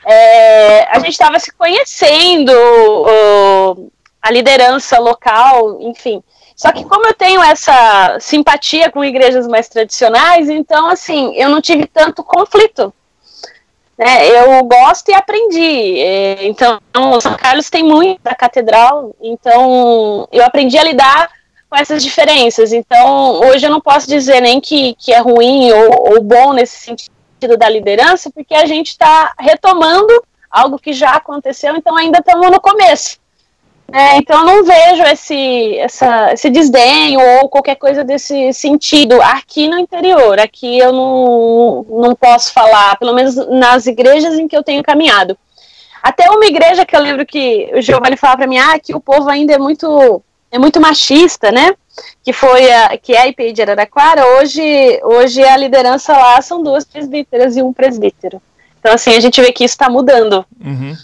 É, 0.04 0.88
a 0.90 0.98
gente 0.98 1.12
estava 1.12 1.38
se 1.38 1.52
conhecendo, 1.52 2.50
o, 2.50 3.88
a 4.20 4.30
liderança 4.32 4.98
local, 4.98 5.78
enfim. 5.80 6.22
Só 6.56 6.72
que 6.72 6.84
como 6.84 7.06
eu 7.06 7.14
tenho 7.14 7.42
essa 7.42 8.16
simpatia 8.18 8.90
com 8.90 9.04
igrejas 9.04 9.46
mais 9.46 9.68
tradicionais, 9.68 10.48
então 10.48 10.88
assim, 10.88 11.34
eu 11.36 11.48
não 11.48 11.60
tive 11.60 11.86
tanto 11.86 12.24
conflito. 12.24 12.92
Né? 13.98 14.28
Eu 14.28 14.62
gosto 14.64 15.08
e 15.10 15.14
aprendi. 15.14 16.00
É, 16.00 16.46
então, 16.46 16.80
São 17.20 17.34
Carlos 17.36 17.70
tem 17.70 17.82
muito 17.82 18.20
da 18.22 18.34
catedral, 18.34 19.14
então 19.22 20.28
eu 20.30 20.44
aprendi 20.44 20.76
a 20.76 20.84
lidar 20.84 21.30
com 21.68 21.76
essas 21.76 22.02
diferenças. 22.02 22.72
Então, 22.72 23.40
hoje 23.40 23.66
eu 23.66 23.70
não 23.70 23.80
posso 23.80 24.06
dizer 24.06 24.40
nem 24.40 24.60
que, 24.60 24.94
que 24.94 25.12
é 25.12 25.18
ruim 25.18 25.72
ou, 25.72 26.12
ou 26.12 26.22
bom 26.22 26.52
nesse 26.52 26.76
sentido 26.76 27.16
sentido 27.36 27.56
da 27.56 27.68
liderança, 27.68 28.30
porque 28.30 28.54
a 28.54 28.66
gente 28.66 28.88
está 28.88 29.34
retomando 29.38 30.24
algo 30.50 30.78
que 30.78 30.92
já 30.92 31.12
aconteceu, 31.12 31.76
então 31.76 31.96
ainda 31.96 32.18
estamos 32.18 32.50
no 32.50 32.60
começo. 32.60 33.18
É, 33.92 34.16
então 34.16 34.44
não 34.44 34.64
vejo 34.64 35.02
esse, 35.04 35.78
essa, 35.78 36.32
esse 36.32 36.50
desdém 36.50 37.16
ou 37.16 37.48
qualquer 37.48 37.76
coisa 37.76 38.02
desse 38.02 38.52
sentido 38.52 39.20
aqui 39.22 39.68
no 39.68 39.78
interior. 39.78 40.38
Aqui 40.40 40.78
eu 40.78 40.92
não, 40.92 41.86
não 41.88 42.14
posso 42.14 42.52
falar, 42.52 42.96
pelo 42.98 43.14
menos 43.14 43.36
nas 43.48 43.86
igrejas 43.86 44.38
em 44.38 44.48
que 44.48 44.56
eu 44.56 44.64
tenho 44.64 44.82
caminhado. 44.82 45.38
Até 46.02 46.28
uma 46.30 46.46
igreja 46.46 46.84
que 46.84 46.96
eu 46.96 47.00
lembro 47.00 47.24
que 47.24 47.70
o 47.74 47.80
Giovanni 47.80 48.16
falava 48.16 48.38
para 48.38 48.46
mim, 48.46 48.58
ah, 48.58 48.78
que 48.78 48.94
o 48.94 49.00
povo 49.00 49.28
ainda 49.28 49.54
é 49.54 49.58
muito, 49.58 50.22
é 50.50 50.58
muito 50.58 50.80
machista, 50.80 51.50
né? 51.50 51.74
que 52.22 52.32
foi 52.32 52.70
a, 52.72 52.98
que 52.98 53.14
é 53.14 53.20
a 53.20 53.28
IPI 53.28 53.52
de 53.52 53.62
Araraquara, 53.62 54.26
hoje, 54.36 55.00
hoje 55.02 55.42
a 55.42 55.56
liderança 55.56 56.12
lá 56.12 56.40
são 56.42 56.62
duas 56.62 56.84
presbíteras 56.84 57.56
e 57.56 57.62
um 57.62 57.72
presbítero. 57.72 58.42
Então, 58.80 58.92
assim, 58.94 59.14
a 59.16 59.20
gente 59.20 59.40
vê 59.40 59.52
que 59.52 59.64
isso 59.64 59.74
está 59.74 59.88
mudando 59.88 60.44
uhum. 60.62 60.94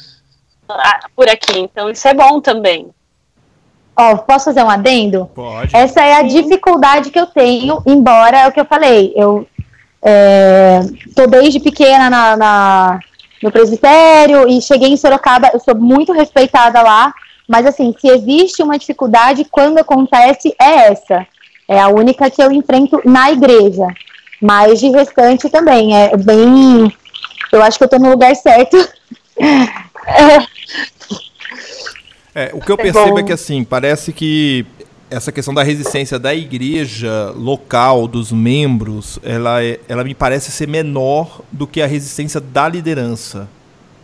Por 1.15 1.29
aqui. 1.29 1.59
Então, 1.59 1.91
isso 1.91 2.07
é 2.07 2.15
bom 2.15 2.41
também. 2.41 2.89
Ó, 3.97 4.13
oh, 4.13 4.19
posso 4.19 4.47
fazer 4.47 4.63
um 4.63 4.71
adendo? 4.71 5.31
Pode. 5.35 5.75
Essa 5.77 6.01
é 6.01 6.15
a 6.15 6.23
dificuldade 6.23 7.11
que 7.11 7.19
eu 7.19 7.27
tenho, 7.27 7.83
embora 7.87 8.39
é 8.39 8.49
o 8.49 8.53
que 8.53 8.61
eu 8.61 8.65
falei. 8.65 9.13
Eu 9.15 9.47
é, 10.03 10.81
tô 11.15 11.27
desde 11.27 11.61
pequena 11.61 12.09
na, 12.09 12.37
na, 12.37 13.01
no 13.43 13.53
presbitério 13.53 14.49
e 14.49 14.63
cheguei 14.63 14.89
em 14.89 14.97
Sorocaba, 14.97 15.51
eu 15.53 15.61
sou 15.61 15.77
muito 15.77 16.13
respeitada 16.13 16.81
lá, 16.83 17.13
mas 17.47 17.67
assim, 17.67 17.95
se 18.01 18.09
existe 18.09 18.63
uma 18.63 18.79
dificuldade, 18.79 19.47
quando 19.51 19.79
acontece, 19.79 20.55
é 20.61 20.91
essa. 20.91 21.27
É 21.69 21.79
a 21.79 21.89
única 21.89 22.31
que 22.31 22.43
eu 22.43 22.51
enfrento 22.51 23.01
na 23.05 23.31
igreja. 23.31 23.87
Mas 24.41 24.81
de 24.81 24.89
restante 24.89 25.49
também. 25.49 25.97
É 25.97 26.17
bem. 26.17 26.93
Eu 27.53 27.63
acho 27.63 27.79
que 27.79 27.85
eu 27.85 27.89
tô 27.89 27.99
no 27.99 28.11
lugar 28.11 28.35
certo. 28.35 28.77
É, 32.35 32.51
o 32.55 32.61
que 32.61 32.71
eu 32.71 32.77
é 32.77 32.83
percebo 32.83 33.19
é, 33.19 33.21
é 33.21 33.25
que 33.25 33.33
assim, 33.33 33.63
parece 33.63 34.13
que 34.13 34.65
essa 35.11 35.31
questão 35.31 35.53
da 35.53 35.63
resistência 35.63 36.19
da 36.19 36.35
igreja 36.35 37.33
local, 37.37 38.09
dos 38.09 38.33
membros, 38.33 39.19
ela, 39.23 39.63
é, 39.63 39.79
ela 39.89 40.03
me 40.03 40.15
parece 40.15 40.51
ser 40.51 40.67
menor 40.67 41.43
do 41.53 41.67
que 41.67 41.83
a 41.83 41.87
resistência 41.87 42.41
da 42.41 42.67
liderança. 42.69 43.49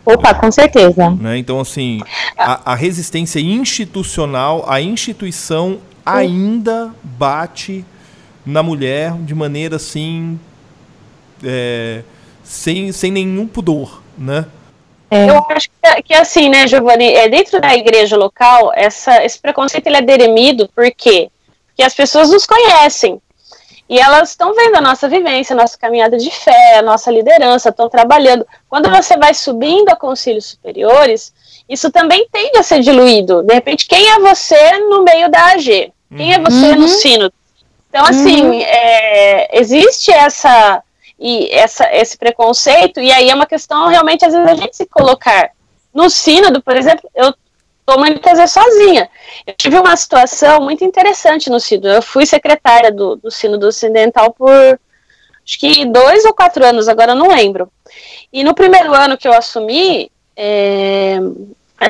Opa, 0.05 0.33
com 0.33 0.51
certeza. 0.51 1.09
Né? 1.09 1.37
Então, 1.37 1.59
assim, 1.59 1.99
a, 2.37 2.73
a, 2.73 2.75
resistência 2.75 3.39
institucional, 3.39 4.65
a 4.67 4.79
instituição 4.79 5.79
ainda 6.05 6.93
bate 7.03 7.83
na 8.45 8.63
mulher 8.63 9.13
de 9.13 9.35
maneira 9.35 9.75
assim. 9.75 10.39
É, 11.43 12.03
sem, 12.43 12.91
sem 12.91 13.11
nenhum 13.11 13.47
pudor, 13.47 14.01
né? 14.17 14.45
É. 15.11 15.29
Eu 15.29 15.45
acho 15.49 15.69
que, 15.69 16.03
que 16.03 16.13
assim, 16.13 16.49
né, 16.49 16.67
Giovanni, 16.67 17.13
é, 17.13 17.27
dentro 17.27 17.59
da 17.59 17.73
igreja 17.75 18.15
local, 18.15 18.71
essa, 18.75 19.23
esse 19.23 19.39
preconceito 19.39 19.87
ele 19.87 19.97
é 19.97 20.01
deremido, 20.01 20.69
por 20.75 20.91
quê? 20.91 21.29
Porque 21.67 21.83
as 21.83 21.95
pessoas 21.95 22.29
nos 22.29 22.45
conhecem. 22.45 23.19
E 23.89 23.99
elas 23.99 24.29
estão 24.29 24.53
vendo 24.53 24.75
a 24.75 24.81
nossa 24.81 25.09
vivência, 25.09 25.55
a 25.55 25.57
nossa 25.57 25.75
caminhada 25.75 26.15
de 26.15 26.29
fé, 26.29 26.77
a 26.77 26.81
nossa 26.83 27.09
liderança, 27.09 27.69
estão 27.69 27.89
trabalhando. 27.89 28.45
Quando 28.69 28.87
você 28.87 29.17
vai 29.17 29.33
subindo 29.33 29.89
a 29.89 29.95
concílios 29.95 30.45
superiores, 30.45 31.33
isso 31.67 31.91
também 31.91 32.27
tende 32.31 32.59
a 32.59 32.63
ser 32.63 32.81
diluído. 32.81 33.41
De 33.41 33.53
repente, 33.53 33.87
quem 33.87 34.11
é 34.11 34.19
você 34.19 34.77
no 34.79 35.03
meio 35.03 35.27
da 35.29 35.53
AG? 35.53 35.91
Quem 36.15 36.33
é 36.33 36.37
uhum. 36.37 36.43
você 36.43 36.65
uhum. 36.67 36.75
no 36.75 36.87
sino? 36.87 37.31
Então, 37.89 38.05
assim, 38.05 38.43
uhum. 38.43 38.61
é, 38.61 39.59
existe 39.59 40.11
essa, 40.11 40.83
e 41.19 41.49
essa, 41.51 41.87
esse 41.93 42.17
preconceito, 42.17 42.99
e 42.99 43.11
aí 43.11 43.29
é 43.29 43.35
uma 43.35 43.45
questão 43.45 43.87
realmente, 43.87 44.23
às 44.25 44.33
vezes, 44.33 44.47
a 44.47 44.55
gente 44.55 44.75
se 44.75 44.85
colocar. 44.85 45.51
No 45.93 46.09
sínodo, 46.09 46.61
por 46.61 46.77
exemplo, 46.77 47.09
eu 47.13 47.33
estou 47.79 47.99
muitas 47.99 48.37
vezes 48.37 48.51
sozinha. 48.51 49.09
Eu 49.45 49.53
tive 49.57 49.77
uma 49.77 49.95
situação 49.97 50.61
muito 50.61 50.83
interessante 50.83 51.49
no 51.49 51.59
sínodo. 51.59 51.89
Eu 51.89 52.01
fui 52.01 52.25
secretária 52.25 52.91
do, 52.91 53.17
do 53.17 53.29
sínodo 53.29 53.67
ocidental 53.67 54.31
por 54.33 54.79
acho 55.43 55.59
que 55.59 55.83
dois 55.85 56.23
ou 56.25 56.33
quatro 56.33 56.63
anos, 56.65 56.87
agora 56.87 57.13
eu 57.13 57.15
não 57.15 57.27
lembro. 57.27 57.71
E 58.31 58.43
no 58.43 58.53
primeiro 58.53 58.93
ano 58.93 59.17
que 59.17 59.27
eu 59.27 59.33
assumi, 59.33 60.11
é, 60.37 61.19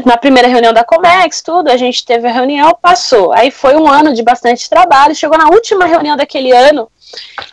na 0.06 0.18
primeira 0.18 0.48
reunião 0.48 0.74
da 0.74 0.84
Comex, 0.84 1.42
tudo, 1.42 1.70
a 1.70 1.78
gente 1.78 2.06
teve 2.06 2.28
a 2.28 2.32
reunião, 2.32 2.78
passou. 2.82 3.34
Aí 3.34 3.50
foi 3.50 3.76
um 3.76 3.88
ano 3.88 4.14
de 4.14 4.22
bastante 4.22 4.70
trabalho, 4.70 5.16
chegou 5.16 5.38
na 5.38 5.50
última 5.50 5.86
reunião 5.86 6.16
daquele 6.16 6.52
ano, 6.52 6.90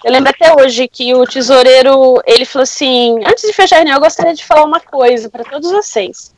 eu 0.05 0.13
lembro 0.13 0.31
até 0.31 0.53
hoje 0.55 0.87
que 0.87 1.15
o 1.15 1.25
tesoureiro, 1.25 2.21
ele 2.27 2.45
falou 2.45 2.65
assim, 2.65 3.19
antes 3.25 3.45
de 3.45 3.53
fechar 3.53 3.77
a 3.77 3.79
reunião, 3.79 3.97
eu 3.97 4.03
gostaria 4.03 4.35
de 4.35 4.45
falar 4.45 4.65
uma 4.65 4.81
coisa 4.81 5.29
para 5.29 5.45
todos 5.45 5.71
vocês. 5.71 6.35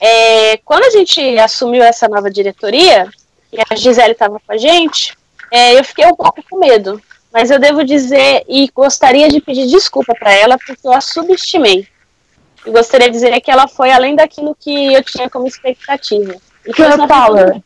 É, 0.00 0.56
quando 0.58 0.84
a 0.84 0.90
gente 0.90 1.20
assumiu 1.38 1.82
essa 1.82 2.08
nova 2.08 2.30
diretoria, 2.30 3.08
e 3.52 3.58
a 3.60 3.74
Gisele 3.74 4.12
estava 4.12 4.38
com 4.38 4.52
a 4.52 4.56
gente, 4.56 5.16
é, 5.50 5.78
eu 5.78 5.84
fiquei 5.84 6.06
um 6.06 6.14
pouco 6.14 6.42
com 6.48 6.58
medo. 6.58 7.00
Mas 7.32 7.50
eu 7.50 7.58
devo 7.58 7.84
dizer 7.84 8.44
e 8.48 8.70
gostaria 8.72 9.28
de 9.28 9.40
pedir 9.40 9.66
desculpa 9.66 10.14
para 10.14 10.32
ela 10.32 10.56
porque 10.56 10.86
eu 10.86 10.92
a 10.92 11.00
subestimei. 11.00 11.86
E 12.66 12.70
gostaria 12.70 13.08
de 13.08 13.12
dizer 13.12 13.40
que 13.40 13.50
ela 13.50 13.68
foi 13.68 13.90
além 13.90 14.14
daquilo 14.14 14.56
que 14.58 14.94
eu 14.94 15.02
tinha 15.02 15.28
como 15.28 15.46
expectativa. 15.46 16.34
E 16.66 16.72
Pure 16.72 17.06
Power. 17.06 17.62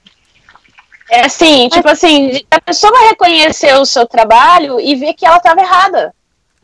É 1.10 1.24
assim, 1.24 1.68
tipo 1.68 1.88
assim, 1.88 2.42
a 2.50 2.60
pessoa 2.60 2.92
vai 2.92 3.08
reconhecer 3.08 3.74
o 3.74 3.86
seu 3.86 4.06
trabalho 4.06 4.78
e 4.78 4.94
ver 4.94 5.14
que 5.14 5.24
ela 5.24 5.38
estava 5.38 5.60
errada. 5.60 6.14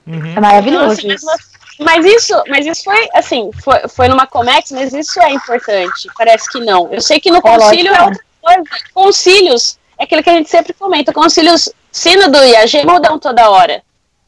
Uhum. 0.06 0.34
É 0.36 0.40
maravilhoso. 0.40 1.00
Então, 1.02 1.32
assim, 1.32 1.54
mas 1.80 2.04
isso, 2.04 2.42
mas 2.48 2.66
isso 2.66 2.84
foi 2.84 3.08
assim, 3.14 3.50
foi, 3.62 3.88
foi 3.88 4.08
numa 4.08 4.26
Comex, 4.26 4.70
mas 4.70 4.92
isso 4.92 5.20
é 5.20 5.32
importante. 5.32 6.08
Parece 6.16 6.50
que 6.50 6.60
não. 6.60 6.92
Eu 6.92 7.00
sei 7.00 7.18
que 7.18 7.30
no 7.30 7.38
é 7.38 7.40
concílio 7.40 7.92
é, 7.92 7.96
é 7.96 8.02
outra 8.02 8.24
coisa. 8.42 8.64
Concílios 8.92 9.78
é 9.98 10.04
aquilo 10.04 10.22
que 10.22 10.30
a 10.30 10.34
gente 10.34 10.50
sempre 10.50 10.72
comenta. 10.74 11.12
Concílios 11.12 11.70
sínodo 11.90 12.38
e 12.44 12.56
AG 12.56 12.84
mudam 12.84 13.18
toda 13.18 13.50
hora. 13.50 13.82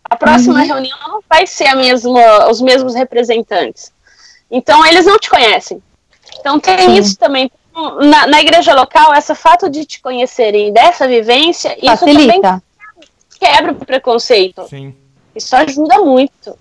A 0.08 0.16
próxima 0.16 0.60
uhum. 0.60 0.66
reunião 0.66 0.98
não 1.06 1.20
vai 1.28 1.46
ser 1.46 1.66
a 1.66 1.76
mesma, 1.76 2.48
os 2.48 2.60
mesmos 2.60 2.94
representantes. 2.94 3.92
Então 4.50 4.84
eles 4.86 5.06
não 5.06 5.18
te 5.18 5.28
conhecem. 5.28 5.82
Então 6.38 6.58
tem 6.60 6.78
Sim. 6.78 6.94
isso 6.94 7.18
também 7.18 7.50
na, 7.74 8.26
na, 8.26 8.40
igreja 8.40 8.74
local, 8.74 9.14
esse 9.14 9.34
fato 9.34 9.68
de 9.68 9.84
te 9.84 10.00
conhecerem 10.00 10.72
dessa 10.72 11.06
vivência, 11.06 11.70
Facilita. 11.70 11.94
isso 11.94 12.40
também 12.40 12.62
quebra 13.38 13.72
o 13.72 13.74
preconceito. 13.74 14.66
Sim. 14.68 14.94
Isso 15.34 15.54
ajuda 15.54 15.98
muito. 15.98 16.56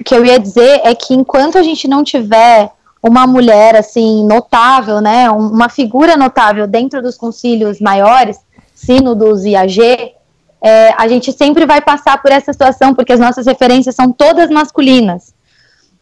O 0.00 0.04
que 0.04 0.14
eu 0.14 0.24
ia 0.24 0.38
dizer 0.38 0.80
é 0.84 0.94
que 0.94 1.12
enquanto 1.12 1.58
a 1.58 1.62
gente 1.62 1.86
não 1.86 2.02
tiver 2.02 2.70
uma 3.02 3.26
mulher 3.26 3.76
assim 3.76 4.24
notável, 4.26 5.00
né, 5.00 5.30
uma 5.30 5.68
figura 5.68 6.16
notável 6.16 6.66
dentro 6.66 7.02
dos 7.02 7.16
concílios 7.16 7.80
maiores, 7.80 8.38
sínodos 8.74 9.44
e 9.44 9.54
AG, 9.54 10.14
é, 10.62 10.94
a 10.96 11.06
gente 11.06 11.32
sempre 11.32 11.66
vai 11.66 11.80
passar 11.80 12.20
por 12.22 12.32
essa 12.32 12.52
situação 12.52 12.94
porque 12.94 13.12
as 13.12 13.20
nossas 13.20 13.46
referências 13.46 13.94
são 13.94 14.10
todas 14.10 14.50
masculinas. 14.50 15.34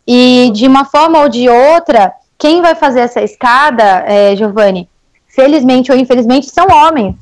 E 0.06 0.50
de 0.54 0.66
uma 0.66 0.84
forma 0.84 1.20
ou 1.20 1.28
de 1.28 1.48
outra, 1.48 2.12
quem 2.38 2.62
vai 2.62 2.74
fazer 2.74 3.00
essa 3.00 3.20
escada, 3.22 4.04
é, 4.06 4.36
Giovanni, 4.36 4.88
felizmente 5.26 5.90
ou 5.90 5.98
infelizmente, 5.98 6.48
são 6.50 6.66
homens. 6.68 7.16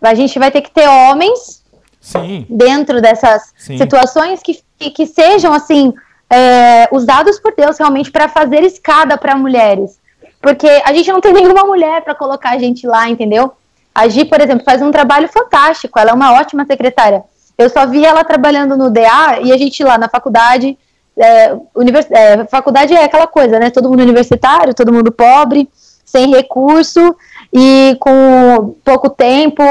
A 0.00 0.14
gente 0.14 0.38
vai 0.38 0.50
ter 0.50 0.62
que 0.62 0.70
ter 0.70 0.88
homens 0.88 1.62
Sim. 2.00 2.46
dentro 2.48 3.02
dessas 3.02 3.52
Sim. 3.58 3.76
situações 3.76 4.40
que, 4.42 4.62
que 4.90 5.06
sejam 5.06 5.52
assim 5.52 5.92
é, 6.30 6.88
usados 6.90 7.38
por 7.38 7.54
Deus 7.54 7.76
realmente 7.78 8.10
para 8.10 8.28
fazer 8.28 8.62
escada 8.62 9.18
para 9.18 9.36
mulheres. 9.36 9.98
Porque 10.40 10.68
a 10.84 10.92
gente 10.94 11.12
não 11.12 11.20
tem 11.20 11.32
nenhuma 11.34 11.64
mulher 11.64 12.02
para 12.02 12.14
colocar 12.14 12.50
a 12.50 12.58
gente 12.58 12.86
lá, 12.86 13.08
entendeu? 13.08 13.52
A 13.94 14.08
Gi, 14.08 14.24
por 14.24 14.40
exemplo, 14.40 14.64
faz 14.64 14.80
um 14.80 14.90
trabalho 14.90 15.28
fantástico, 15.28 15.98
ela 15.98 16.10
é 16.10 16.14
uma 16.14 16.32
ótima 16.32 16.64
secretária. 16.64 17.24
Eu 17.58 17.68
só 17.68 17.86
vi 17.86 18.04
ela 18.04 18.24
trabalhando 18.24 18.76
no 18.76 18.88
DA 18.88 19.40
e 19.42 19.52
a 19.52 19.58
gente 19.58 19.82
lá 19.84 19.98
na 19.98 20.08
faculdade 20.08 20.78
é, 21.16 21.56
univers, 21.74 22.10
é, 22.10 22.44
faculdade 22.46 22.94
é 22.94 23.04
aquela 23.04 23.26
coisa, 23.26 23.58
né? 23.58 23.70
Todo 23.70 23.88
mundo 23.88 24.02
universitário, 24.02 24.74
todo 24.74 24.92
mundo 24.92 25.12
pobre, 25.12 25.68
sem 26.04 26.30
recurso 26.30 27.16
e 27.52 27.96
com 28.00 28.74
pouco 28.84 29.10
tempo. 29.10 29.62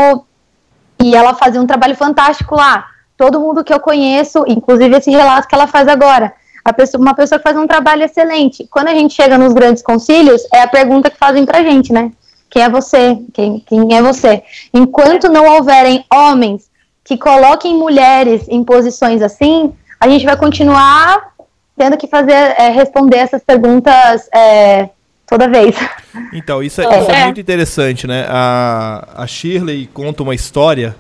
E 1.02 1.16
ela 1.16 1.34
fazia 1.34 1.62
um 1.62 1.68
trabalho 1.68 1.96
fantástico 1.96 2.56
lá. 2.56 2.86
Todo 3.18 3.40
mundo 3.40 3.64
que 3.64 3.74
eu 3.74 3.80
conheço, 3.80 4.44
inclusive 4.48 4.96
esse 4.96 5.12
relato 5.12 5.48
que 5.48 5.56
ela 5.56 5.68
faz 5.68 5.88
agora, 5.88 6.34
pessoa, 6.74 7.02
uma 7.02 7.14
pessoa 7.14 7.40
que 7.40 7.44
faz 7.44 7.58
um 7.58 7.68
trabalho 7.68 8.04
excelente. 8.04 8.68
Quando 8.70 8.88
a 8.88 8.94
gente 8.94 9.14
chega 9.14 9.38
nos 9.38 9.54
grandes 9.54 9.84
concílios, 9.84 10.42
é 10.54 10.62
a 10.62 10.68
pergunta 10.68 11.10
que 11.10 11.18
fazem 11.18 11.46
pra 11.46 11.64
gente, 11.64 11.92
né? 11.92 12.12
Quem 12.50 12.64
é 12.64 12.70
você? 12.70 13.18
Quem, 13.34 13.60
quem 13.60 13.96
é 13.96 14.02
você? 14.02 14.44
Enquanto 14.74 15.30
não 15.30 15.46
houverem 15.56 16.06
homens 16.12 16.70
que 17.04 17.18
coloquem 17.18 17.78
mulheres 17.78 18.48
em 18.48 18.64
posições 18.64 19.22
assim, 19.22 19.74
a 20.00 20.08
gente 20.08 20.26
vai 20.26 20.38
continuar 20.38 21.34
tendo 21.80 21.98
que 21.98 22.08
fazer, 22.08 22.34
é, 22.34 22.70
responder 22.70 23.18
essas 23.18 23.42
perguntas 23.42 24.28
é, 24.34 24.90
toda 25.26 25.48
vez. 25.48 25.76
Então, 26.34 26.62
isso 26.62 26.82
é, 26.82 26.86
é, 26.86 27.02
isso 27.02 27.12
é, 27.12 27.24
muito 27.26 27.40
interessante, 27.40 28.08
né? 28.08 28.26
A, 28.28 29.08
a 29.16 29.28
Shirley 29.28 29.88
conta 29.94 30.24
uma 30.24 30.34
história, 30.34 30.96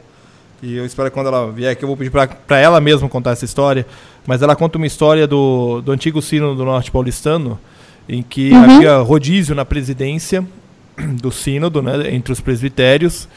e 0.62 0.78
eu 0.78 0.86
espero 0.86 1.10
que 1.10 1.16
quando 1.16 1.28
ela 1.28 1.52
vier 1.52 1.72
aqui 1.72 1.84
eu 1.84 1.88
vou 1.88 1.98
pedir 1.98 2.12
para 2.12 2.58
ela 2.58 2.80
mesma 2.80 3.10
contar 3.10 3.32
essa 3.32 3.44
história, 3.44 3.88
mas 4.28 4.44
ela 4.44 4.56
conta 4.56 4.78
uma 4.78 4.86
história 4.86 5.26
do, 5.26 5.82
do 5.82 5.92
antigo 5.92 6.22
sino 6.22 6.56
do 6.56 6.64
Norte 6.64 6.92
Paulistano, 6.92 7.60
em 8.08 8.22
que 8.22 8.52
uhum. 8.52 8.64
havia 8.64 8.98
rodízio 8.98 9.56
na 9.56 9.66
presidência 9.66 10.46
do 11.20 11.32
sínodo, 11.32 11.82
né, 11.82 12.14
entre 12.14 12.32
os 12.32 12.40
presbitérios, 12.40 13.28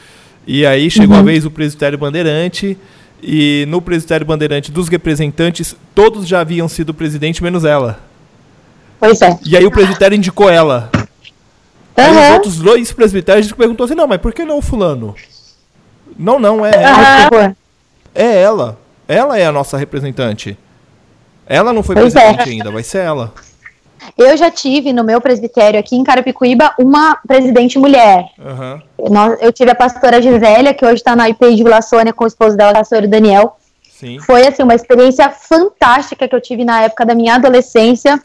e 0.45 0.63
aí 0.65 0.91
chegou 0.91 1.15
uhum. 1.15 1.21
a 1.21 1.25
vez 1.25 1.43
o 1.43 1.51
presbitério 1.51 1.97
bandeirante, 1.97 2.77
e 3.25 3.65
no 3.69 3.81
presbitério 3.81 4.25
bandeirante 4.25 4.71
dos 4.71 4.89
representantes, 4.89 5.75
todos 5.95 6.27
já 6.27 6.41
haviam 6.41 6.67
sido 6.67 6.93
presidente, 6.93 7.41
menos 7.41 7.63
ela. 7.63 7.99
Pois 8.99 9.21
é. 9.21 9.39
E 9.45 9.55
aí 9.55 9.65
o 9.65 9.71
presbitério 9.71 10.15
indicou 10.15 10.49
ela. 10.49 10.89
Uhum. 10.93 12.03
Aí 12.03 12.11
os 12.11 12.33
outros 12.33 12.57
dois 12.57 12.91
presbitérios 12.91 13.51
perguntou 13.53 13.85
assim, 13.85 13.95
não, 13.95 14.07
mas 14.07 14.19
por 14.19 14.33
que 14.33 14.43
não 14.43 14.57
o 14.57 14.61
fulano? 14.61 15.15
Não, 16.17 16.37
não, 16.37 16.65
é 16.65 16.71
ela. 16.73 17.47
Uhum. 17.47 17.55
É 18.13 18.41
ela. 18.41 18.77
Ela 19.07 19.39
é 19.39 19.45
a 19.45 19.51
nossa 19.51 19.77
representante. 19.77 20.57
Ela 21.45 21.71
não 21.71 21.83
foi 21.83 21.95
pois 21.95 22.15
é. 22.15 22.19
presidente 22.19 22.49
é. 22.49 22.51
ainda, 22.51 22.71
vai 22.71 22.83
ser 22.83 22.99
ela. 22.99 23.33
Eu 24.17 24.35
já 24.37 24.51
tive 24.51 24.93
no 24.93 25.03
meu 25.03 25.19
presbitério 25.19 25.79
aqui 25.79 25.95
em 25.95 26.03
Carapicuíba 26.03 26.73
uma 26.77 27.17
presidente 27.27 27.79
mulher. 27.79 28.25
Uhum. 28.37 28.81
Eu 29.39 29.51
tive 29.51 29.71
a 29.71 29.75
pastora 29.75 30.21
Gisélia, 30.21 30.73
que 30.73 30.85
hoje 30.85 30.95
está 30.95 31.15
na 31.15 31.29
IP 31.29 31.55
de 31.55 31.63
Vila 31.63 31.81
Sônia 31.81 32.13
com 32.13 32.23
o 32.23 32.27
esposo 32.27 32.55
dela, 32.55 32.71
o 32.71 32.75
pastor 32.75 33.07
Daniel. 33.07 33.57
Sim. 33.89 34.19
Foi 34.19 34.45
assim 34.45 34.63
uma 34.63 34.75
experiência 34.75 35.29
fantástica 35.29 36.27
que 36.27 36.35
eu 36.35 36.41
tive 36.41 36.65
na 36.65 36.81
época 36.81 37.05
da 37.05 37.15
minha 37.15 37.35
adolescência, 37.35 38.21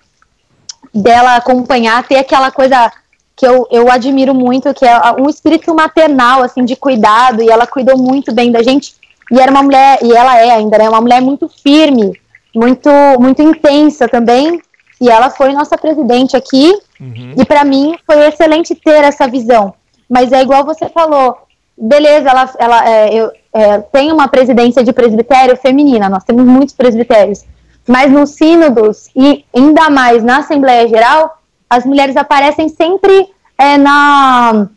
dela 0.93 1.37
acompanhar, 1.37 2.03
ter 2.07 2.17
aquela 2.17 2.51
coisa 2.51 2.91
que 3.37 3.47
eu, 3.47 3.69
eu 3.71 3.91
admiro 3.91 4.35
muito, 4.35 4.75
que 4.75 4.85
é 4.85 5.01
um 5.19 5.29
espírito 5.29 5.73
maternal, 5.73 6.43
assim, 6.43 6.65
de 6.65 6.75
cuidado, 6.75 7.41
e 7.41 7.49
ela 7.49 7.67
cuidou 7.67 7.97
muito 7.97 8.35
bem 8.35 8.51
da 8.51 8.63
gente. 8.63 8.95
E 9.31 9.39
era 9.39 9.51
uma 9.51 9.63
mulher, 9.63 9.99
e 10.03 10.13
ela 10.13 10.37
é 10.39 10.51
ainda, 10.51 10.77
né, 10.79 10.89
uma 10.89 11.01
mulher 11.01 11.21
muito 11.21 11.49
firme, 11.49 12.19
muito, 12.55 12.91
muito 13.21 13.41
intensa 13.41 14.09
também, 14.09 14.61
e 15.01 15.09
ela 15.09 15.31
foi 15.31 15.53
nossa 15.53 15.77
presidente 15.79 16.37
aqui. 16.37 16.73
Uhum. 17.01 17.35
E 17.37 17.45
para 17.45 17.65
mim 17.65 17.97
foi 18.07 18.27
excelente 18.27 18.75
ter 18.75 19.05
essa 19.05 19.29
visão. 19.29 19.75
Mas 20.09 20.33
é 20.33 20.43
igual 20.43 20.65
você 20.65 20.89
falou. 20.89 21.37
Beleza, 21.77 22.29
ela, 22.29 22.51
ela 22.59 22.89
é, 22.89 23.15
eu, 23.15 23.31
é, 23.53 23.79
tem 23.79 24.11
uma 24.11 24.27
presidência 24.27 24.83
de 24.83 24.93
presbitério 24.93 25.57
feminina. 25.57 26.09
Nós 26.09 26.25
temos 26.25 26.45
muitos 26.45 26.75
presbitérios. 26.75 27.45
Mas 27.87 28.11
nos 28.11 28.31
sínodos 28.31 29.09
e 29.15 29.45
ainda 29.55 29.89
mais 29.89 30.25
na 30.25 30.39
Assembleia 30.39 30.89
Geral, 30.89 31.39
as 31.71 31.87
mulheres 31.87 32.17
aparecem 32.17 32.69
sempre 32.69 33.29
é, 33.57 33.79
na 33.79 34.69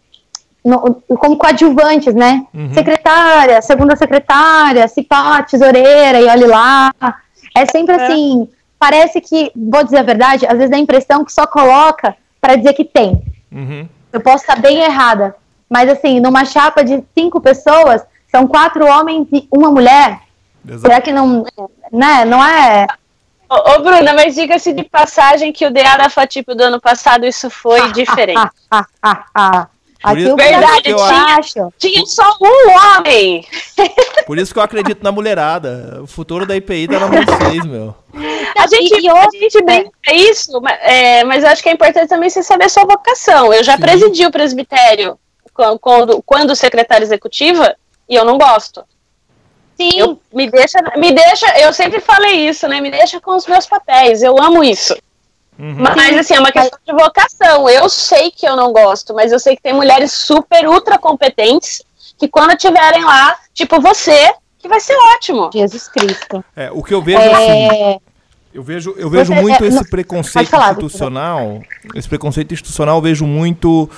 no, 0.64 1.02
como 1.18 1.38
coadjuvantes, 1.38 2.14
né? 2.14 2.46
Uhum. 2.54 2.74
Secretária, 2.74 3.62
segunda 3.62 3.96
secretária, 3.96 4.88
cipá, 4.88 5.42
tesoureira 5.44 6.22
e 6.22 6.28
olhe 6.28 6.46
lá. 6.46 6.94
É 7.56 7.66
sempre 7.66 7.96
É. 7.96 8.06
assim, 8.06 8.48
parece 8.82 9.22
que, 9.22 9.52
vou 9.56 9.84
dizer 9.84 10.00
a 10.00 10.04
verdade, 10.04 10.48
às 10.48 10.54
vezes 10.54 10.72
dá 10.72 10.76
a 10.76 10.80
impressão 10.80 11.24
que 11.24 11.32
só 11.32 11.46
coloca 11.46 12.18
para 12.42 12.56
dizer 12.56 12.74
que 12.74 12.84
tem. 12.84 13.22
Uhum. 13.52 13.88
Eu 14.12 14.20
posso 14.20 14.38
estar 14.38 14.60
bem 14.60 14.80
errada, 14.80 15.36
mas 15.70 15.88
assim, 15.88 16.20
numa 16.20 16.46
chapa 16.46 16.84
de 16.84 17.04
cinco 17.14 17.40
pessoas, 17.40 18.02
são 18.32 18.48
quatro 18.48 18.88
homens 18.88 19.28
e 19.32 19.48
uma 19.52 19.70
mulher. 19.70 20.22
Exato. 20.68 20.82
Será 20.82 21.00
que 21.00 21.12
não, 21.12 21.46
né? 21.92 22.26
Não 22.26 22.44
é? 22.44 22.88
Ô, 23.48 23.76
ô, 23.76 23.84
Bruna, 23.84 24.14
mas 24.14 24.34
diga-se 24.34 24.74
de 24.74 24.84
passagem 24.84 25.54
que 25.54 25.66
o 25.68 25.72
The 25.72 25.86
Arafatipo 25.86 26.56
do 26.56 26.64
ano 26.64 26.82
passado 26.82 27.24
isso 27.24 27.52
foi 27.52 27.88
diferente. 27.94 28.40
Ah, 28.40 28.52
ah, 28.72 28.86
ah, 29.04 29.26
ah. 29.36 29.68
Aqui 30.04 30.22
isso- 30.22 30.36
Verdade, 30.36 30.90
eu 30.90 30.98
tinha. 30.98 31.26
acho. 31.38 31.74
Tinha 31.78 32.06
só 32.06 32.36
um 32.42 32.72
homem. 32.98 33.46
Por 34.26 34.38
isso 34.40 34.52
que 34.54 34.60
eu 34.60 34.64
acredito 34.64 35.04
na 35.04 35.12
mulherada. 35.12 36.00
O 36.02 36.08
futuro 36.08 36.46
da 36.46 36.56
IPI 36.56 36.88
tá 36.88 37.00
na 37.00 37.08
mão 37.08 37.20
de 37.20 37.26
vocês, 37.26 37.66
meu. 37.66 37.96
A 38.58 38.68
gente, 38.68 39.00
e 39.00 39.08
a 39.10 39.14
outra- 39.14 39.40
gente 39.40 39.64
brinca 39.64 39.92
isso, 40.14 40.60
ma- 40.62 40.72
é, 40.72 41.24
mas 41.24 41.44
eu 41.44 41.50
acho 41.50 41.62
que 41.64 41.70
é 41.70 41.72
importante 41.74 42.08
também 42.10 42.30
você 42.30 42.42
saber 42.44 42.66
a 42.66 42.70
sua 42.70 42.84
vocação. 42.86 43.54
Eu 43.54 43.64
já 43.64 43.76
Sim. 43.76 43.82
presidi 43.82 44.26
o 44.26 44.32
presbitério 44.32 45.18
quando, 45.54 45.80
quando, 45.80 46.24
quando 46.24 46.56
secretária 46.56 47.04
executiva 47.04 47.76
e 48.10 48.16
eu 48.16 48.26
não 48.26 48.38
gosto. 48.38 48.84
Sim, 49.78 49.92
Eu, 49.96 50.20
me 50.32 50.50
deixa, 50.50 50.80
me 50.98 51.12
deixa, 51.12 51.48
eu 51.60 51.74
sempre 51.74 52.00
falei 52.00 52.48
isso, 52.48 52.68
né? 52.68 52.80
Me 52.82 52.92
deixa 52.92 53.20
com 53.20 53.36
os 53.36 53.48
meus 53.48 53.66
papéis. 53.66 54.22
Eu 54.22 54.38
amo 54.40 54.64
isso. 54.64 54.96
Uhum. 55.62 55.76
Mas 55.96 56.18
assim, 56.18 56.34
é 56.34 56.40
uma 56.40 56.52
questão 56.52 56.80
de 56.86 56.92
vocação. 56.94 57.70
Eu 57.70 57.88
sei 57.88 58.32
que 58.32 58.48
eu 58.48 58.56
não 58.56 58.74
gosto, 58.74 59.14
mas 59.14 59.32
eu 59.32 59.40
sei 59.40 59.56
que 59.56 59.62
tem 59.62 59.74
mulheres 59.74 60.12
super 60.12 60.68
ultra 60.68 60.98
competentes 60.98 61.84
que 62.18 62.28
quando 62.28 62.52
estiverem 62.52 63.04
lá, 63.04 63.38
tipo 63.54 63.80
você, 63.80 64.34
que 64.60 64.68
vai 64.68 64.80
ser 64.80 64.96
ótimo. 65.16 65.50
Jesus 65.54 65.88
Cristo. 65.88 66.44
É, 66.56 66.70
o 66.72 66.82
que 66.84 66.94
eu 66.94 67.02
vejo 67.02 67.20
assim. 67.20 67.68
É, 67.72 67.98
Eu 68.54 68.64
vejo, 68.64 68.94
eu 68.98 69.10
vejo 69.10 69.34
Você- 69.34 69.42
muito 69.42 69.64
é, 69.64 69.68
esse 69.68 69.78
não- 69.78 69.84
preconceito 69.86 70.50
falar, 70.50 70.72
institucional. 70.72 71.62
Esse 71.96 72.10
preconceito 72.10 72.54
institucional 72.54 72.98
eu 72.98 73.02
vejo 73.02 73.26
muito 73.26 73.90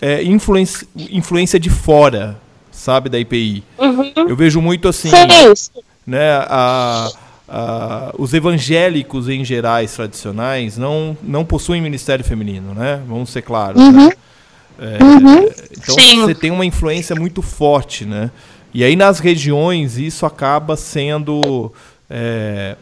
é, 0.00 0.22
influência, 0.22 0.86
influência 0.96 1.58
de 1.60 1.68
fora, 1.68 2.38
sabe, 2.70 3.08
da 3.10 3.18
IPI. 3.18 3.62
Uhum. 3.76 4.12
Eu 4.16 4.34
vejo 4.36 4.60
muito 4.62 4.88
assim, 4.88 5.10
Sim, 5.10 5.54
sim. 5.56 5.70
né, 6.06 6.38
a, 6.48 7.10
a- 7.48 8.12
os 8.18 8.34
evangélicos 8.34 9.28
em 9.28 9.44
gerais 9.44 9.94
tradicionais 9.94 10.76
não, 10.76 11.16
não 11.22 11.44
possuem 11.44 11.80
ministério 11.80 12.24
feminino, 12.24 12.74
né? 12.74 13.00
Vamos 13.06 13.30
ser 13.30 13.42
claros. 13.42 13.80
Uhum. 13.80 14.06
né? 14.08 14.12
É, 14.80 14.98
Então 15.76 15.94
Sim. 15.94 16.20
você 16.22 16.34
tem 16.34 16.50
uma 16.50 16.64
influência 16.64 17.16
muito 17.16 17.42
forte, 17.42 18.04
né? 18.04 18.30
E 18.72 18.84
aí 18.84 18.94
nas 18.94 19.18
regiões 19.18 19.96
isso 19.98 20.26
acaba 20.26 20.76
sendo 20.76 21.72
é, 22.08 22.76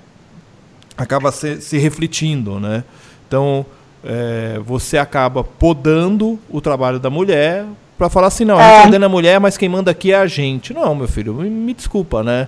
acaba 0.97 1.31
se, 1.31 1.61
se 1.61 1.79
refletindo, 1.79 2.59
né? 2.59 2.83
Então 3.27 3.65
é, 4.05 4.59
você 4.65 4.99
acaba 4.99 5.43
podando 5.45 6.39
o 6.51 6.61
trabalho 6.61 6.99
da 6.99 7.09
mulher 7.11 7.65
para 7.97 8.11
falar 8.11 8.27
assim, 8.27 8.45
não, 8.45 8.57
ordena 8.57 9.07
a 9.07 9.09
mulher, 9.09 9.41
mas 9.41 9.57
quem 9.57 9.69
manda 9.69 9.91
aqui 9.91 10.13
é 10.13 10.17
a 10.17 10.27
gente. 10.27 10.75
Não, 10.75 10.95
meu 10.95 11.09
filho, 11.09 11.33
me, 11.35 11.49
me 11.49 11.73
desculpa, 11.73 12.23
né? 12.23 12.47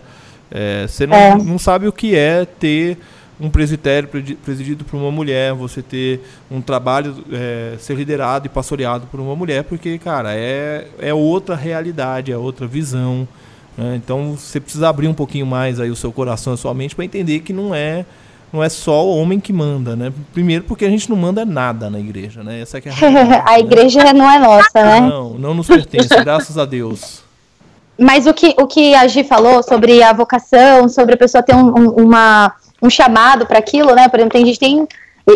É, 0.51 0.86
você 0.86 1.07
não, 1.07 1.16
É. 1.16 1.36
não 1.36 1.59
sabe 1.59 1.86
o 1.88 1.92
que 1.92 2.14
é 2.16 2.44
ter 2.44 2.96
um 3.40 3.49
presbitério 3.51 4.09
presidido 4.44 4.84
por 4.84 4.96
uma 4.96 5.12
mulher, 5.12 5.53
você 5.55 5.80
ter 5.80 6.20
um 6.51 6.61
trabalho, 6.61 7.14
é, 7.32 7.74
ser 7.78 7.94
liderado 7.94 8.46
e 8.46 8.49
pastoreado 8.49 9.07
por 9.07 9.20
uma 9.20 9.36
mulher, 9.36 9.62
porque, 9.62 9.96
cara, 9.99 10.34
é, 10.34 10.88
é 10.99 11.14
outra 11.14 11.55
realidade, 11.55 12.32
é 12.32 12.36
outra 12.36 12.66
visão. 12.66 13.28
né? 13.76 13.94
Então 13.94 14.36
você 14.36 14.59
precisa 14.59 14.88
abrir 14.88 15.07
um 15.07 15.14
pouquinho 15.14 15.46
mais 15.46 15.78
aí 15.78 15.88
o 15.88 15.94
seu 15.94 16.11
coração 16.11 16.53
e 16.53 16.55
a 16.55 16.57
sua 16.57 16.74
mente 16.74 16.96
para 16.96 17.05
entender 17.05 17.40
que 17.40 17.53
não 17.53 17.72
é 17.74 18.05
não 18.53 18.64
é 18.64 18.68
só 18.70 19.07
o 19.07 19.14
homem 19.18 19.38
que 19.38 19.53
manda, 19.53 19.94
né? 19.94 20.11
Primeiro 20.32 20.64
porque 20.64 20.84
a 20.86 20.88
gente 20.90 21.09
não 21.11 21.16
manda 21.16 21.44
nada 21.44 21.88
na 21.90 22.01
igreja, 22.01 22.42
né? 22.42 22.61
Essa 22.62 22.78
é 22.78 22.82
a 22.88 22.90
realidade, 22.94 23.42
a 23.46 23.53
né? 23.53 23.61
igreja 23.61 24.12
não 24.14 24.28
é 24.30 24.38
nossa, 24.40 24.70
né? 24.82 25.01
Não, 25.03 25.34
não 25.34 25.55
nos 25.55 25.66
pertence, 25.68 26.09
graças 26.24 26.57
a 26.59 26.64
Deus. 26.64 27.22
Mas 27.99 28.26
o 28.26 28.34
que, 28.34 28.55
o 28.59 28.66
que 28.66 28.94
a 28.94 29.07
Gi 29.09 29.24
falou 29.24 29.62
sobre 29.62 30.03
a 30.03 30.12
vocação, 30.12 30.88
sobre 30.88 31.14
a 31.14 31.18
pessoa 31.18 31.42
ter 31.42 31.55
um, 31.55 31.66
um- 31.76 31.90
uma, 32.05 32.53
um 32.82 32.88
chamado 32.88 33.44
para 33.46 33.59
aquilo, 33.59 33.94
né? 33.94 34.09
Por 34.09 34.18
exemplo, 34.20 34.32
tem 34.38 34.46
gente 34.46 34.59
tem. 34.59 34.86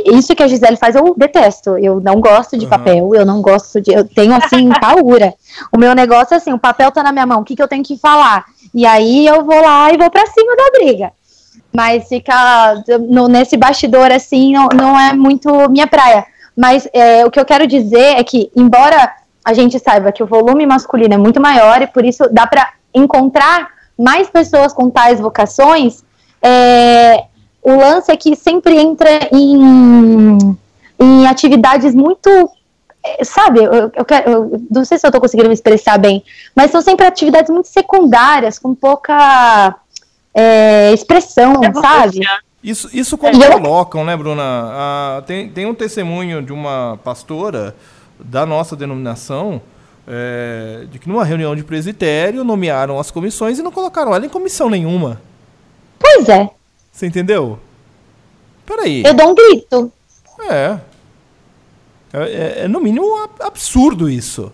Isso 0.07 0.35
que 0.35 0.43
a 0.43 0.47
Gisele 0.49 0.77
faz, 0.77 0.95
eu 0.95 1.15
detesto. 1.17 1.77
Eu 1.77 2.01
não 2.01 2.19
gosto 2.21 2.57
de 2.57 2.65
Aham. 2.65 2.71
papel, 2.79 3.15
eu 3.15 3.27
não 3.27 3.43
gosto 3.43 3.81
de. 3.81 3.93
Eu 3.93 4.05
tenho 4.09 4.35
assim, 4.35 4.71
paura. 4.81 5.35
O 5.71 5.79
meu 5.79 5.95
negócio 5.95 6.35
é 6.35 6.37
assim: 6.39 6.53
o 6.53 6.59
papel 6.59 6.91
tá 6.91 7.03
na 7.03 7.13
minha 7.13 7.27
mão, 7.27 7.41
o 7.41 7.45
que, 7.45 7.55
que 7.57 7.63
eu 7.63 7.69
tenho 7.69 7.83
que 7.83 7.99
falar? 7.99 8.45
E 8.75 8.87
aí 8.87 9.27
eu 9.27 9.45
vou 9.45 9.61
lá 9.61 9.93
e 9.93 9.99
vou 9.99 10.11
para 10.11 10.25
cima 10.27 10.57
da 10.57 10.71
briga. 10.79 11.13
Mas 11.75 12.09
ficar 12.09 12.77
no- 13.09 13.29
nesse 13.29 13.57
bastidor 13.57 14.11
assim 14.13 14.53
não, 14.53 14.69
não 14.75 14.99
é 14.99 15.13
muito 15.13 15.69
minha 15.71 15.87
praia. 15.87 16.25
Mas 16.57 16.87
é, 16.93 17.25
o 17.27 17.31
que 17.31 17.41
eu 17.41 17.45
quero 17.47 17.67
dizer 17.67 18.19
é 18.19 18.25
que, 18.25 18.51
embora 18.57 19.11
a 19.45 19.53
gente 19.53 19.79
saiba 19.79 20.13
que 20.13 20.23
o 20.23 20.27
volume 20.27 20.67
masculino 20.67 21.15
é 21.15 21.19
muito 21.19 21.41
maior 21.41 21.83
e 21.83 21.87
por 21.87 22.05
isso 22.05 22.29
dá 22.31 22.47
para 22.47 22.73
encontrar 22.95 23.69
mais 23.99 24.29
pessoas 24.29 24.73
com 24.73 24.89
tais 24.91 25.21
vocações, 25.21 26.03
é, 26.41 27.25
o 27.63 27.77
lance 27.77 28.11
é 28.11 28.17
que 28.17 28.35
sempre 28.35 28.77
entra 28.79 29.09
em, 29.33 30.39
em 30.99 31.27
atividades 31.27 31.95
muito. 31.95 32.29
é, 33.05 33.25
Sabe, 33.25 33.63
eu, 33.63 33.91
eu 33.95 34.05
quero, 34.05 34.31
eu 34.31 34.63
não 34.71 34.85
sei 34.85 34.99
se 34.99 35.07
eu 35.07 35.09
estou 35.09 35.21
conseguindo 35.21 35.49
me 35.49 35.55
expressar 35.55 35.99
bem, 35.99 36.25
mas 36.55 36.71
são 36.71 36.81
sempre 36.81 37.07
atividades 37.07 37.51
muito 37.51 37.69
secundárias, 37.69 38.59
com 38.59 38.75
pouca 38.75 39.77
é, 40.35 40.93
expressão, 40.93 41.61
sabe? 41.81 42.21
Isso, 42.63 42.89
isso 42.93 43.19
quando 43.19 43.43
eu- 43.43 43.53
colocam, 43.53 44.05
né, 44.05 44.17
Bruna? 44.17 44.43
Ah, 44.45 45.23
tem, 45.27 45.49
tem 45.49 45.67
um 45.67 45.75
testemunho 45.75 46.41
de 46.43 46.53
uma 46.53 46.99
pastora 47.03 47.75
da 48.25 48.45
nossa 48.47 48.75
denominação 48.77 49.61
é, 50.07 50.85
de 50.91 50.99
que 50.99 51.09
numa 51.09 51.25
reunião 51.25 51.55
de 51.55 51.63
presbitério 51.63 52.43
nomearam 52.45 52.99
as 52.99 53.11
comissões 53.11 53.59
e 53.59 53.63
não 53.63 53.71
colocaram 53.73 54.15
ela 54.15 54.25
em 54.25 54.29
comissão 54.29 54.69
nenhuma. 54.69 55.21
Pois 55.99 56.29
é, 56.29 56.51
Você 56.91 57.07
entendeu? 57.07 57.59
Peraí. 58.67 59.03
eu 59.05 59.15
dou 59.15 59.31
um 59.31 59.35
grito. 59.35 59.93
É. 60.51 60.79
É, 62.13 62.23
é- 62.23 62.55
é, 62.65 62.69
no 62.69 62.81
mínimo 62.81 63.07
ab- 63.25 63.43
absurdo 63.43 64.09
isso. 64.09 64.53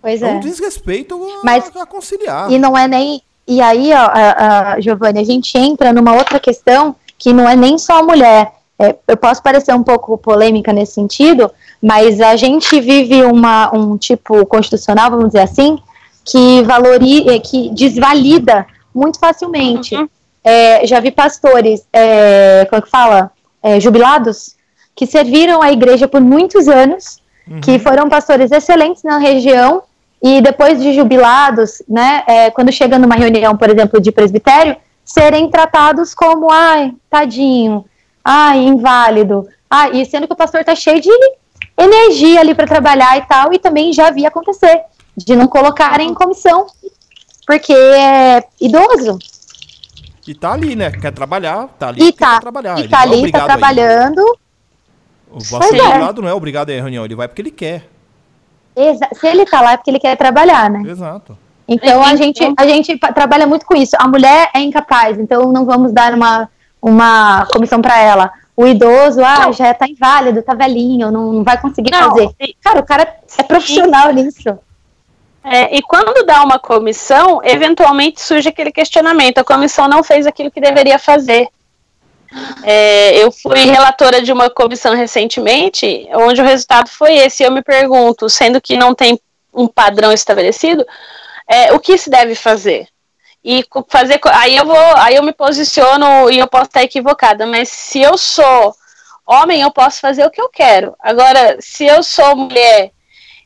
Pois 0.00 0.22
É, 0.22 0.30
é. 0.30 0.32
um 0.34 0.40
desrespeito 0.40 1.14
a, 1.14 1.44
Mas- 1.44 1.70
a 1.76 1.84
conciliar. 1.86 2.50
E 2.50 2.58
não 2.58 2.76
é 2.76 2.86
nem. 2.88 3.20
E 3.46 3.60
aí, 3.60 3.92
ó, 3.92 3.96
a, 4.12 4.72
a, 4.74 4.80
Giovanni, 4.80 5.18
a 5.20 5.24
gente 5.24 5.56
entra 5.56 5.92
numa 5.92 6.14
outra 6.14 6.38
questão 6.38 6.94
que 7.18 7.32
não 7.32 7.48
é 7.48 7.56
nem 7.56 7.76
só 7.78 7.98
a 7.98 8.02
mulher. 8.02 8.52
É, 8.78 8.94
eu 9.08 9.16
posso 9.16 9.42
parecer 9.42 9.74
um 9.74 9.82
pouco 9.82 10.16
polêmica 10.16 10.72
nesse 10.72 10.92
sentido, 10.92 11.50
mas 11.82 12.20
a 12.20 12.36
gente 12.36 12.80
vive 12.80 13.22
uma, 13.22 13.74
um 13.74 13.96
tipo 13.96 14.44
constitucional, 14.46 15.10
vamos 15.10 15.26
dizer 15.28 15.40
assim, 15.42 15.78
que 16.24 16.62
valoriza, 16.62 17.38
que 17.38 17.70
desvalida 17.70 18.66
muito 18.94 19.18
facilmente. 19.18 19.94
Uhum. 19.94 20.08
É, 20.42 20.86
já 20.86 21.00
vi 21.00 21.10
pastores, 21.10 21.86
é, 21.92 22.66
como 22.68 22.78
é 22.78 22.82
que 22.82 22.90
fala? 22.90 23.30
É, 23.62 23.80
jubilados, 23.80 24.56
que 24.94 25.06
serviram 25.06 25.62
a 25.62 25.70
igreja 25.72 26.08
por 26.08 26.20
muitos 26.20 26.68
anos, 26.68 27.20
Uhum. 27.50 27.60
que 27.60 27.78
foram 27.78 28.08
pastores 28.08 28.50
excelentes 28.50 29.02
na 29.02 29.16
região 29.16 29.82
e 30.22 30.40
depois 30.42 30.82
de 30.82 30.92
jubilados, 30.92 31.82
né, 31.88 32.22
é, 32.26 32.50
quando 32.50 32.70
chega 32.70 32.98
numa 32.98 33.14
reunião, 33.14 33.56
por 33.56 33.70
exemplo, 33.70 34.00
de 34.00 34.12
presbitério, 34.12 34.76
serem 35.04 35.48
tratados 35.48 36.14
como, 36.14 36.50
ai, 36.50 36.92
tadinho, 37.08 37.84
ai, 38.22 38.58
inválido, 38.58 39.48
ai, 39.70 39.92
e 40.00 40.04
sendo 40.04 40.26
que 40.26 40.32
o 40.34 40.36
pastor 40.36 40.62
tá 40.62 40.74
cheio 40.74 41.00
de 41.00 41.10
energia 41.78 42.40
ali 42.40 42.54
para 42.54 42.66
trabalhar 42.66 43.16
e 43.16 43.22
tal, 43.26 43.52
e 43.52 43.58
também 43.58 43.92
já 43.92 44.10
vi 44.10 44.26
acontecer 44.26 44.82
de 45.16 45.34
não 45.36 45.46
colocarem 45.46 46.08
em 46.10 46.14
comissão, 46.14 46.66
porque 47.46 47.72
é 47.72 48.42
idoso, 48.60 49.18
E 50.26 50.34
tá 50.34 50.52
ali, 50.52 50.76
né? 50.76 50.90
Quer 50.90 51.12
trabalhar, 51.12 51.68
tá 51.78 51.88
ali 51.88 52.02
e 52.08 52.12
tá, 52.12 52.34
quer 52.34 52.40
trabalhar. 52.40 52.76
e 52.78 52.80
Ele 52.82 52.88
tá 52.88 52.98
é 52.98 53.02
ali, 53.02 53.32
tá 53.32 53.38
a 53.38 53.42
ir. 53.42 53.46
trabalhando, 53.46 54.38
O 55.30 55.38
pastor 55.38 55.74
é. 55.76 56.12
não 56.22 56.28
é 56.28 56.34
obrigado 56.34 56.70
a 56.70 56.72
ir 56.74 56.78
à 56.78 56.82
reunião, 56.82 57.04
ele 57.04 57.14
vai 57.14 57.26
porque 57.28 57.42
ele 57.42 57.50
quer. 57.50 57.88
exa- 58.76 59.08
se 59.14 59.26
ele 59.26 59.44
tá 59.46 59.60
lá 59.60 59.72
é 59.72 59.76
porque 59.76 59.90
ele 59.90 60.00
quer 60.00 60.16
trabalhar, 60.16 60.68
né? 60.70 60.82
Exato. 60.90 61.36
Então 61.66 62.02
a 62.02 62.14
gente, 62.16 62.42
a 62.56 62.66
gente 62.66 62.96
trabalha 63.14 63.46
muito 63.46 63.66
com 63.66 63.74
isso. 63.76 63.94
A 63.98 64.08
mulher 64.08 64.50
é 64.54 64.60
incapaz, 64.60 65.18
então 65.18 65.52
não 65.52 65.64
vamos 65.66 65.92
dar 65.92 66.14
uma, 66.14 66.48
uma 66.80 67.46
comissão 67.46 67.80
para 67.82 67.98
ela. 68.00 68.32
O 68.58 68.66
idoso, 68.66 69.22
ah, 69.22 69.44
Não. 69.44 69.52
já 69.52 69.72
tá 69.72 69.86
inválido, 69.86 70.42
tá 70.42 70.52
velhinho, 70.52 71.12
não, 71.12 71.32
não 71.32 71.44
vai 71.44 71.60
conseguir 71.60 71.92
Não, 71.92 72.10
fazer. 72.10 72.34
Cara, 72.60 72.80
o 72.80 72.84
cara 72.84 73.16
é 73.38 73.42
profissional 73.44 74.12
nisso. 74.12 74.58
É, 75.44 75.76
e 75.76 75.80
quando 75.80 76.26
dá 76.26 76.42
uma 76.42 76.58
comissão, 76.58 77.40
eventualmente 77.44 78.20
surge 78.20 78.48
aquele 78.48 78.72
questionamento: 78.72 79.38
a 79.38 79.44
comissão 79.44 79.86
não 79.86 80.02
fez 80.02 80.26
aquilo 80.26 80.50
que 80.50 80.60
deveria 80.60 80.98
fazer. 80.98 81.46
É, 82.64 83.22
eu 83.22 83.30
fui 83.30 83.60
relatora 83.60 84.20
de 84.20 84.32
uma 84.32 84.50
comissão 84.50 84.92
recentemente, 84.92 86.08
onde 86.12 86.42
o 86.42 86.44
resultado 86.44 86.90
foi 86.90 87.14
esse. 87.14 87.44
Eu 87.44 87.52
me 87.52 87.62
pergunto, 87.62 88.28
sendo 88.28 88.60
que 88.60 88.76
não 88.76 88.92
tem 88.92 89.20
um 89.54 89.68
padrão 89.68 90.10
estabelecido, 90.10 90.84
é, 91.48 91.72
o 91.72 91.78
que 91.78 91.96
se 91.96 92.10
deve 92.10 92.34
fazer? 92.34 92.88
E 93.44 93.64
fazer. 93.88 94.20
Aí 94.32 94.56
eu 94.56 94.66
vou. 94.66 94.96
Aí 94.96 95.16
eu 95.16 95.22
me 95.22 95.32
posiciono 95.32 96.30
e 96.30 96.38
eu 96.38 96.46
posso 96.46 96.66
estar 96.66 96.82
equivocada, 96.82 97.46
mas 97.46 97.68
se 97.68 98.00
eu 98.00 98.18
sou 98.18 98.74
homem, 99.26 99.60
eu 99.60 99.70
posso 99.70 100.00
fazer 100.00 100.24
o 100.24 100.30
que 100.30 100.40
eu 100.40 100.48
quero. 100.48 100.94
Agora, 100.98 101.58
se 101.60 101.84
eu 101.84 102.02
sou 102.02 102.34
mulher 102.34 102.90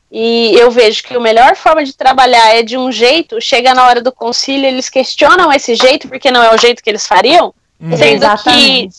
e 0.09 0.53
eu 0.55 0.71
vejo 0.71 1.03
que 1.03 1.15
a 1.15 1.19
melhor 1.19 1.55
forma 1.55 1.83
de 1.83 1.91
trabalhar 1.93 2.55
é 2.55 2.63
de 2.63 2.77
um 2.77 2.91
jeito, 2.91 3.41
chega 3.41 3.73
na 3.73 3.85
hora 3.85 4.01
do 4.01 4.11
concílio, 4.11 4.67
eles 4.67 4.89
questionam 4.89 5.51
esse 5.51 5.75
jeito 5.75 6.07
porque 6.07 6.31
não 6.31 6.41
é 6.41 6.53
o 6.53 6.57
jeito 6.57 6.81
que 6.81 6.89
eles 6.89 7.05
fariam, 7.05 7.53
uhum. 7.81 7.97
sendo, 7.97 8.25
que, 8.43 8.89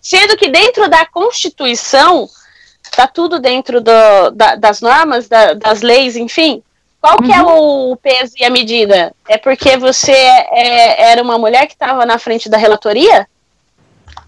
sendo 0.00 0.36
que 0.36 0.48
dentro 0.48 0.88
da 0.88 1.06
Constituição 1.06 2.28
está 2.82 3.06
tudo 3.06 3.38
dentro 3.38 3.80
do, 3.80 4.30
da, 4.34 4.56
das 4.56 4.80
normas, 4.80 5.28
da, 5.28 5.54
das 5.54 5.80
leis, 5.80 6.16
enfim. 6.16 6.62
Qual 7.02 7.18
que 7.18 7.32
é 7.32 7.42
uhum. 7.42 7.90
o 7.90 7.96
peso 7.96 8.34
e 8.38 8.44
a 8.44 8.50
medida? 8.50 9.12
É 9.28 9.36
porque 9.36 9.76
você 9.76 10.12
é, 10.12 11.10
era 11.10 11.20
uma 11.20 11.36
mulher 11.36 11.66
que 11.66 11.72
estava 11.72 12.06
na 12.06 12.16
frente 12.16 12.48
da 12.48 12.56
relatoria? 12.56 13.26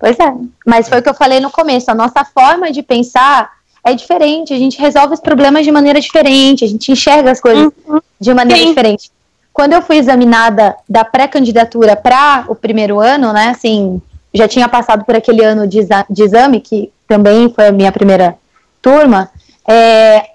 Pois 0.00 0.18
é, 0.18 0.34
mas 0.66 0.88
foi 0.88 0.98
o 0.98 1.02
que 1.02 1.08
eu 1.08 1.14
falei 1.14 1.38
no 1.38 1.52
começo. 1.52 1.88
A 1.88 1.94
nossa 1.94 2.24
forma 2.24 2.72
de 2.72 2.82
pensar 2.82 3.52
é 3.84 3.94
diferente. 3.94 4.52
A 4.52 4.58
gente 4.58 4.76
resolve 4.76 5.14
os 5.14 5.20
problemas 5.20 5.64
de 5.64 5.70
maneira 5.70 6.00
diferente. 6.00 6.64
A 6.64 6.68
gente 6.68 6.90
enxerga 6.90 7.30
as 7.30 7.40
coisas 7.40 7.70
uhum. 7.86 8.00
de 8.18 8.34
maneira 8.34 8.60
Sim. 8.60 8.70
diferente. 8.70 9.08
Quando 9.52 9.74
eu 9.74 9.80
fui 9.80 9.96
examinada 9.98 10.74
da 10.88 11.04
pré-candidatura 11.04 11.94
para 11.94 12.44
o 12.48 12.56
primeiro 12.56 12.98
ano, 12.98 13.32
né? 13.32 13.50
Assim, 13.50 14.02
já 14.34 14.48
tinha 14.48 14.68
passado 14.68 15.04
por 15.04 15.14
aquele 15.14 15.44
ano 15.44 15.64
de, 15.68 15.78
exa 15.78 16.04
de 16.10 16.24
exame, 16.24 16.60
que 16.60 16.90
também 17.06 17.48
foi 17.50 17.68
a 17.68 17.72
minha 17.72 17.92
primeira 17.92 18.36
turma. 18.82 19.30
É, 19.66 20.33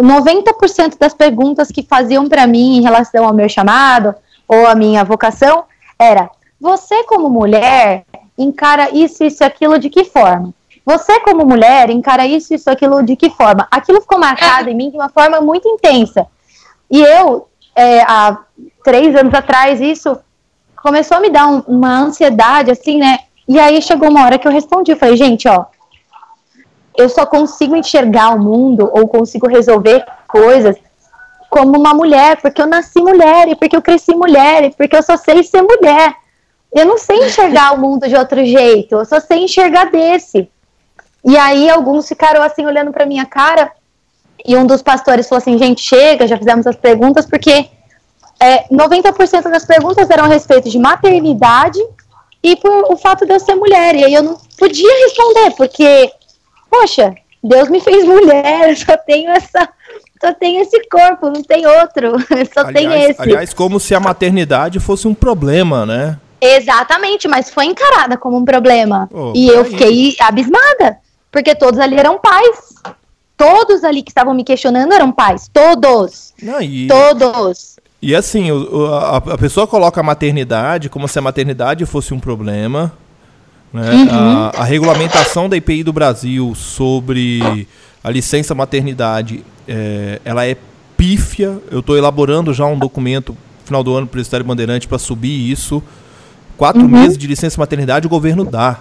90% 0.00 0.96
das 0.98 1.12
perguntas 1.12 1.68
que 1.68 1.82
faziam 1.82 2.28
para 2.28 2.46
mim 2.46 2.78
em 2.78 2.82
relação 2.82 3.24
ao 3.24 3.34
meu 3.34 3.48
chamado 3.48 4.14
ou 4.46 4.66
a 4.66 4.74
minha 4.74 5.04
vocação 5.04 5.64
era: 5.98 6.30
você, 6.60 7.04
como 7.04 7.28
mulher, 7.28 8.04
encara 8.36 8.90
isso, 8.90 9.24
isso, 9.24 9.44
aquilo 9.44 9.78
de 9.78 9.90
que 9.90 10.04
forma? 10.04 10.54
Você, 10.84 11.20
como 11.20 11.44
mulher, 11.44 11.90
encara 11.90 12.26
isso, 12.26 12.54
isso, 12.54 12.68
aquilo 12.68 13.02
de 13.02 13.14
que 13.14 13.30
forma? 13.30 13.68
Aquilo 13.70 14.00
ficou 14.00 14.18
marcado 14.18 14.68
em 14.68 14.74
mim 14.74 14.90
de 14.90 14.96
uma 14.96 15.08
forma 15.08 15.40
muito 15.40 15.68
intensa. 15.68 16.26
E 16.90 17.00
eu, 17.00 17.48
é, 17.74 18.02
há 18.02 18.38
três 18.84 19.14
anos 19.14 19.32
atrás, 19.32 19.80
isso 19.80 20.18
começou 20.76 21.18
a 21.18 21.20
me 21.20 21.30
dar 21.30 21.46
um, 21.46 21.60
uma 21.60 22.00
ansiedade, 22.00 22.70
assim, 22.70 22.98
né? 22.98 23.20
E 23.46 23.58
aí 23.58 23.80
chegou 23.80 24.08
uma 24.08 24.24
hora 24.24 24.38
que 24.38 24.46
eu 24.46 24.52
respondi, 24.52 24.90
eu 24.90 24.96
falei, 24.96 25.16
gente, 25.16 25.48
ó, 25.48 25.66
eu 26.96 27.08
só 27.08 27.24
consigo 27.26 27.74
enxergar 27.76 28.34
o 28.34 28.40
mundo 28.40 28.90
ou 28.92 29.08
consigo 29.08 29.46
resolver 29.46 30.04
coisas 30.28 30.76
como 31.48 31.78
uma 31.78 31.92
mulher, 31.92 32.40
porque 32.40 32.62
eu 32.62 32.66
nasci 32.66 33.00
mulher, 33.00 33.48
e 33.48 33.54
porque 33.54 33.76
eu 33.76 33.82
cresci 33.82 34.14
mulher, 34.14 34.64
e 34.64 34.70
porque 34.70 34.96
eu 34.96 35.02
só 35.02 35.16
sei 35.16 35.42
ser 35.42 35.62
mulher. 35.62 36.14
Eu 36.72 36.86
não 36.86 36.96
sei 36.96 37.26
enxergar 37.26 37.74
o 37.74 37.78
mundo 37.78 38.08
de 38.08 38.16
outro 38.16 38.42
jeito, 38.44 38.94
eu 38.94 39.04
só 39.04 39.20
sei 39.20 39.44
enxergar 39.44 39.90
desse. 39.90 40.48
E 41.24 41.36
aí 41.36 41.68
alguns 41.68 42.08
ficaram 42.08 42.42
assim 42.42 42.64
olhando 42.64 42.90
para 42.90 43.04
minha 43.04 43.26
cara, 43.26 43.70
e 44.44 44.56
um 44.56 44.66
dos 44.66 44.82
pastores 44.82 45.28
falou 45.28 45.40
assim: 45.40 45.58
gente, 45.58 45.82
chega, 45.82 46.26
já 46.26 46.36
fizemos 46.36 46.66
as 46.66 46.76
perguntas, 46.76 47.26
porque 47.26 47.68
é, 48.40 48.64
90% 48.68 49.50
das 49.50 49.64
perguntas 49.64 50.10
eram 50.10 50.24
a 50.24 50.28
respeito 50.28 50.68
de 50.68 50.78
maternidade 50.78 51.78
e 52.42 52.56
por 52.56 52.92
o 52.92 52.96
fato 52.96 53.24
de 53.24 53.32
eu 53.32 53.38
ser 53.38 53.54
mulher. 53.54 53.94
E 53.94 54.04
aí 54.04 54.14
eu 54.14 54.22
não 54.22 54.36
podia 54.58 55.04
responder, 55.04 55.52
porque, 55.56 56.12
poxa, 56.72 57.14
Deus 57.44 57.68
me 57.68 57.80
fez 57.80 58.06
mulher, 58.06 58.70
eu 58.70 58.76
só 58.80 58.96
tenho 58.96 59.30
essa. 59.30 59.68
Só 60.18 60.32
tenho 60.32 60.62
esse 60.62 60.88
corpo, 60.88 61.26
não 61.26 61.42
tem 61.42 61.66
outro. 61.66 62.12
Só 62.54 62.60
aliás, 62.60 62.72
tem 62.72 63.10
esse. 63.10 63.20
Aliás, 63.20 63.52
como 63.52 63.80
se 63.80 63.92
a 63.92 63.98
maternidade 63.98 64.78
fosse 64.78 65.08
um 65.08 65.14
problema, 65.14 65.84
né? 65.84 66.16
Exatamente, 66.40 67.26
mas 67.26 67.50
foi 67.50 67.64
encarada 67.66 68.16
como 68.16 68.36
um 68.36 68.44
problema. 68.44 69.08
Oh, 69.12 69.32
e 69.34 69.48
eu 69.48 69.64
fiquei 69.64 70.14
abismada, 70.20 70.98
porque 71.30 71.56
todos 71.56 71.80
ali 71.80 71.96
eram 71.96 72.20
pais. 72.20 72.72
Todos 73.36 73.82
ali 73.82 74.00
que 74.00 74.12
estavam 74.12 74.32
me 74.32 74.44
questionando 74.44 74.92
eram 74.92 75.10
pais. 75.10 75.50
Todos. 75.52 76.32
E... 76.60 76.86
Todos. 76.86 77.76
E 78.00 78.14
assim, 78.14 78.48
a, 79.00 79.38
pessoa 79.38 79.66
coloca 79.66 80.00
a 80.00 80.04
maternidade 80.04 80.88
como 80.88 81.08
se 81.08 81.18
a 81.18 81.22
maternidade 81.22 81.84
fosse 81.84 82.14
um 82.14 82.20
problema. 82.20 82.92
Né? 83.72 83.90
Uhum. 83.90 84.08
A, 84.10 84.52
a, 84.58 84.64
regulamentação 84.64 85.48
da 85.48 85.56
IPI 85.56 85.82
do 85.82 85.92
Brasil 85.92 86.54
sobre 86.54 87.66
a 88.04 88.10
licença 88.10 88.54
maternidade, 88.54 89.44
é, 89.66 90.20
ela 90.24 90.44
é 90.46 90.56
pífia. 90.96 91.58
Eu 91.70 91.80
estou 91.80 91.96
elaborando 91.96 92.52
já 92.52 92.66
um 92.66 92.78
documento 92.78 93.36
final 93.64 93.82
do 93.82 93.94
ano 93.94 94.06
para 94.06 94.18
o 94.18 94.20
Estado 94.20 94.44
Bandeirante 94.44 94.86
para 94.86 94.98
subir 94.98 95.50
isso. 95.50 95.82
Quatro 96.56 96.82
uhum. 96.82 96.88
meses 96.88 97.16
de 97.16 97.26
licença 97.26 97.58
maternidade 97.58 98.06
o 98.06 98.10
governo 98.10 98.44
dá. 98.44 98.80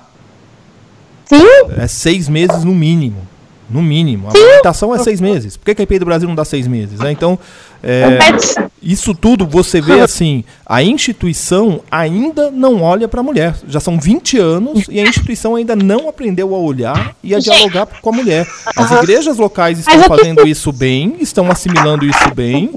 Sim. 1.26 1.42
É 1.78 1.88
seis 1.88 2.28
meses 2.28 2.66
no 2.66 2.76
mínimo. 2.76 3.26
No 3.74 3.82
mínimo. 3.82 4.30
A 4.30 4.34
limitação 4.34 4.94
é 4.94 5.00
seis 5.00 5.22
meses. 5.22 5.58
Por 5.58 5.66
que, 5.66 5.76
que 5.76 5.82
a 5.82 5.84
IPI 5.84 6.00
do 6.00 6.06
Brasil 6.06 6.28
não 6.28 6.36
dá 6.36 6.46
seis 6.46 6.68
meses? 6.68 7.00
Né? 7.00 7.12
Então, 7.12 7.40
é, 7.84 8.20
isso 8.82 9.14
tudo 9.14 9.46
você 9.46 9.82
vê 9.82 10.00
assim, 10.02 10.44
a 10.66 10.84
instituição 10.84 11.82
ainda 11.90 12.52
não 12.52 12.82
olha 12.82 13.08
para 13.08 13.22
a 13.22 13.24
mulher. 13.24 13.56
Já 13.68 13.80
são 13.80 14.00
20 14.00 14.38
anos 14.38 14.86
e 14.90 15.00
a 15.00 15.04
instituição 15.04 15.56
ainda 15.56 15.76
não 15.76 16.08
aprendeu 16.08 16.54
a 16.56 16.58
olhar 16.58 17.16
e 17.24 17.34
a 17.34 17.40
dialogar 17.40 17.88
com 18.02 18.10
a 18.10 18.14
mulher. 18.14 18.48
As 18.76 18.92
igrejas 18.92 19.38
locais 19.38 19.80
estão 19.80 20.04
fazendo 20.04 20.48
isso 20.48 20.72
bem, 20.72 21.18
estão 21.20 21.50
assimilando 21.50 22.06
isso 22.06 22.36
bem, 22.36 22.72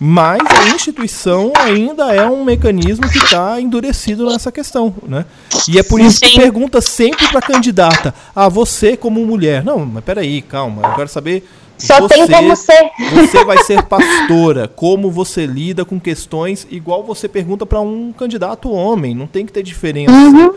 mas 0.00 0.40
a 0.40 0.74
instituição 0.74 1.52
ainda 1.56 2.14
é 2.14 2.24
um 2.26 2.44
mecanismo 2.44 3.08
que 3.08 3.18
está 3.18 3.60
endurecido 3.60 4.30
nessa 4.30 4.52
questão, 4.52 4.94
né? 5.06 5.24
E 5.68 5.78
é 5.78 5.82
por 5.82 6.00
isso 6.00 6.20
que 6.20 6.38
pergunta 6.38 6.80
sempre 6.80 7.26
para 7.28 7.38
a 7.38 7.42
candidata: 7.42 8.14
ah, 8.34 8.48
você 8.48 8.96
como 8.96 9.24
mulher? 9.24 9.64
Não, 9.64 9.84
mas 9.84 10.04
peraí, 10.04 10.42
calma, 10.42 10.82
eu 10.88 10.94
quero 10.94 11.08
saber. 11.08 11.48
Só 11.78 12.00
você, 12.00 12.14
tem 12.14 12.26
como 12.26 12.56
ser. 12.56 12.90
Você 13.12 13.44
vai 13.44 13.58
ser 13.58 13.82
pastora. 13.82 14.66
Como 14.66 15.10
você 15.10 15.44
lida 15.44 15.84
com 15.84 16.00
questões 16.00 16.66
igual 16.70 17.04
você 17.04 17.28
pergunta 17.28 17.66
para 17.66 17.82
um 17.82 18.14
candidato 18.14 18.70
homem? 18.70 19.14
Não 19.14 19.26
tem 19.26 19.44
que 19.44 19.52
ter 19.52 19.62
diferença. 19.62 20.10
Uhum. 20.10 20.54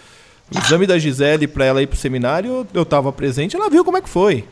O 0.55 0.57
exame 0.57 0.87
da 0.87 0.97
Gisele 0.97 1.45
para 1.45 1.65
ela 1.65 1.81
ir 1.81 1.87
para 1.87 1.95
o 1.95 1.99
seminário, 1.99 2.65
eu 2.73 2.83
estava 2.83 3.11
presente, 3.11 3.53
ela 3.53 3.69
viu 3.69 3.83
como 3.83 3.97
é 3.97 4.01
que 4.01 4.07
foi. 4.07 4.45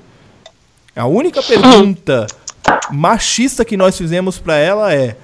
A 0.94 1.06
única 1.06 1.42
pergunta 1.42 2.28
machista 2.92 3.66
que 3.66 3.78
nós 3.78 3.98
fizemos 3.98 4.40
para 4.40 4.56
ela 4.56 4.94
é: 4.94 5.16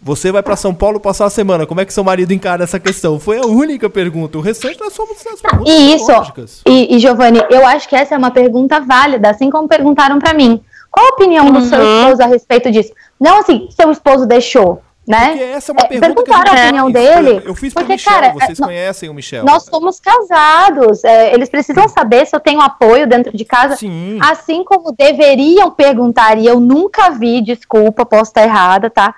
você 0.00 0.30
vai 0.30 0.42
para 0.42 0.56
São 0.56 0.74
Paulo 0.74 1.00
passar 1.00 1.26
a 1.26 1.30
semana, 1.30 1.66
como 1.66 1.80
é 1.80 1.84
que 1.84 1.92
seu 1.92 2.04
marido 2.04 2.32
encara 2.32 2.64
essa 2.64 2.78
questão? 2.78 3.18
Foi 3.18 3.38
a 3.38 3.46
única 3.46 3.90
pergunta. 3.90 4.38
O 4.38 4.40
restante 4.40 4.78
nós 4.80 4.92
somos 4.92 5.16
as 5.26 5.40
perguntas 5.40 5.74
e 5.74 5.94
isso, 5.94 6.62
E, 6.66 6.96
e 6.96 6.98
Giovanni, 6.98 7.40
eu 7.50 7.66
acho 7.66 7.88
que 7.88 7.96
essa 7.96 8.14
é 8.14 8.18
uma 8.18 8.30
pergunta 8.30 8.80
válida, 8.80 9.30
assim 9.30 9.50
como 9.50 9.66
perguntaram 9.68 10.18
para 10.18 10.34
mim. 10.34 10.60
Qual 10.90 11.06
a 11.06 11.10
opinião 11.10 11.46
uhum. 11.46 11.52
do 11.52 11.64
seu 11.64 11.78
uhum. 11.78 12.00
esposo 12.00 12.22
a 12.22 12.26
respeito 12.26 12.70
disso? 12.70 12.92
Não 13.20 13.40
assim, 13.40 13.68
seu 13.70 13.90
esposo 13.90 14.26
deixou. 14.26 14.82
Né? 15.08 15.28
Porque 15.28 15.42
essa 15.42 15.72
é 15.72 15.74
uma 15.74 15.84
é, 15.84 16.00
pergunta 16.00 16.22
que 16.22 16.30
a, 16.30 16.36
a 16.36 16.64
opinião 16.64 16.90
dele. 16.90 17.42
Eu 17.42 17.54
fiz 17.54 17.72
porque, 17.72 17.94
Michel, 17.94 18.12
cara, 18.12 18.32
vocês 18.34 18.60
é, 18.60 18.62
conhecem 18.62 19.08
o 19.08 19.14
Michel. 19.14 19.42
Nós 19.42 19.64
somos 19.64 19.98
casados, 19.98 21.02
é, 21.02 21.32
eles 21.32 21.48
precisam 21.48 21.88
saber 21.88 22.26
se 22.26 22.36
eu 22.36 22.40
tenho 22.40 22.60
apoio 22.60 23.06
dentro 23.06 23.34
de 23.34 23.42
casa, 23.42 23.74
Sim. 23.76 24.18
assim 24.20 24.62
como 24.62 24.92
deveriam 24.92 25.70
perguntar, 25.70 26.36
e 26.36 26.44
eu 26.44 26.60
nunca 26.60 27.08
vi, 27.08 27.40
desculpa, 27.40 28.04
posso 28.04 28.24
estar 28.24 28.42
errada, 28.42 28.90
tá? 28.90 29.14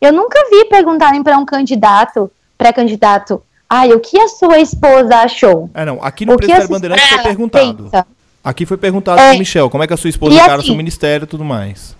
Eu 0.00 0.14
nunca 0.14 0.38
vi 0.48 0.64
perguntarem 0.64 1.22
para 1.22 1.36
um 1.36 1.44
candidato, 1.44 2.30
pré-candidato, 2.56 3.42
ai, 3.68 3.92
o 3.92 4.00
que 4.00 4.18
a 4.18 4.28
sua 4.28 4.58
esposa 4.60 5.16
achou? 5.16 5.68
É, 5.74 5.84
não, 5.84 6.02
aqui 6.02 6.24
no 6.24 6.36
Presidente 6.38 6.68
Bandeirante 6.68 7.06
foi 7.06 7.22
perguntado. 7.22 7.84
Pensa. 7.84 8.06
Aqui 8.42 8.64
foi 8.64 8.78
perguntado 8.78 9.20
é, 9.20 9.30
pro 9.30 9.38
Michel, 9.38 9.68
como 9.68 9.84
é 9.84 9.86
que 9.86 9.92
a 9.92 9.96
sua 9.98 10.08
esposa 10.08 10.34
encara 10.34 10.56
assim, 10.56 10.68
seu 10.68 10.74
ministério 10.74 11.24
e 11.24 11.26
tudo 11.26 11.44
mais. 11.44 11.94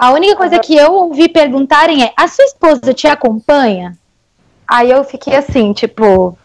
A 0.00 0.12
única 0.12 0.34
coisa 0.34 0.58
que 0.58 0.74
eu 0.74 0.94
ouvi 0.94 1.28
perguntarem 1.28 2.02
é: 2.02 2.10
a 2.16 2.26
sua 2.26 2.46
esposa 2.46 2.94
te 2.94 3.06
acompanha? 3.06 3.98
Aí 4.66 4.90
eu 4.90 5.04
fiquei 5.04 5.36
assim, 5.36 5.74
tipo. 5.74 6.38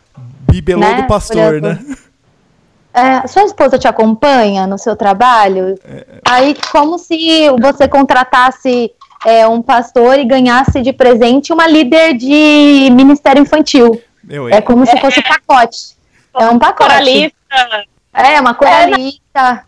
Bibelô 0.52 0.82
né? 0.82 1.02
do 1.02 1.08
pastor, 1.08 1.62
né? 1.62 1.80
É, 2.94 3.26
sua 3.28 3.44
esposa 3.44 3.78
te 3.78 3.88
acompanha 3.88 4.68
no 4.68 4.78
seu 4.78 4.96
trabalho? 4.96 5.78
É... 5.86 6.06
Aí, 6.28 6.56
como 6.70 6.98
se 6.98 7.50
você 7.62 7.88
contratasse 7.88 8.92
é, 9.26 9.48
um 9.48 9.62
pastor 9.62 10.20
e 10.20 10.26
ganhasse 10.26 10.82
de 10.82 10.92
presente 10.92 11.54
uma 11.54 11.66
líder 11.66 12.14
de 12.14 12.90
ministério 12.92 13.42
infantil. 13.42 14.02
Meu, 14.22 14.50
é 14.50 14.60
como 14.60 14.86
se 14.86 14.98
fosse 15.00 15.20
um 15.20 15.24
pacote. 15.24 15.78
É 16.38 16.50
um 16.50 16.60
pacote. 16.60 16.90
Coralista. 16.90 17.86
É, 18.14 18.40
uma 18.42 18.54
coralista. 18.54 19.65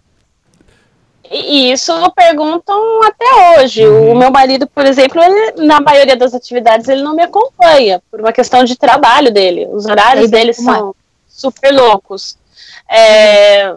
E 1.29 1.71
isso 1.71 1.93
perguntam 2.11 3.01
até 3.03 3.61
hoje. 3.61 3.85
Uhum. 3.85 4.11
O 4.11 4.15
meu 4.15 4.31
marido, 4.31 4.67
por 4.67 4.85
exemplo, 4.85 5.21
ele, 5.21 5.65
na 5.65 5.81
maioria 5.81 6.15
das 6.15 6.33
atividades 6.33 6.87
ele 6.87 7.01
não 7.01 7.15
me 7.15 7.23
acompanha, 7.23 8.01
por 8.09 8.21
uma 8.21 8.31
questão 8.31 8.63
de 8.63 8.77
trabalho 8.77 9.31
dele. 9.31 9.67
Os 9.71 9.85
horários 9.85 10.29
dele 10.29 10.53
são 10.53 10.95
super 11.27 11.71
loucos. 11.71 12.37
É, 12.89 13.73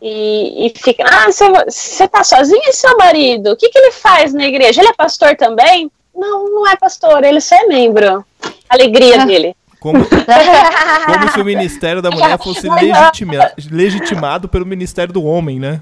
e, 0.00 0.66
e 0.66 0.72
fica, 0.76 1.04
ah, 1.06 1.30
você 1.30 2.08
tá 2.08 2.24
sozinho 2.24 2.62
e 2.64 2.72
seu 2.72 2.96
marido? 2.96 3.52
O 3.52 3.56
que, 3.56 3.68
que 3.68 3.78
ele 3.78 3.92
faz 3.92 4.32
na 4.32 4.44
igreja? 4.44 4.80
Ele 4.80 4.90
é 4.90 4.94
pastor 4.94 5.36
também? 5.36 5.90
Não, 6.14 6.48
não 6.48 6.66
é 6.66 6.76
pastor, 6.76 7.24
ele 7.24 7.40
só 7.40 7.56
é 7.56 7.66
membro. 7.66 8.24
Alegria 8.68 9.24
dele. 9.24 9.56
Como, 9.80 9.98
como 10.06 11.32
se 11.32 11.40
o 11.40 11.44
Ministério 11.44 12.00
da 12.00 12.10
Mulher 12.10 12.38
fosse 12.38 12.68
legitima, 12.68 13.52
legitimado 13.70 14.48
pelo 14.48 14.64
Ministério 14.64 15.12
do 15.12 15.24
Homem, 15.24 15.58
né? 15.58 15.80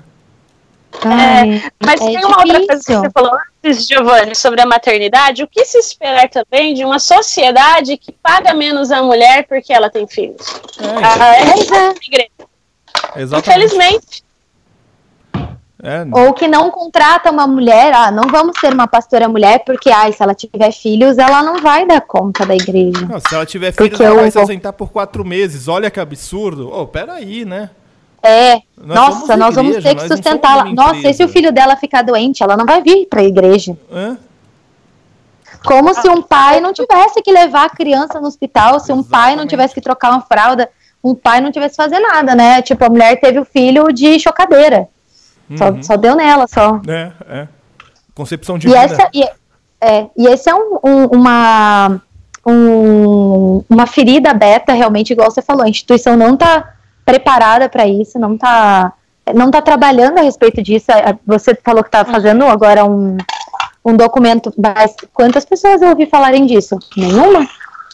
É, 1.05 1.71
mas 1.85 2.01
é 2.01 2.05
tem 2.05 2.25
uma 2.25 2.39
outra 2.39 2.67
coisa 2.67 2.85
que 2.85 2.95
você 2.95 3.11
falou 3.11 3.39
antes, 3.65 3.87
Giovanni, 3.87 4.35
sobre 4.35 4.61
a 4.61 4.67
maternidade. 4.67 5.43
O 5.43 5.49
que 5.49 5.65
se 5.65 5.79
esperar 5.79 6.29
também 6.29 6.75
de 6.75 6.85
uma 6.85 6.99
sociedade 6.99 7.97
que 7.97 8.13
paga 8.13 8.53
menos 8.53 8.91
a 8.91 9.03
mulher 9.03 9.47
porque 9.47 9.73
ela 9.73 9.89
tem 9.89 10.07
filhos? 10.07 10.61
É, 10.81 10.87
ah, 11.03 11.37
é, 13.17 13.21
é, 13.21 13.39
Infelizmente. 13.39 14.25
É, 15.83 16.05
Ou 16.13 16.35
que 16.35 16.47
não 16.47 16.71
contrata 16.71 17.31
uma 17.31 17.47
mulher, 17.47 17.95
ah, 17.95 18.11
não 18.11 18.25
vamos 18.31 18.61
ter 18.61 18.71
uma 18.71 18.87
pastora 18.87 19.27
mulher, 19.27 19.65
porque 19.65 19.89
ah, 19.89 20.13
se 20.13 20.23
ela 20.23 20.35
tiver 20.35 20.71
filhos, 20.73 21.17
ela 21.17 21.43
não 21.43 21.57
vai 21.63 21.87
dar 21.87 22.03
conta 22.03 22.45
da 22.45 22.55
igreja. 22.55 23.07
Não, 23.07 23.19
se 23.19 23.35
ela 23.35 23.47
tiver 23.47 23.73
filhos, 23.73 23.89
porque 23.89 24.03
ela 24.03 24.17
eu... 24.17 24.21
vai 24.21 24.31
se 24.31 24.39
ausentar 24.39 24.75
por 24.75 24.91
quatro 24.91 25.25
meses. 25.25 25.69
Olha 25.69 25.91
que 25.91 25.99
absurdo. 25.99 26.71
Oh, 26.71 26.87
peraí, 26.87 27.47
né? 27.47 27.71
É, 28.23 28.61
nós 28.77 28.97
nossa, 28.97 29.37
nós 29.37 29.57
igreja, 29.57 29.71
vamos 29.71 29.83
ter 29.83 29.95
que 29.95 30.09
sustentá-la. 30.09 30.65
Nossa, 30.67 31.09
e 31.09 31.15
se 31.15 31.25
o 31.25 31.29
filho 31.29 31.53
dela 31.53 31.77
ficar 31.77 32.03
doente, 32.03 32.43
ela 32.43 32.57
não 32.57 32.67
vai 32.67 32.83
vir 32.83 33.07
para 33.07 33.21
a 33.21 33.25
igreja. 33.25 33.77
É? 33.91 34.17
Como 35.65 35.93
se 35.95 36.09
um 36.09 36.23
pai 36.23 36.61
não 36.61 36.73
tivesse 36.73 37.23
que 37.23 37.33
levar 37.33 37.67
a 37.67 37.71
criança 37.71 38.21
no 38.21 38.27
hospital, 38.27 38.81
se 38.81 38.93
um 38.93 39.01
Exatamente. 39.01 39.11
pai 39.11 39.37
não 39.37 39.47
tivesse 39.47 39.75
que 39.75 39.81
trocar 39.81 40.11
uma 40.11 40.23
fralda, 40.23 40.69
um 41.03 41.15
pai 41.15 41.41
não 41.41 41.51
tivesse 41.51 41.77
que 41.77 41.83
fazer 41.83 41.99
nada, 41.99 42.35
né? 42.35 42.63
Tipo, 42.63 42.85
a 42.85 42.89
mulher 42.89 43.19
teve 43.21 43.39
o 43.39 43.45
filho 43.45 43.93
de 43.93 44.19
chocadeira. 44.19 44.89
Uhum. 45.49 45.57
Só, 45.57 45.83
só 45.83 45.97
deu 45.97 46.15
nela, 46.15 46.47
só. 46.47 46.81
É, 46.87 47.13
é. 47.29 47.49
Concepção 48.15 48.59
de 48.59 48.69
e 48.69 48.75
essa 48.75 49.09
e, 49.15 49.25
é, 49.81 50.07
e 50.17 50.27
esse 50.27 50.49
é 50.49 50.55
um, 50.55 50.79
um, 50.85 51.07
uma, 51.07 52.01
um, 52.47 53.65
uma 53.69 53.87
ferida 53.87 54.31
aberta, 54.31 54.73
realmente, 54.73 55.13
igual 55.13 55.31
você 55.31 55.43
falou. 55.43 55.65
A 55.65 55.69
instituição 55.69 56.17
não 56.17 56.35
está 56.35 56.75
preparada 57.11 57.69
para 57.69 57.87
isso, 57.87 58.19
não 58.19 58.35
está 58.35 58.93
não 59.35 59.51
tá 59.51 59.63
trabalhando 59.63 60.19
a 60.19 60.23
respeito 60.23 60.63
disso. 60.63 60.87
Você 61.27 61.55
falou 61.55 61.83
que 61.83 61.89
está 61.89 62.05
fazendo 62.05 62.45
agora 62.45 62.85
um, 62.85 63.17
um 63.85 63.97
documento, 63.97 64.53
mas 64.57 64.95
quantas 65.13 65.45
pessoas 65.45 65.83
eu 65.83 65.91
ouvi 65.91 66.07
falarem 66.07 66.47
disso? 66.47 66.77
Nenhuma? 66.97 67.49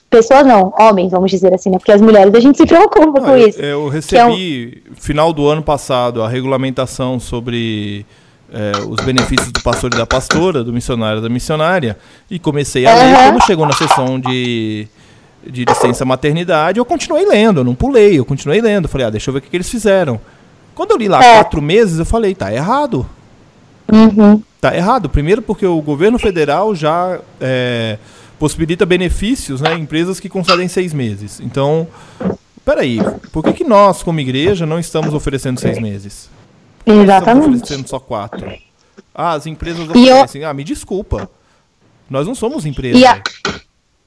Pessoas 0.09 0.47
não, 0.47 0.73
homens, 0.79 1.11
vamos 1.11 1.31
dizer 1.31 1.53
assim, 1.53 1.69
né? 1.69 1.79
Porque 1.79 1.93
as 1.93 2.01
mulheres 2.01 2.33
a 2.33 2.41
gente 2.41 2.57
se 2.57 2.65
preocupa 2.65 3.21
com 3.21 3.37
isso. 3.37 3.61
Eu 3.61 3.89
recebi, 3.89 4.83
é 4.87 4.91
um... 4.91 4.95
final 4.95 5.33
do 5.33 5.47
ano 5.49 5.63
passado, 5.63 6.23
a 6.23 6.29
regulamentação 6.29 7.19
sobre 7.19 8.07
é, 8.53 8.73
os 8.89 9.05
benefícios 9.05 9.51
do 9.51 9.61
pastor 9.63 9.93
e 9.93 9.97
da 9.97 10.07
pastora, 10.07 10.63
do 10.63 10.73
missionário 10.73 11.19
e 11.19 11.23
da 11.23 11.29
missionária, 11.29 11.99
e 12.31 12.39
comecei 12.39 12.87
a 12.87 12.95
uhum. 12.95 13.01
ler. 13.01 13.33
Quando 13.33 13.47
chegou 13.47 13.67
na 13.67 13.73
sessão 13.73 14.21
de, 14.21 14.87
de 15.51 15.65
licença 15.65 16.05
maternidade, 16.05 16.79
eu 16.79 16.85
continuei 16.85 17.27
lendo, 17.27 17.61
eu 17.61 17.65
não 17.65 17.75
pulei, 17.75 18.19
eu 18.19 18.25
continuei 18.25 18.61
lendo. 18.61 18.89
Falei, 18.89 19.07
ah, 19.07 19.11
deixa 19.11 19.31
eu 19.31 19.33
ver 19.33 19.39
o 19.39 19.43
que, 19.43 19.51
que 19.51 19.57
eles 19.57 19.71
fizeram. 19.71 20.21
Quando 20.75 20.91
eu 20.91 20.97
li 20.97 21.09
lá 21.09 21.23
é. 21.25 21.35
quatro 21.37 21.63
meses, 21.63 21.99
eu 21.99 22.05
falei, 22.05 22.35
tá 22.35 22.53
errado. 22.53 23.09
Uhum. 23.91 24.43
Tá 24.61 24.77
errado. 24.77 25.09
Primeiro 25.09 25.41
porque 25.41 25.65
o 25.67 25.81
governo 25.81 26.19
federal 26.19 26.75
já 26.75 27.19
é, 27.41 27.99
possibilita 28.39 28.85
benefícios 28.85 29.61
né, 29.61 29.75
em 29.75 29.83
empresas 29.83 30.21
que 30.21 30.29
concedem 30.29 30.69
seis 30.69 30.93
meses. 30.93 31.41
Então, 31.41 31.87
peraí, 32.65 32.99
por 33.33 33.43
que, 33.43 33.53
que 33.53 33.65
nós, 33.65 34.03
como 34.03 34.21
igreja, 34.21 34.67
não 34.67 34.79
estamos 34.79 35.15
oferecendo 35.15 35.59
seis 35.61 35.79
meses? 35.79 36.29
Exatamente. 36.85 37.19
Estamos 37.19 37.47
oferecendo 37.47 37.89
só 37.89 37.99
quatro. 37.99 38.47
Ah, 39.15 39.33
as 39.33 39.47
empresas 39.47 39.89
oferecem. 39.89 40.43
Eu... 40.43 40.49
Ah, 40.49 40.55
me 40.55 40.63
desculpa. 40.63 41.31
Nós 42.09 42.27
não 42.27 42.35
somos 42.35 42.67
empresas. 42.67 43.01
E, 43.01 43.07
a... 43.07 43.23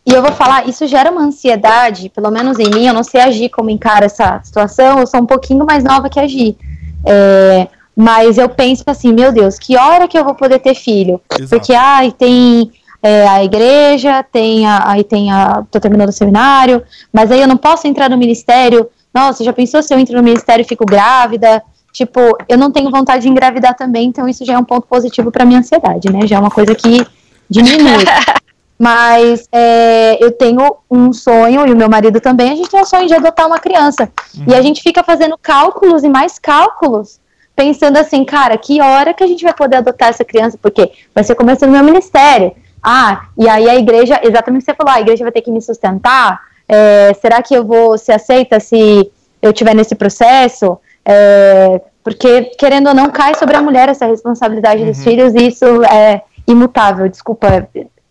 e 0.05 0.13
eu 0.13 0.21
vou 0.21 0.31
falar, 0.31 0.67
isso 0.67 0.87
gera 0.87 1.11
uma 1.11 1.21
ansiedade, 1.21 2.09
pelo 2.09 2.31
menos 2.31 2.57
em 2.57 2.69
mim, 2.69 2.87
eu 2.87 2.93
não 2.93 3.03
sei 3.03 3.21
agir 3.21 3.49
como 3.49 3.69
encara 3.69 4.05
essa 4.05 4.41
situação, 4.43 4.99
eu 4.99 5.07
sou 5.07 5.21
um 5.21 5.25
pouquinho 5.25 5.65
mais 5.65 5.83
nova 5.83 6.09
que 6.09 6.19
agir. 6.19 6.57
É, 7.05 7.67
mas 7.95 8.37
eu 8.37 8.49
penso 8.49 8.83
assim, 8.87 9.13
meu 9.13 9.31
Deus, 9.31 9.59
que 9.59 9.77
hora 9.77 10.07
que 10.07 10.17
eu 10.17 10.23
vou 10.23 10.33
poder 10.33 10.59
ter 10.59 10.73
filho? 10.73 11.21
Exato. 11.37 11.49
Porque, 11.49 11.73
ai, 11.73 12.11
tem 12.11 12.71
é, 13.03 13.27
a 13.27 13.43
igreja, 13.43 14.23
tem 14.23 14.65
a, 14.65 14.89
aí 14.91 15.03
tem 15.03 15.31
a. 15.31 15.63
tô 15.69 15.79
terminando 15.79 16.09
o 16.09 16.13
seminário, 16.13 16.83
mas 17.11 17.31
aí 17.31 17.41
eu 17.41 17.47
não 17.47 17.57
posso 17.57 17.87
entrar 17.87 18.09
no 18.09 18.17
ministério. 18.17 18.89
Nossa, 19.13 19.43
já 19.43 19.53
pensou 19.53 19.81
se 19.81 19.93
eu 19.93 19.99
entro 19.99 20.15
no 20.15 20.23
ministério 20.23 20.63
e 20.63 20.67
fico 20.67 20.85
grávida? 20.85 21.61
Tipo, 21.91 22.19
eu 22.47 22.57
não 22.57 22.71
tenho 22.71 22.91
vontade 22.91 23.23
de 23.23 23.29
engravidar 23.29 23.75
também, 23.75 24.07
então 24.07 24.27
isso 24.27 24.45
já 24.45 24.53
é 24.53 24.57
um 24.57 24.63
ponto 24.63 24.87
positivo 24.87 25.31
para 25.31 25.45
minha 25.45 25.59
ansiedade, 25.59 26.11
né? 26.11 26.27
Já 26.27 26.37
é 26.37 26.39
uma 26.39 26.51
coisa 26.51 26.75
que 26.75 27.05
diminui. 27.49 28.05
Mas 28.79 29.45
é, 29.51 30.23
eu 30.23 30.31
tenho 30.31 30.77
um 30.89 31.11
sonho, 31.11 31.67
e 31.67 31.73
o 31.73 31.75
meu 31.75 31.89
marido 31.89 32.21
também, 32.21 32.49
a 32.49 32.55
gente 32.55 32.69
tem 32.69 32.79
um 32.79 32.85
sonho 32.85 33.07
de 33.07 33.13
adotar 33.13 33.45
uma 33.45 33.59
criança. 33.59 34.09
Uhum. 34.37 34.45
E 34.47 34.55
a 34.55 34.61
gente 34.61 34.81
fica 34.81 35.03
fazendo 35.03 35.37
cálculos 35.37 36.01
e 36.05 36.09
mais 36.09 36.39
cálculos, 36.39 37.19
pensando 37.53 37.97
assim, 37.97 38.23
cara, 38.23 38.57
que 38.57 38.81
hora 38.81 39.13
que 39.13 39.21
a 39.21 39.27
gente 39.27 39.43
vai 39.43 39.53
poder 39.53 39.77
adotar 39.77 40.07
essa 40.07 40.23
criança? 40.23 40.57
Porque 40.61 40.91
vai 41.13 41.25
ser 41.25 41.35
começo 41.35 41.65
do 41.65 41.71
meu 41.71 41.83
ministério. 41.83 42.55
Ah, 42.81 43.27
e 43.37 43.49
aí 43.49 43.69
a 43.69 43.75
igreja, 43.75 44.17
exatamente 44.23 44.61
o 44.61 44.65
que 44.65 44.71
você 44.71 44.77
falou, 44.77 44.93
a 44.93 45.01
igreja 45.01 45.25
vai 45.25 45.31
ter 45.33 45.41
que 45.41 45.51
me 45.51 45.61
sustentar? 45.61 46.39
É, 46.65 47.13
será 47.15 47.41
que 47.43 47.53
eu 47.53 47.65
vou 47.65 47.97
ser 47.97 48.13
aceita 48.13 48.61
se 48.61 49.11
eu 49.41 49.51
estiver 49.51 49.75
nesse 49.75 49.93
processo? 49.93 50.79
É, 51.03 51.81
porque, 52.01 52.43
querendo 52.57 52.87
ou 52.87 52.93
não, 52.93 53.09
cai 53.09 53.35
sobre 53.35 53.57
a 53.57 53.61
mulher 53.61 53.89
essa 53.89 54.05
responsabilidade 54.05 54.83
uhum. 54.83 54.87
dos 54.87 55.03
filhos 55.03 55.33
e 55.35 55.47
isso 55.47 55.83
é 55.83 56.21
imutável, 56.47 57.09
desculpa, 57.09 57.67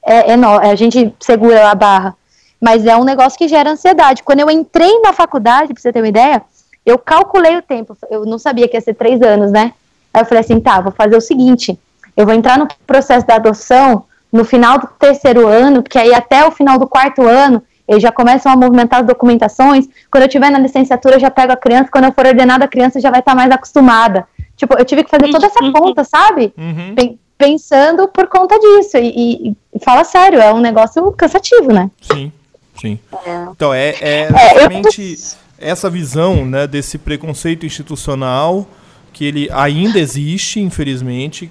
é, 0.08 0.30
é, 0.30 0.34
é, 0.34 0.70
a 0.70 0.74
gente 0.74 1.14
segura 1.20 1.70
a 1.70 1.74
barra. 1.74 2.16
Mas 2.60 2.86
é 2.86 2.96
um 2.96 3.04
negócio 3.04 3.38
que 3.38 3.46
gera 3.46 3.70
ansiedade. 3.70 4.22
Quando 4.22 4.40
eu 4.40 4.50
entrei 4.50 5.00
na 5.00 5.12
faculdade, 5.12 5.72
pra 5.72 5.80
você 5.80 5.92
ter 5.92 6.00
uma 6.00 6.08
ideia, 6.08 6.42
eu 6.84 6.98
calculei 6.98 7.56
o 7.56 7.62
tempo, 7.62 7.96
eu 8.10 8.24
não 8.24 8.38
sabia 8.38 8.66
que 8.66 8.76
ia 8.76 8.80
ser 8.80 8.94
três 8.94 9.22
anos, 9.22 9.52
né? 9.52 9.72
Aí 10.12 10.22
eu 10.22 10.26
falei 10.26 10.40
assim, 10.40 10.58
tá, 10.58 10.80
vou 10.80 10.90
fazer 10.90 11.16
o 11.16 11.20
seguinte, 11.20 11.78
eu 12.16 12.24
vou 12.24 12.34
entrar 12.34 12.58
no 12.58 12.66
processo 12.86 13.26
da 13.26 13.36
adoção 13.36 14.04
no 14.32 14.44
final 14.44 14.78
do 14.78 14.88
terceiro 14.98 15.46
ano, 15.46 15.82
porque 15.82 15.98
aí 15.98 16.12
até 16.12 16.44
o 16.44 16.50
final 16.50 16.78
do 16.78 16.88
quarto 16.88 17.22
ano 17.22 17.62
eles 17.86 18.02
já 18.02 18.12
começam 18.12 18.52
a 18.52 18.56
movimentar 18.56 19.00
as 19.00 19.06
documentações. 19.06 19.88
Quando 20.10 20.24
eu 20.24 20.28
estiver 20.28 20.50
na 20.50 20.58
licenciatura, 20.58 21.16
eu 21.16 21.20
já 21.20 21.30
pego 21.30 21.52
a 21.52 21.56
criança. 21.56 21.88
Quando 21.90 22.04
eu 22.04 22.12
for 22.12 22.26
ordenada, 22.26 22.66
a 22.66 22.68
criança 22.68 23.00
já 23.00 23.10
vai 23.10 23.20
estar 23.20 23.34
mais 23.34 23.50
acostumada. 23.50 24.28
Tipo, 24.56 24.74
eu 24.78 24.84
tive 24.84 25.04
que 25.04 25.10
fazer 25.10 25.30
toda 25.30 25.46
essa 25.46 25.72
conta, 25.72 26.04
sabe? 26.04 26.52
Uhum. 26.58 26.94
Pensando 27.38 28.08
por 28.08 28.26
conta 28.26 28.58
disso. 28.58 28.96
E, 28.96 29.50
e, 29.50 29.56
fala 29.80 30.02
sério, 30.02 30.40
é 30.40 30.52
um 30.52 30.60
negócio 30.60 31.10
cansativo, 31.12 31.72
né? 31.72 31.88
Sim, 32.02 32.32
sim. 32.78 32.98
É. 33.24 33.46
Então, 33.52 33.72
é, 33.72 33.94
é 34.00 34.28
exatamente 34.28 35.02
é, 35.02 35.64
eu... 35.64 35.72
essa 35.72 35.88
visão 35.88 36.44
né, 36.44 36.66
desse 36.66 36.98
preconceito 36.98 37.64
institucional 37.64 38.66
que 39.12 39.24
ele 39.24 39.48
ainda 39.52 39.98
existe, 39.98 40.60
infelizmente, 40.60 41.50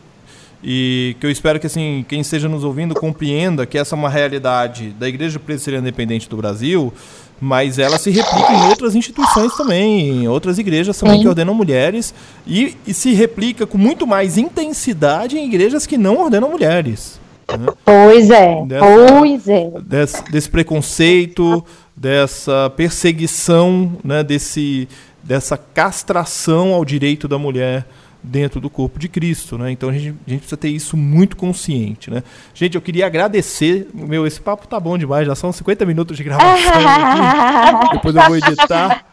e 0.64 1.16
que 1.20 1.26
eu 1.26 1.32
espero 1.32 1.60
que 1.60 1.68
assim 1.68 2.06
quem 2.08 2.22
esteja 2.22 2.50
nos 2.50 2.64
ouvindo 2.64 2.96
compreenda 2.96 3.66
que 3.66 3.78
essa 3.78 3.96
é 3.96 3.98
uma 3.98 4.10
realidade 4.10 4.90
da 4.92 5.08
Igreja 5.08 5.40
Presbiteriana 5.40 5.88
Independente 5.88 6.28
do 6.28 6.38
Brasil, 6.38 6.94
mas 7.40 7.78
ela 7.78 7.98
se 7.98 8.10
replica 8.10 8.52
em 8.52 8.70
outras 8.70 8.96
instituições 8.96 9.56
também, 9.56 10.24
em 10.24 10.28
outras 10.28 10.58
igrejas 10.58 10.98
também 10.98 11.18
Sim. 11.18 11.22
que 11.22 11.28
ordenam 11.28 11.54
mulheres 11.54 12.14
e, 12.46 12.76
e, 12.86 12.94
se 12.94 13.14
replica 13.14 13.68
com 13.68 13.78
muito 13.78 14.08
mais 14.08 14.38
intensidade 14.38 15.38
em 15.38 15.46
igrejas 15.46 15.86
que 15.86 15.98
não 15.98 16.18
ordenam 16.18 16.50
mulheres. 16.50 17.20
Né? 17.48 17.68
Pois 17.86 18.30
é, 18.30 18.66
dessa, 18.66 18.86
pois 19.20 19.48
é. 19.48 19.72
Desse, 19.82 20.32
desse 20.32 20.50
preconceito, 20.50 21.64
dessa 21.96 22.72
perseguição, 22.76 23.94
né, 24.04 24.24
desse, 24.24 24.88
dessa 25.24 25.58
castração 25.58 26.74
ao 26.74 26.84
direito 26.84 27.28
da 27.28 27.38
mulher 27.38 27.86
dentro 28.28 28.60
do 28.60 28.70
corpo 28.70 29.00
de 29.00 29.08
Cristo, 29.08 29.58
né? 29.58 29.72
Então 29.72 29.90
a 29.90 29.94
gente, 29.94 30.16
a 30.26 30.30
gente, 30.30 30.40
precisa 30.40 30.58
ter 30.58 30.70
isso 30.70 30.96
muito 30.96 31.36
consciente, 31.36 32.12
né? 32.12 32.24
Gente, 32.54 32.76
eu 32.76 32.82
queria 32.82 33.06
agradecer, 33.06 33.88
meu, 33.94 34.28
esse 34.28 34.40
papo 34.40 34.68
tá 34.68 34.80
bom 34.80 34.98
demais, 34.98 35.26
já 35.26 35.36
são 35.36 35.52
50 35.52 35.86
minutos 35.86 36.18
de 36.18 36.24
gravação 36.24 36.56
aqui, 36.56 37.90
depois 37.96 38.16
eu 38.16 38.24
vou 38.24 38.38
editar. 38.38 39.06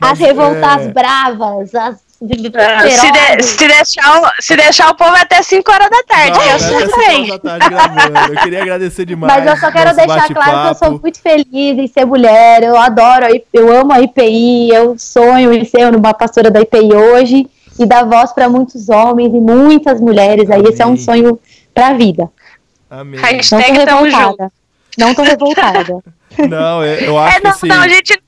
As 0.00 0.18
revoltas 0.18 0.86
é... 0.86 0.92
bravas, 0.92 1.74
as 1.74 2.10
se, 2.20 2.26
de, 2.26 3.42
se, 3.42 3.66
deixar, 3.66 4.34
se 4.40 4.54
deixar 4.54 4.90
o 4.90 4.94
povo 4.94 5.16
até 5.16 5.42
5 5.42 5.72
horas 5.72 5.88
da 5.88 6.02
tarde, 6.02 6.32
Não, 6.32 6.40
que 6.40 6.50
eu 6.50 6.90
sei. 6.90 7.30
Eu 8.30 8.42
queria 8.42 8.60
agradecer 8.60 9.06
demais. 9.06 9.34
Mas 9.34 9.46
eu 9.46 9.56
só 9.56 9.72
quero 9.72 9.96
deixar 9.96 10.28
claro 10.28 10.62
que 10.62 10.68
eu 10.68 10.74
sou 10.74 11.00
muito 11.00 11.18
feliz 11.18 11.78
em 11.78 11.86
ser 11.86 12.04
mulher. 12.04 12.62
Eu 12.62 12.76
adoro, 12.76 13.24
eu 13.54 13.74
amo 13.74 13.94
a 13.94 14.02
IPI, 14.02 14.68
eu 14.68 14.98
sonho 14.98 15.50
em 15.50 15.64
ser 15.64 15.94
uma 15.94 16.12
pastora 16.12 16.50
da 16.50 16.60
IPI 16.60 16.92
hoje 16.94 17.46
e 17.78 17.86
dar 17.86 18.04
voz 18.04 18.32
para 18.32 18.48
muitos 18.48 18.88
homens 18.88 19.28
e 19.34 19.40
muitas 19.40 20.00
mulheres. 20.00 20.50
Aí 20.50 20.62
esse 20.62 20.82
é 20.82 20.86
um 20.86 20.96
sonho 20.96 21.38
para 21.74 21.88
a 21.88 21.92
vida. 21.94 22.28
Amém. 22.90 23.20
Hashtag 23.20 23.72
não 23.78 23.86
tô 23.86 24.02
revoltada. 24.04 24.52
Não 24.98 25.14
tô 25.14 25.22
revoltada. 25.22 25.98
Não, 26.48 26.84
eu, 26.84 26.94
eu 27.06 27.18
acho 27.18 27.36
é, 27.36 27.40
não, 27.40 27.50
que 27.50 27.56
assim... 27.56 27.66
não, 27.66 27.80
a 27.82 27.88
gente 27.88 28.22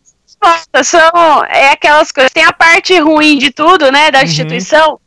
são 0.82 1.44
é 1.44 1.70
aquelas 1.70 2.10
coisas. 2.10 2.32
Tem 2.32 2.44
a 2.44 2.52
parte 2.52 2.98
ruim 2.98 3.38
de 3.38 3.50
tudo, 3.52 3.92
né, 3.92 4.10
da 4.10 4.18
Uhum. 4.18 4.24
instituição. 4.24 4.98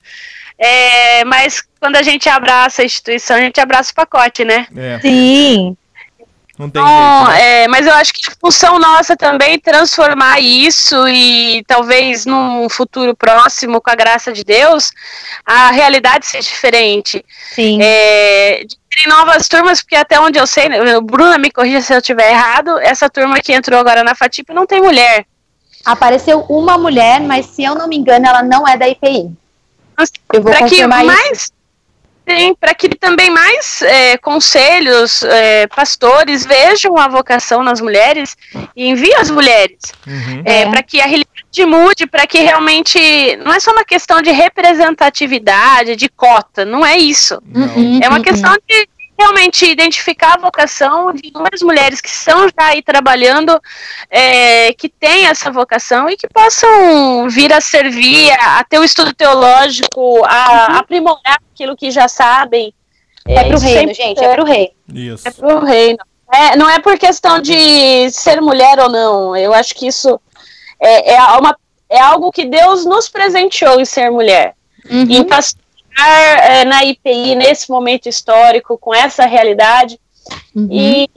é, 0.58 1.26
mas 1.26 1.62
quando 1.80 1.98
a 1.98 2.02
gente 2.02 2.30
abraça 2.30 2.82
a 2.82 2.86
instituição, 2.86 3.36
a 3.36 3.42
gente 3.42 3.60
abraça 3.60 3.92
o 3.92 3.96
pacote, 3.96 4.46
né? 4.46 4.66
É, 4.76 5.00
Sim. 5.02 5.76
Não 6.58 6.70
tem 6.70 6.82
jeito. 6.82 7.28
né? 7.28 7.64
é, 7.64 7.68
mas 7.68 7.86
eu 7.86 7.94
acho 7.94 8.14
que 8.14 8.22
função 8.40 8.80
nossa 8.80 9.16
também 9.16 9.54
é 9.54 9.60
transformar 9.60 10.40
isso 10.40 11.08
e 11.08 11.64
talvez 11.68 12.26
num 12.26 12.70
futuro 12.70 13.16
próximo, 13.16 13.82
com 13.82 13.90
a 13.90 13.96
graça 13.96 14.32
de 14.32 14.44
Deus, 14.44 14.92
a 15.46 15.72
realidade 15.72 16.26
seja 16.26 16.50
diferente. 16.50 17.24
Sim. 17.54 17.80
É, 17.82 18.64
de 18.66 18.78
terem 18.90 19.08
novas 19.10 19.48
turmas, 19.48 19.82
porque 19.82 19.96
até 19.96 20.20
onde 20.20 20.40
eu 20.40 20.48
sei, 20.48 20.70
né, 20.70 20.80
Bruna 21.02 21.38
me 21.38 21.52
corrija 21.52 21.82
se 21.82 21.94
eu 21.94 22.00
estiver 22.00 22.32
errado, 22.32 22.80
essa 22.80 23.10
turma 23.10 23.40
que 23.42 23.54
entrou 23.54 23.80
agora 23.80 24.04
na 24.04 24.16
FATIP 24.16 24.54
não 24.54 24.66
tem 24.66 24.82
mulher. 24.82 25.26
Apareceu 25.84 26.40
uma 26.50 26.78
mulher, 26.78 27.20
mas 27.20 27.48
se 27.48 27.64
eu 27.64 27.76
não 27.76 27.88
me 27.88 27.98
engano, 27.98 28.26
ela 28.26 28.42
não 28.42 28.68
é 28.68 28.78
da 28.78 28.88
IPI. 28.88 29.30
Eu 30.34 30.42
vou 30.42 30.52
Para 30.52 30.68
que 30.68 30.70
confirmar 30.70 31.06
mais 32.28 32.56
para 32.60 32.74
que 32.74 32.90
também 32.90 33.30
mais 33.30 33.82
é, 33.82 34.18
conselhos, 34.18 35.24
é, 35.24 35.68
pastores 35.68 36.46
vejam 36.46 36.98
a 36.98 37.08
vocação 37.08 37.64
nas 37.64 37.80
mulheres 37.82 38.36
e 38.76 38.88
enviem 38.88 39.16
as 39.16 39.30
mulheres. 39.30 39.78
Uhum. 40.08 40.42
É, 40.46 40.62
É. 40.62 40.70
para 40.70 40.82
que 40.84 41.00
a 41.02 41.06
realidade 41.06 41.66
mude, 41.68 42.06
para 42.08 42.26
que 42.28 42.40
realmente 42.40 43.00
não 43.38 43.54
é 43.54 43.60
só 43.60 43.72
uma 43.72 43.86
questão 43.86 44.22
de 44.22 44.32
representatividade, 44.32 45.96
de 45.96 46.10
cota, 46.10 46.66
não 46.66 46.86
é 46.86 46.98
isso. 46.98 47.42
Não. 47.46 47.68
Uhum, 47.76 48.00
É 48.02 48.10
uma 48.10 48.22
questão 48.22 48.54
de 48.68 48.88
realmente 49.18 49.66
identificar 49.66 50.36
a 50.36 50.42
vocação 50.42 51.14
de 51.14 51.30
inúmeras 51.30 51.62
mulheres 51.62 52.02
que 52.02 52.10
estão 52.10 52.48
já 52.48 52.68
aí 52.68 52.82
trabalhando, 52.82 53.60
é, 54.10 54.74
que 54.74 54.90
têm 54.90 55.28
essa 55.28 55.52
vocação 55.52 56.10
e 56.10 56.18
que 56.18 56.28
possam 56.28 57.30
vir 57.30 57.52
a 57.54 57.62
servir, 57.62 58.32
a, 58.40 58.60
a 58.60 58.64
ter 58.64 58.80
o 58.80 58.84
estudo 58.84 59.14
teológico, 59.14 60.24
a 60.26 60.80
aprimorar 60.80 61.40
aquilo 61.54 61.76
que 61.76 61.90
já 61.92 62.08
sabem. 62.08 62.74
É 63.28 63.44
pro 63.46 63.56
isso 63.56 63.66
reino, 63.66 63.80
sempre 63.80 63.94
gente, 63.94 64.24
é 64.24 64.36
pro 64.36 64.46
rei. 64.46 64.72
Isso. 64.94 65.28
é 65.28 65.32
pro 65.32 65.60
reino. 65.60 65.98
É, 66.32 66.56
não 66.58 66.70
é 66.70 66.80
por 66.80 66.98
questão 66.98 67.40
de 67.40 68.10
ser 68.12 68.42
mulher 68.42 68.80
ou 68.80 68.90
não. 68.90 69.36
Eu 69.36 69.54
acho 69.54 69.74
que 69.74 69.88
isso 69.88 70.20
é, 70.80 71.14
é, 71.14 71.22
uma, 71.38 71.58
é 71.90 72.00
algo 72.00 72.32
que 72.32 72.46
Deus 72.46 72.86
nos 72.86 73.08
presenteou 73.08 73.80
em 73.80 73.86
ser 73.86 74.10
mulher. 74.12 74.56
Uhum. 74.90 75.08
Em 75.10 75.24
pastorear 75.96 76.52
é, 76.52 76.66
na 76.66 76.84
IPI 76.84 77.36
nesse 77.36 77.70
momento 77.70 78.08
histórico, 78.08 78.78
com 78.78 78.94
essa 78.94 79.26
realidade. 79.26 80.00
Uhum. 80.54 80.68
E 80.70 81.10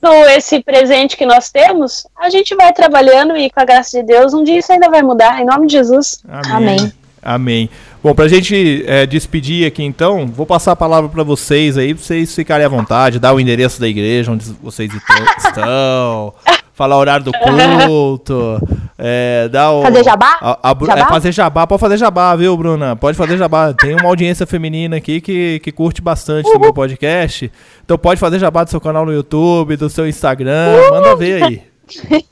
com 0.00 0.24
esse 0.26 0.62
presente 0.62 1.16
que 1.16 1.26
nós 1.26 1.50
temos, 1.50 2.06
a 2.16 2.30
gente 2.30 2.54
vai 2.54 2.72
trabalhando 2.72 3.36
e 3.36 3.50
com 3.50 3.60
a 3.60 3.64
graça 3.64 4.00
de 4.00 4.06
Deus, 4.06 4.32
um 4.32 4.44
dia 4.44 4.58
isso 4.58 4.72
ainda 4.72 4.88
vai 4.88 5.02
mudar. 5.02 5.40
Em 5.40 5.44
nome 5.44 5.66
de 5.66 5.72
Jesus. 5.72 6.22
Amém. 6.28 6.52
Amém. 6.52 6.92
Amém. 7.20 7.70
Bom, 8.02 8.14
pra 8.14 8.28
gente 8.28 8.84
é, 8.86 9.04
despedir 9.04 9.66
aqui 9.66 9.82
então, 9.82 10.26
vou 10.28 10.46
passar 10.46 10.72
a 10.72 10.76
palavra 10.76 11.10
pra 11.10 11.24
vocês 11.24 11.76
aí, 11.76 11.92
pra 11.92 12.02
vocês 12.02 12.32
ficarem 12.32 12.64
à 12.64 12.68
vontade, 12.68 13.18
dar 13.18 13.34
o 13.34 13.40
endereço 13.40 13.80
da 13.80 13.88
igreja 13.88 14.30
onde 14.30 14.44
vocês 14.62 14.90
estão, 14.94 15.16
estão, 15.36 16.34
falar 16.78 16.96
o 16.96 17.00
horário 17.00 17.24
do 17.24 17.32
culto, 17.32 18.60
é, 18.96 19.48
dar 19.48 19.72
o... 19.72 19.82
Fazer 19.82 20.04
jabá? 20.04 20.38
A, 20.40 20.70
a 20.70 20.76
Jabá? 20.86 21.00
É 21.00 21.04
fazer 21.06 21.32
jabá, 21.32 21.66
pode 21.66 21.80
fazer 21.80 21.96
jabá, 21.96 22.36
viu, 22.36 22.56
Bruna? 22.56 22.94
Pode 22.94 23.18
fazer 23.18 23.36
jabá. 23.36 23.74
Tem 23.74 23.94
uma 23.96 24.08
audiência 24.08 24.46
feminina 24.46 24.96
aqui 24.96 25.20
que, 25.20 25.58
que 25.58 25.72
curte 25.72 26.00
bastante 26.00 26.48
do 26.52 26.60
meu 26.60 26.72
podcast. 26.72 27.50
Então 27.84 27.98
pode 27.98 28.20
fazer 28.20 28.38
jabá 28.38 28.62
do 28.62 28.70
seu 28.70 28.80
canal 28.80 29.04
no 29.04 29.12
YouTube, 29.12 29.76
do 29.76 29.90
seu 29.90 30.08
Instagram, 30.08 30.68
manda 30.92 31.16
ver 31.16 31.42
aí. 31.42 31.62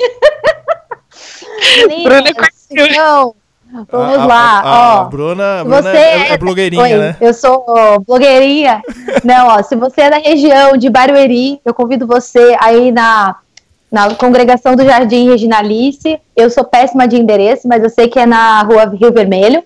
Bruna 2.04 2.32
curtiu. 2.32 2.86
então, 2.86 3.34
vamos 3.90 4.18
A- 4.18 4.26
lá, 4.26 4.60
a- 4.60 4.62
a 4.62 5.00
ó. 5.00 5.04
Bruna, 5.06 5.64
Bruna 5.64 5.82
você 5.82 5.96
é, 5.96 6.32
é 6.34 6.38
blogueirinha, 6.38 6.82
Oi, 6.82 6.94
né? 6.96 7.16
Eu 7.20 7.34
sou 7.34 7.64
ó, 7.66 7.98
blogueirinha. 7.98 8.80
Não, 9.24 9.48
ó, 9.48 9.60
se 9.62 9.74
você 9.74 10.02
é 10.02 10.10
da 10.10 10.18
região 10.18 10.76
de 10.76 10.88
Barueri, 10.88 11.60
eu 11.64 11.74
convido 11.74 12.06
você 12.06 12.56
aí 12.60 12.92
na, 12.92 13.34
na 13.96 14.14
congregação 14.14 14.76
do 14.76 14.84
Jardim 14.84 15.30
Reginalice. 15.30 16.20
Eu 16.36 16.50
sou 16.50 16.64
péssima 16.64 17.08
de 17.08 17.16
endereço, 17.16 17.66
mas 17.66 17.82
eu 17.82 17.88
sei 17.88 18.08
que 18.08 18.18
é 18.18 18.26
na 18.26 18.60
rua 18.60 18.84
Rio 18.84 19.10
Vermelho. 19.10 19.64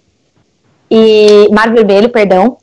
E 0.88 1.48
Mar 1.50 1.72
Vermelho, 1.72 2.08
perdão. 2.10 2.56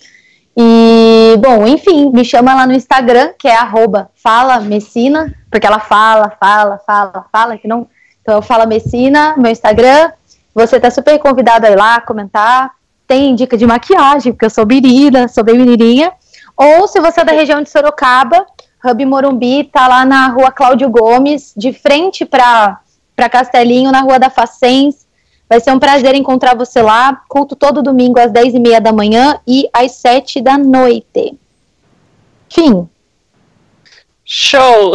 E, 0.56 1.36
bom, 1.40 1.68
enfim, 1.68 2.10
me 2.10 2.24
chama 2.24 2.56
lá 2.56 2.66
no 2.66 2.72
Instagram, 2.72 3.34
que 3.38 3.50
é 3.50 3.56
arroba 3.56 4.10
Fala 4.16 4.62
Messina, 4.62 5.36
porque 5.52 5.68
ela 5.68 5.80
fala, 5.80 6.32
fala, 6.40 6.80
fala, 6.88 7.26
fala, 7.30 7.58
que 7.58 7.68
não. 7.68 7.86
Então 8.22 8.36
eu 8.36 8.42
falo 8.42 8.66
Messina, 8.66 9.36
meu 9.38 9.52
Instagram. 9.52 10.12
Você 10.56 10.80
tá 10.80 10.90
super 10.90 11.20
convidado 11.20 11.68
a 11.68 11.70
ir 11.70 11.76
lá 11.76 12.00
comentar. 12.00 12.72
Tem 13.06 13.36
dica 13.36 13.58
de 13.58 13.68
maquiagem, 13.68 14.32
porque 14.32 14.46
eu 14.46 14.50
sou 14.50 14.66
birina, 14.66 15.28
sou 15.28 15.44
bem 15.44 15.58
menininha. 15.58 16.14
Ou 16.56 16.88
se 16.88 17.02
você 17.02 17.22
é 17.22 17.26
da 17.26 17.34
região 17.34 17.62
de 17.62 17.70
Sorocaba, 17.70 18.46
Hub 18.90 19.06
Morumbi 19.06 19.66
tá 19.66 19.88
lá 19.88 20.06
na 20.06 20.28
rua 20.28 20.52
Cláudio 20.52 20.90
Gomes, 20.90 21.54
de 21.56 21.74
frente 21.74 22.26
para 22.26 22.80
Castelinho, 23.30 23.92
na 23.92 24.02
rua 24.02 24.18
da 24.18 24.30
Facens. 24.30 25.08
Vai 25.50 25.60
ser 25.60 25.72
um 25.72 25.80
prazer 25.80 26.14
encontrar 26.16 26.56
você 26.56 26.82
lá. 26.82 27.22
Culto 27.28 27.56
todo 27.56 27.82
domingo 27.82 28.20
às 28.20 28.32
10h30 28.32 28.80
da 28.80 28.92
manhã 28.92 29.40
e 29.48 29.70
às 29.74 29.94
7 29.94 30.42
da 30.42 30.58
noite. 30.58 31.38
Fim. 32.50 32.88
Show! 34.30 34.92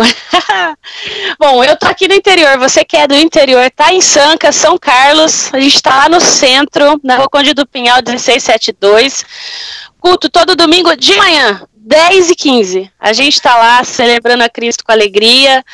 Bom, 1.41 1.65
eu 1.65 1.75
tô 1.79 1.87
aqui 1.87 2.07
no 2.07 2.13
interior. 2.13 2.59
Você 2.59 2.85
que 2.85 2.99
é 2.99 3.09
do 3.09 3.15
interior, 3.15 3.71
tá 3.71 3.91
em 3.91 4.03
Sanca, 4.03 4.53
São 4.53 4.77
Carlos. 4.77 5.53
A 5.55 5.59
gente 5.59 5.81
tá 5.81 5.97
lá 5.97 6.09
no 6.11 6.21
centro, 6.21 7.01
na 7.03 7.17
Rua 7.17 7.31
Conde 7.31 7.55
do 7.55 7.67
Pinhal 7.67 7.97
1672. 8.07 9.25
Culto 9.99 10.29
todo 10.29 10.55
domingo 10.55 10.95
de 10.97 11.17
manhã, 11.17 11.63
10 11.85 12.31
e 12.31 12.35
15. 12.35 12.93
A 12.99 13.13
gente 13.13 13.41
tá 13.41 13.57
lá 13.57 13.83
celebrando 13.83 14.45
a 14.45 14.49
Cristo 14.49 14.85
com 14.85 14.93
alegria. 14.93 15.65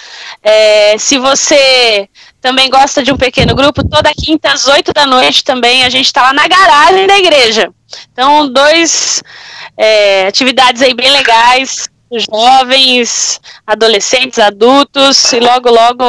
É, 0.42 0.96
se 0.98 1.18
você 1.18 2.08
também 2.40 2.70
gosta 2.70 3.02
de 3.02 3.12
um 3.12 3.16
pequeno 3.16 3.54
grupo, 3.54 3.86
toda 3.86 4.14
quinta 4.14 4.52
às 4.52 4.66
8 4.66 4.92
da 4.92 5.06
noite 5.06 5.44
também 5.44 5.84
a 5.84 5.90
gente 5.90 6.12
tá 6.12 6.22
lá 6.22 6.32
na 6.32 6.48
garagem 6.48 7.06
da 7.06 7.18
igreja. 7.18 7.70
Então, 8.12 8.50
dois 8.50 9.22
é, 9.76 10.26
atividades 10.26 10.82
aí 10.82 10.94
bem 10.94 11.10
legais 11.10 11.88
jovens, 12.12 13.40
adolescentes, 13.66 14.38
adultos, 14.38 15.32
e 15.32 15.40
logo, 15.40 15.70
logo 15.70 16.04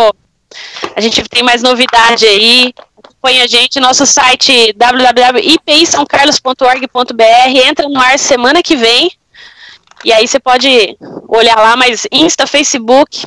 a 0.95 1.01
gente 1.01 1.21
tem 1.23 1.43
mais 1.43 1.61
novidade 1.61 2.25
aí. 2.25 2.73
Acompanhe 3.03 3.41
a 3.41 3.47
gente, 3.47 3.77
nosso 3.79 4.05
site 4.05 4.71
www.ipisãocarlos.org.br 4.73 7.67
entra 7.67 7.89
no 7.89 7.99
ar 7.99 8.17
semana 8.17 8.63
que 8.63 8.77
vem. 8.77 9.11
E 10.03 10.13
aí 10.13 10.27
você 10.27 10.39
pode 10.39 10.97
olhar 11.27 11.55
lá, 11.57 11.75
mas 11.75 12.07
Insta, 12.11 12.47
Facebook, 12.47 13.25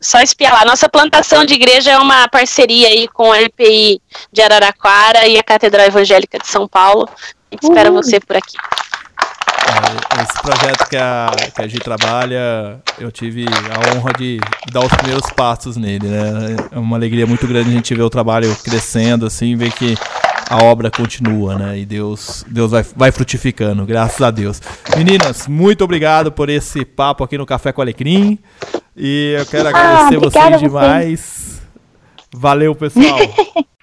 só 0.00 0.20
espiar 0.20 0.52
lá. 0.52 0.64
Nossa 0.64 0.88
plantação 0.88 1.44
de 1.44 1.54
igreja 1.54 1.92
é 1.92 1.98
uma 1.98 2.28
parceria 2.28 2.88
aí 2.88 3.08
com 3.08 3.30
a 3.32 3.40
IPI 3.42 4.00
de 4.32 4.42
Araraquara 4.42 5.26
e 5.26 5.38
a 5.38 5.42
Catedral 5.42 5.86
Evangélica 5.86 6.38
de 6.38 6.46
São 6.46 6.66
Paulo. 6.68 7.08
A 7.08 7.54
gente 7.54 7.64
espera 7.64 7.90
você 7.90 8.18
por 8.18 8.36
aqui. 8.36 8.56
É, 9.72 10.22
Esse 10.22 10.42
projeto 10.42 10.88
que 10.88 10.96
a, 10.96 11.30
que 11.54 11.62
a 11.62 11.68
Gi 11.68 11.78
trabalha, 11.78 12.80
eu 12.98 13.12
tive 13.12 13.44
a 13.46 13.96
honra 13.96 14.12
de 14.12 14.40
dar 14.72 14.80
os 14.80 14.92
primeiros 14.94 15.30
passos 15.32 15.76
nele, 15.76 16.08
né? 16.08 16.56
É 16.72 16.78
uma 16.78 16.96
alegria 16.96 17.26
muito 17.26 17.46
grande 17.46 17.70
a 17.70 17.72
gente 17.72 17.94
ver 17.94 18.02
o 18.02 18.10
trabalho 18.10 18.54
crescendo, 18.64 19.26
assim, 19.26 19.56
ver 19.56 19.72
que 19.72 19.96
a 20.52 20.62
obra 20.64 20.90
continua, 20.90 21.56
né? 21.56 21.78
E 21.78 21.86
Deus, 21.86 22.44
Deus 22.46 22.70
vai, 22.70 22.84
vai 22.94 23.10
frutificando, 23.10 23.86
graças 23.86 24.20
a 24.20 24.30
Deus. 24.30 24.60
Meninas, 24.94 25.48
muito 25.48 25.82
obrigado 25.82 26.30
por 26.30 26.50
esse 26.50 26.84
papo 26.84 27.24
aqui 27.24 27.38
no 27.38 27.46
Café 27.46 27.72
com 27.72 27.80
Alecrim. 27.80 28.38
E 28.94 29.34
eu 29.38 29.46
quero 29.46 29.68
agradecer 29.70 30.18
obrigada 30.18 30.56
a 30.56 30.58
vocês 30.58 30.60
vocês. 30.60 30.60
demais. 30.60 31.62
Valeu, 32.34 32.74
pessoal. 32.74 33.18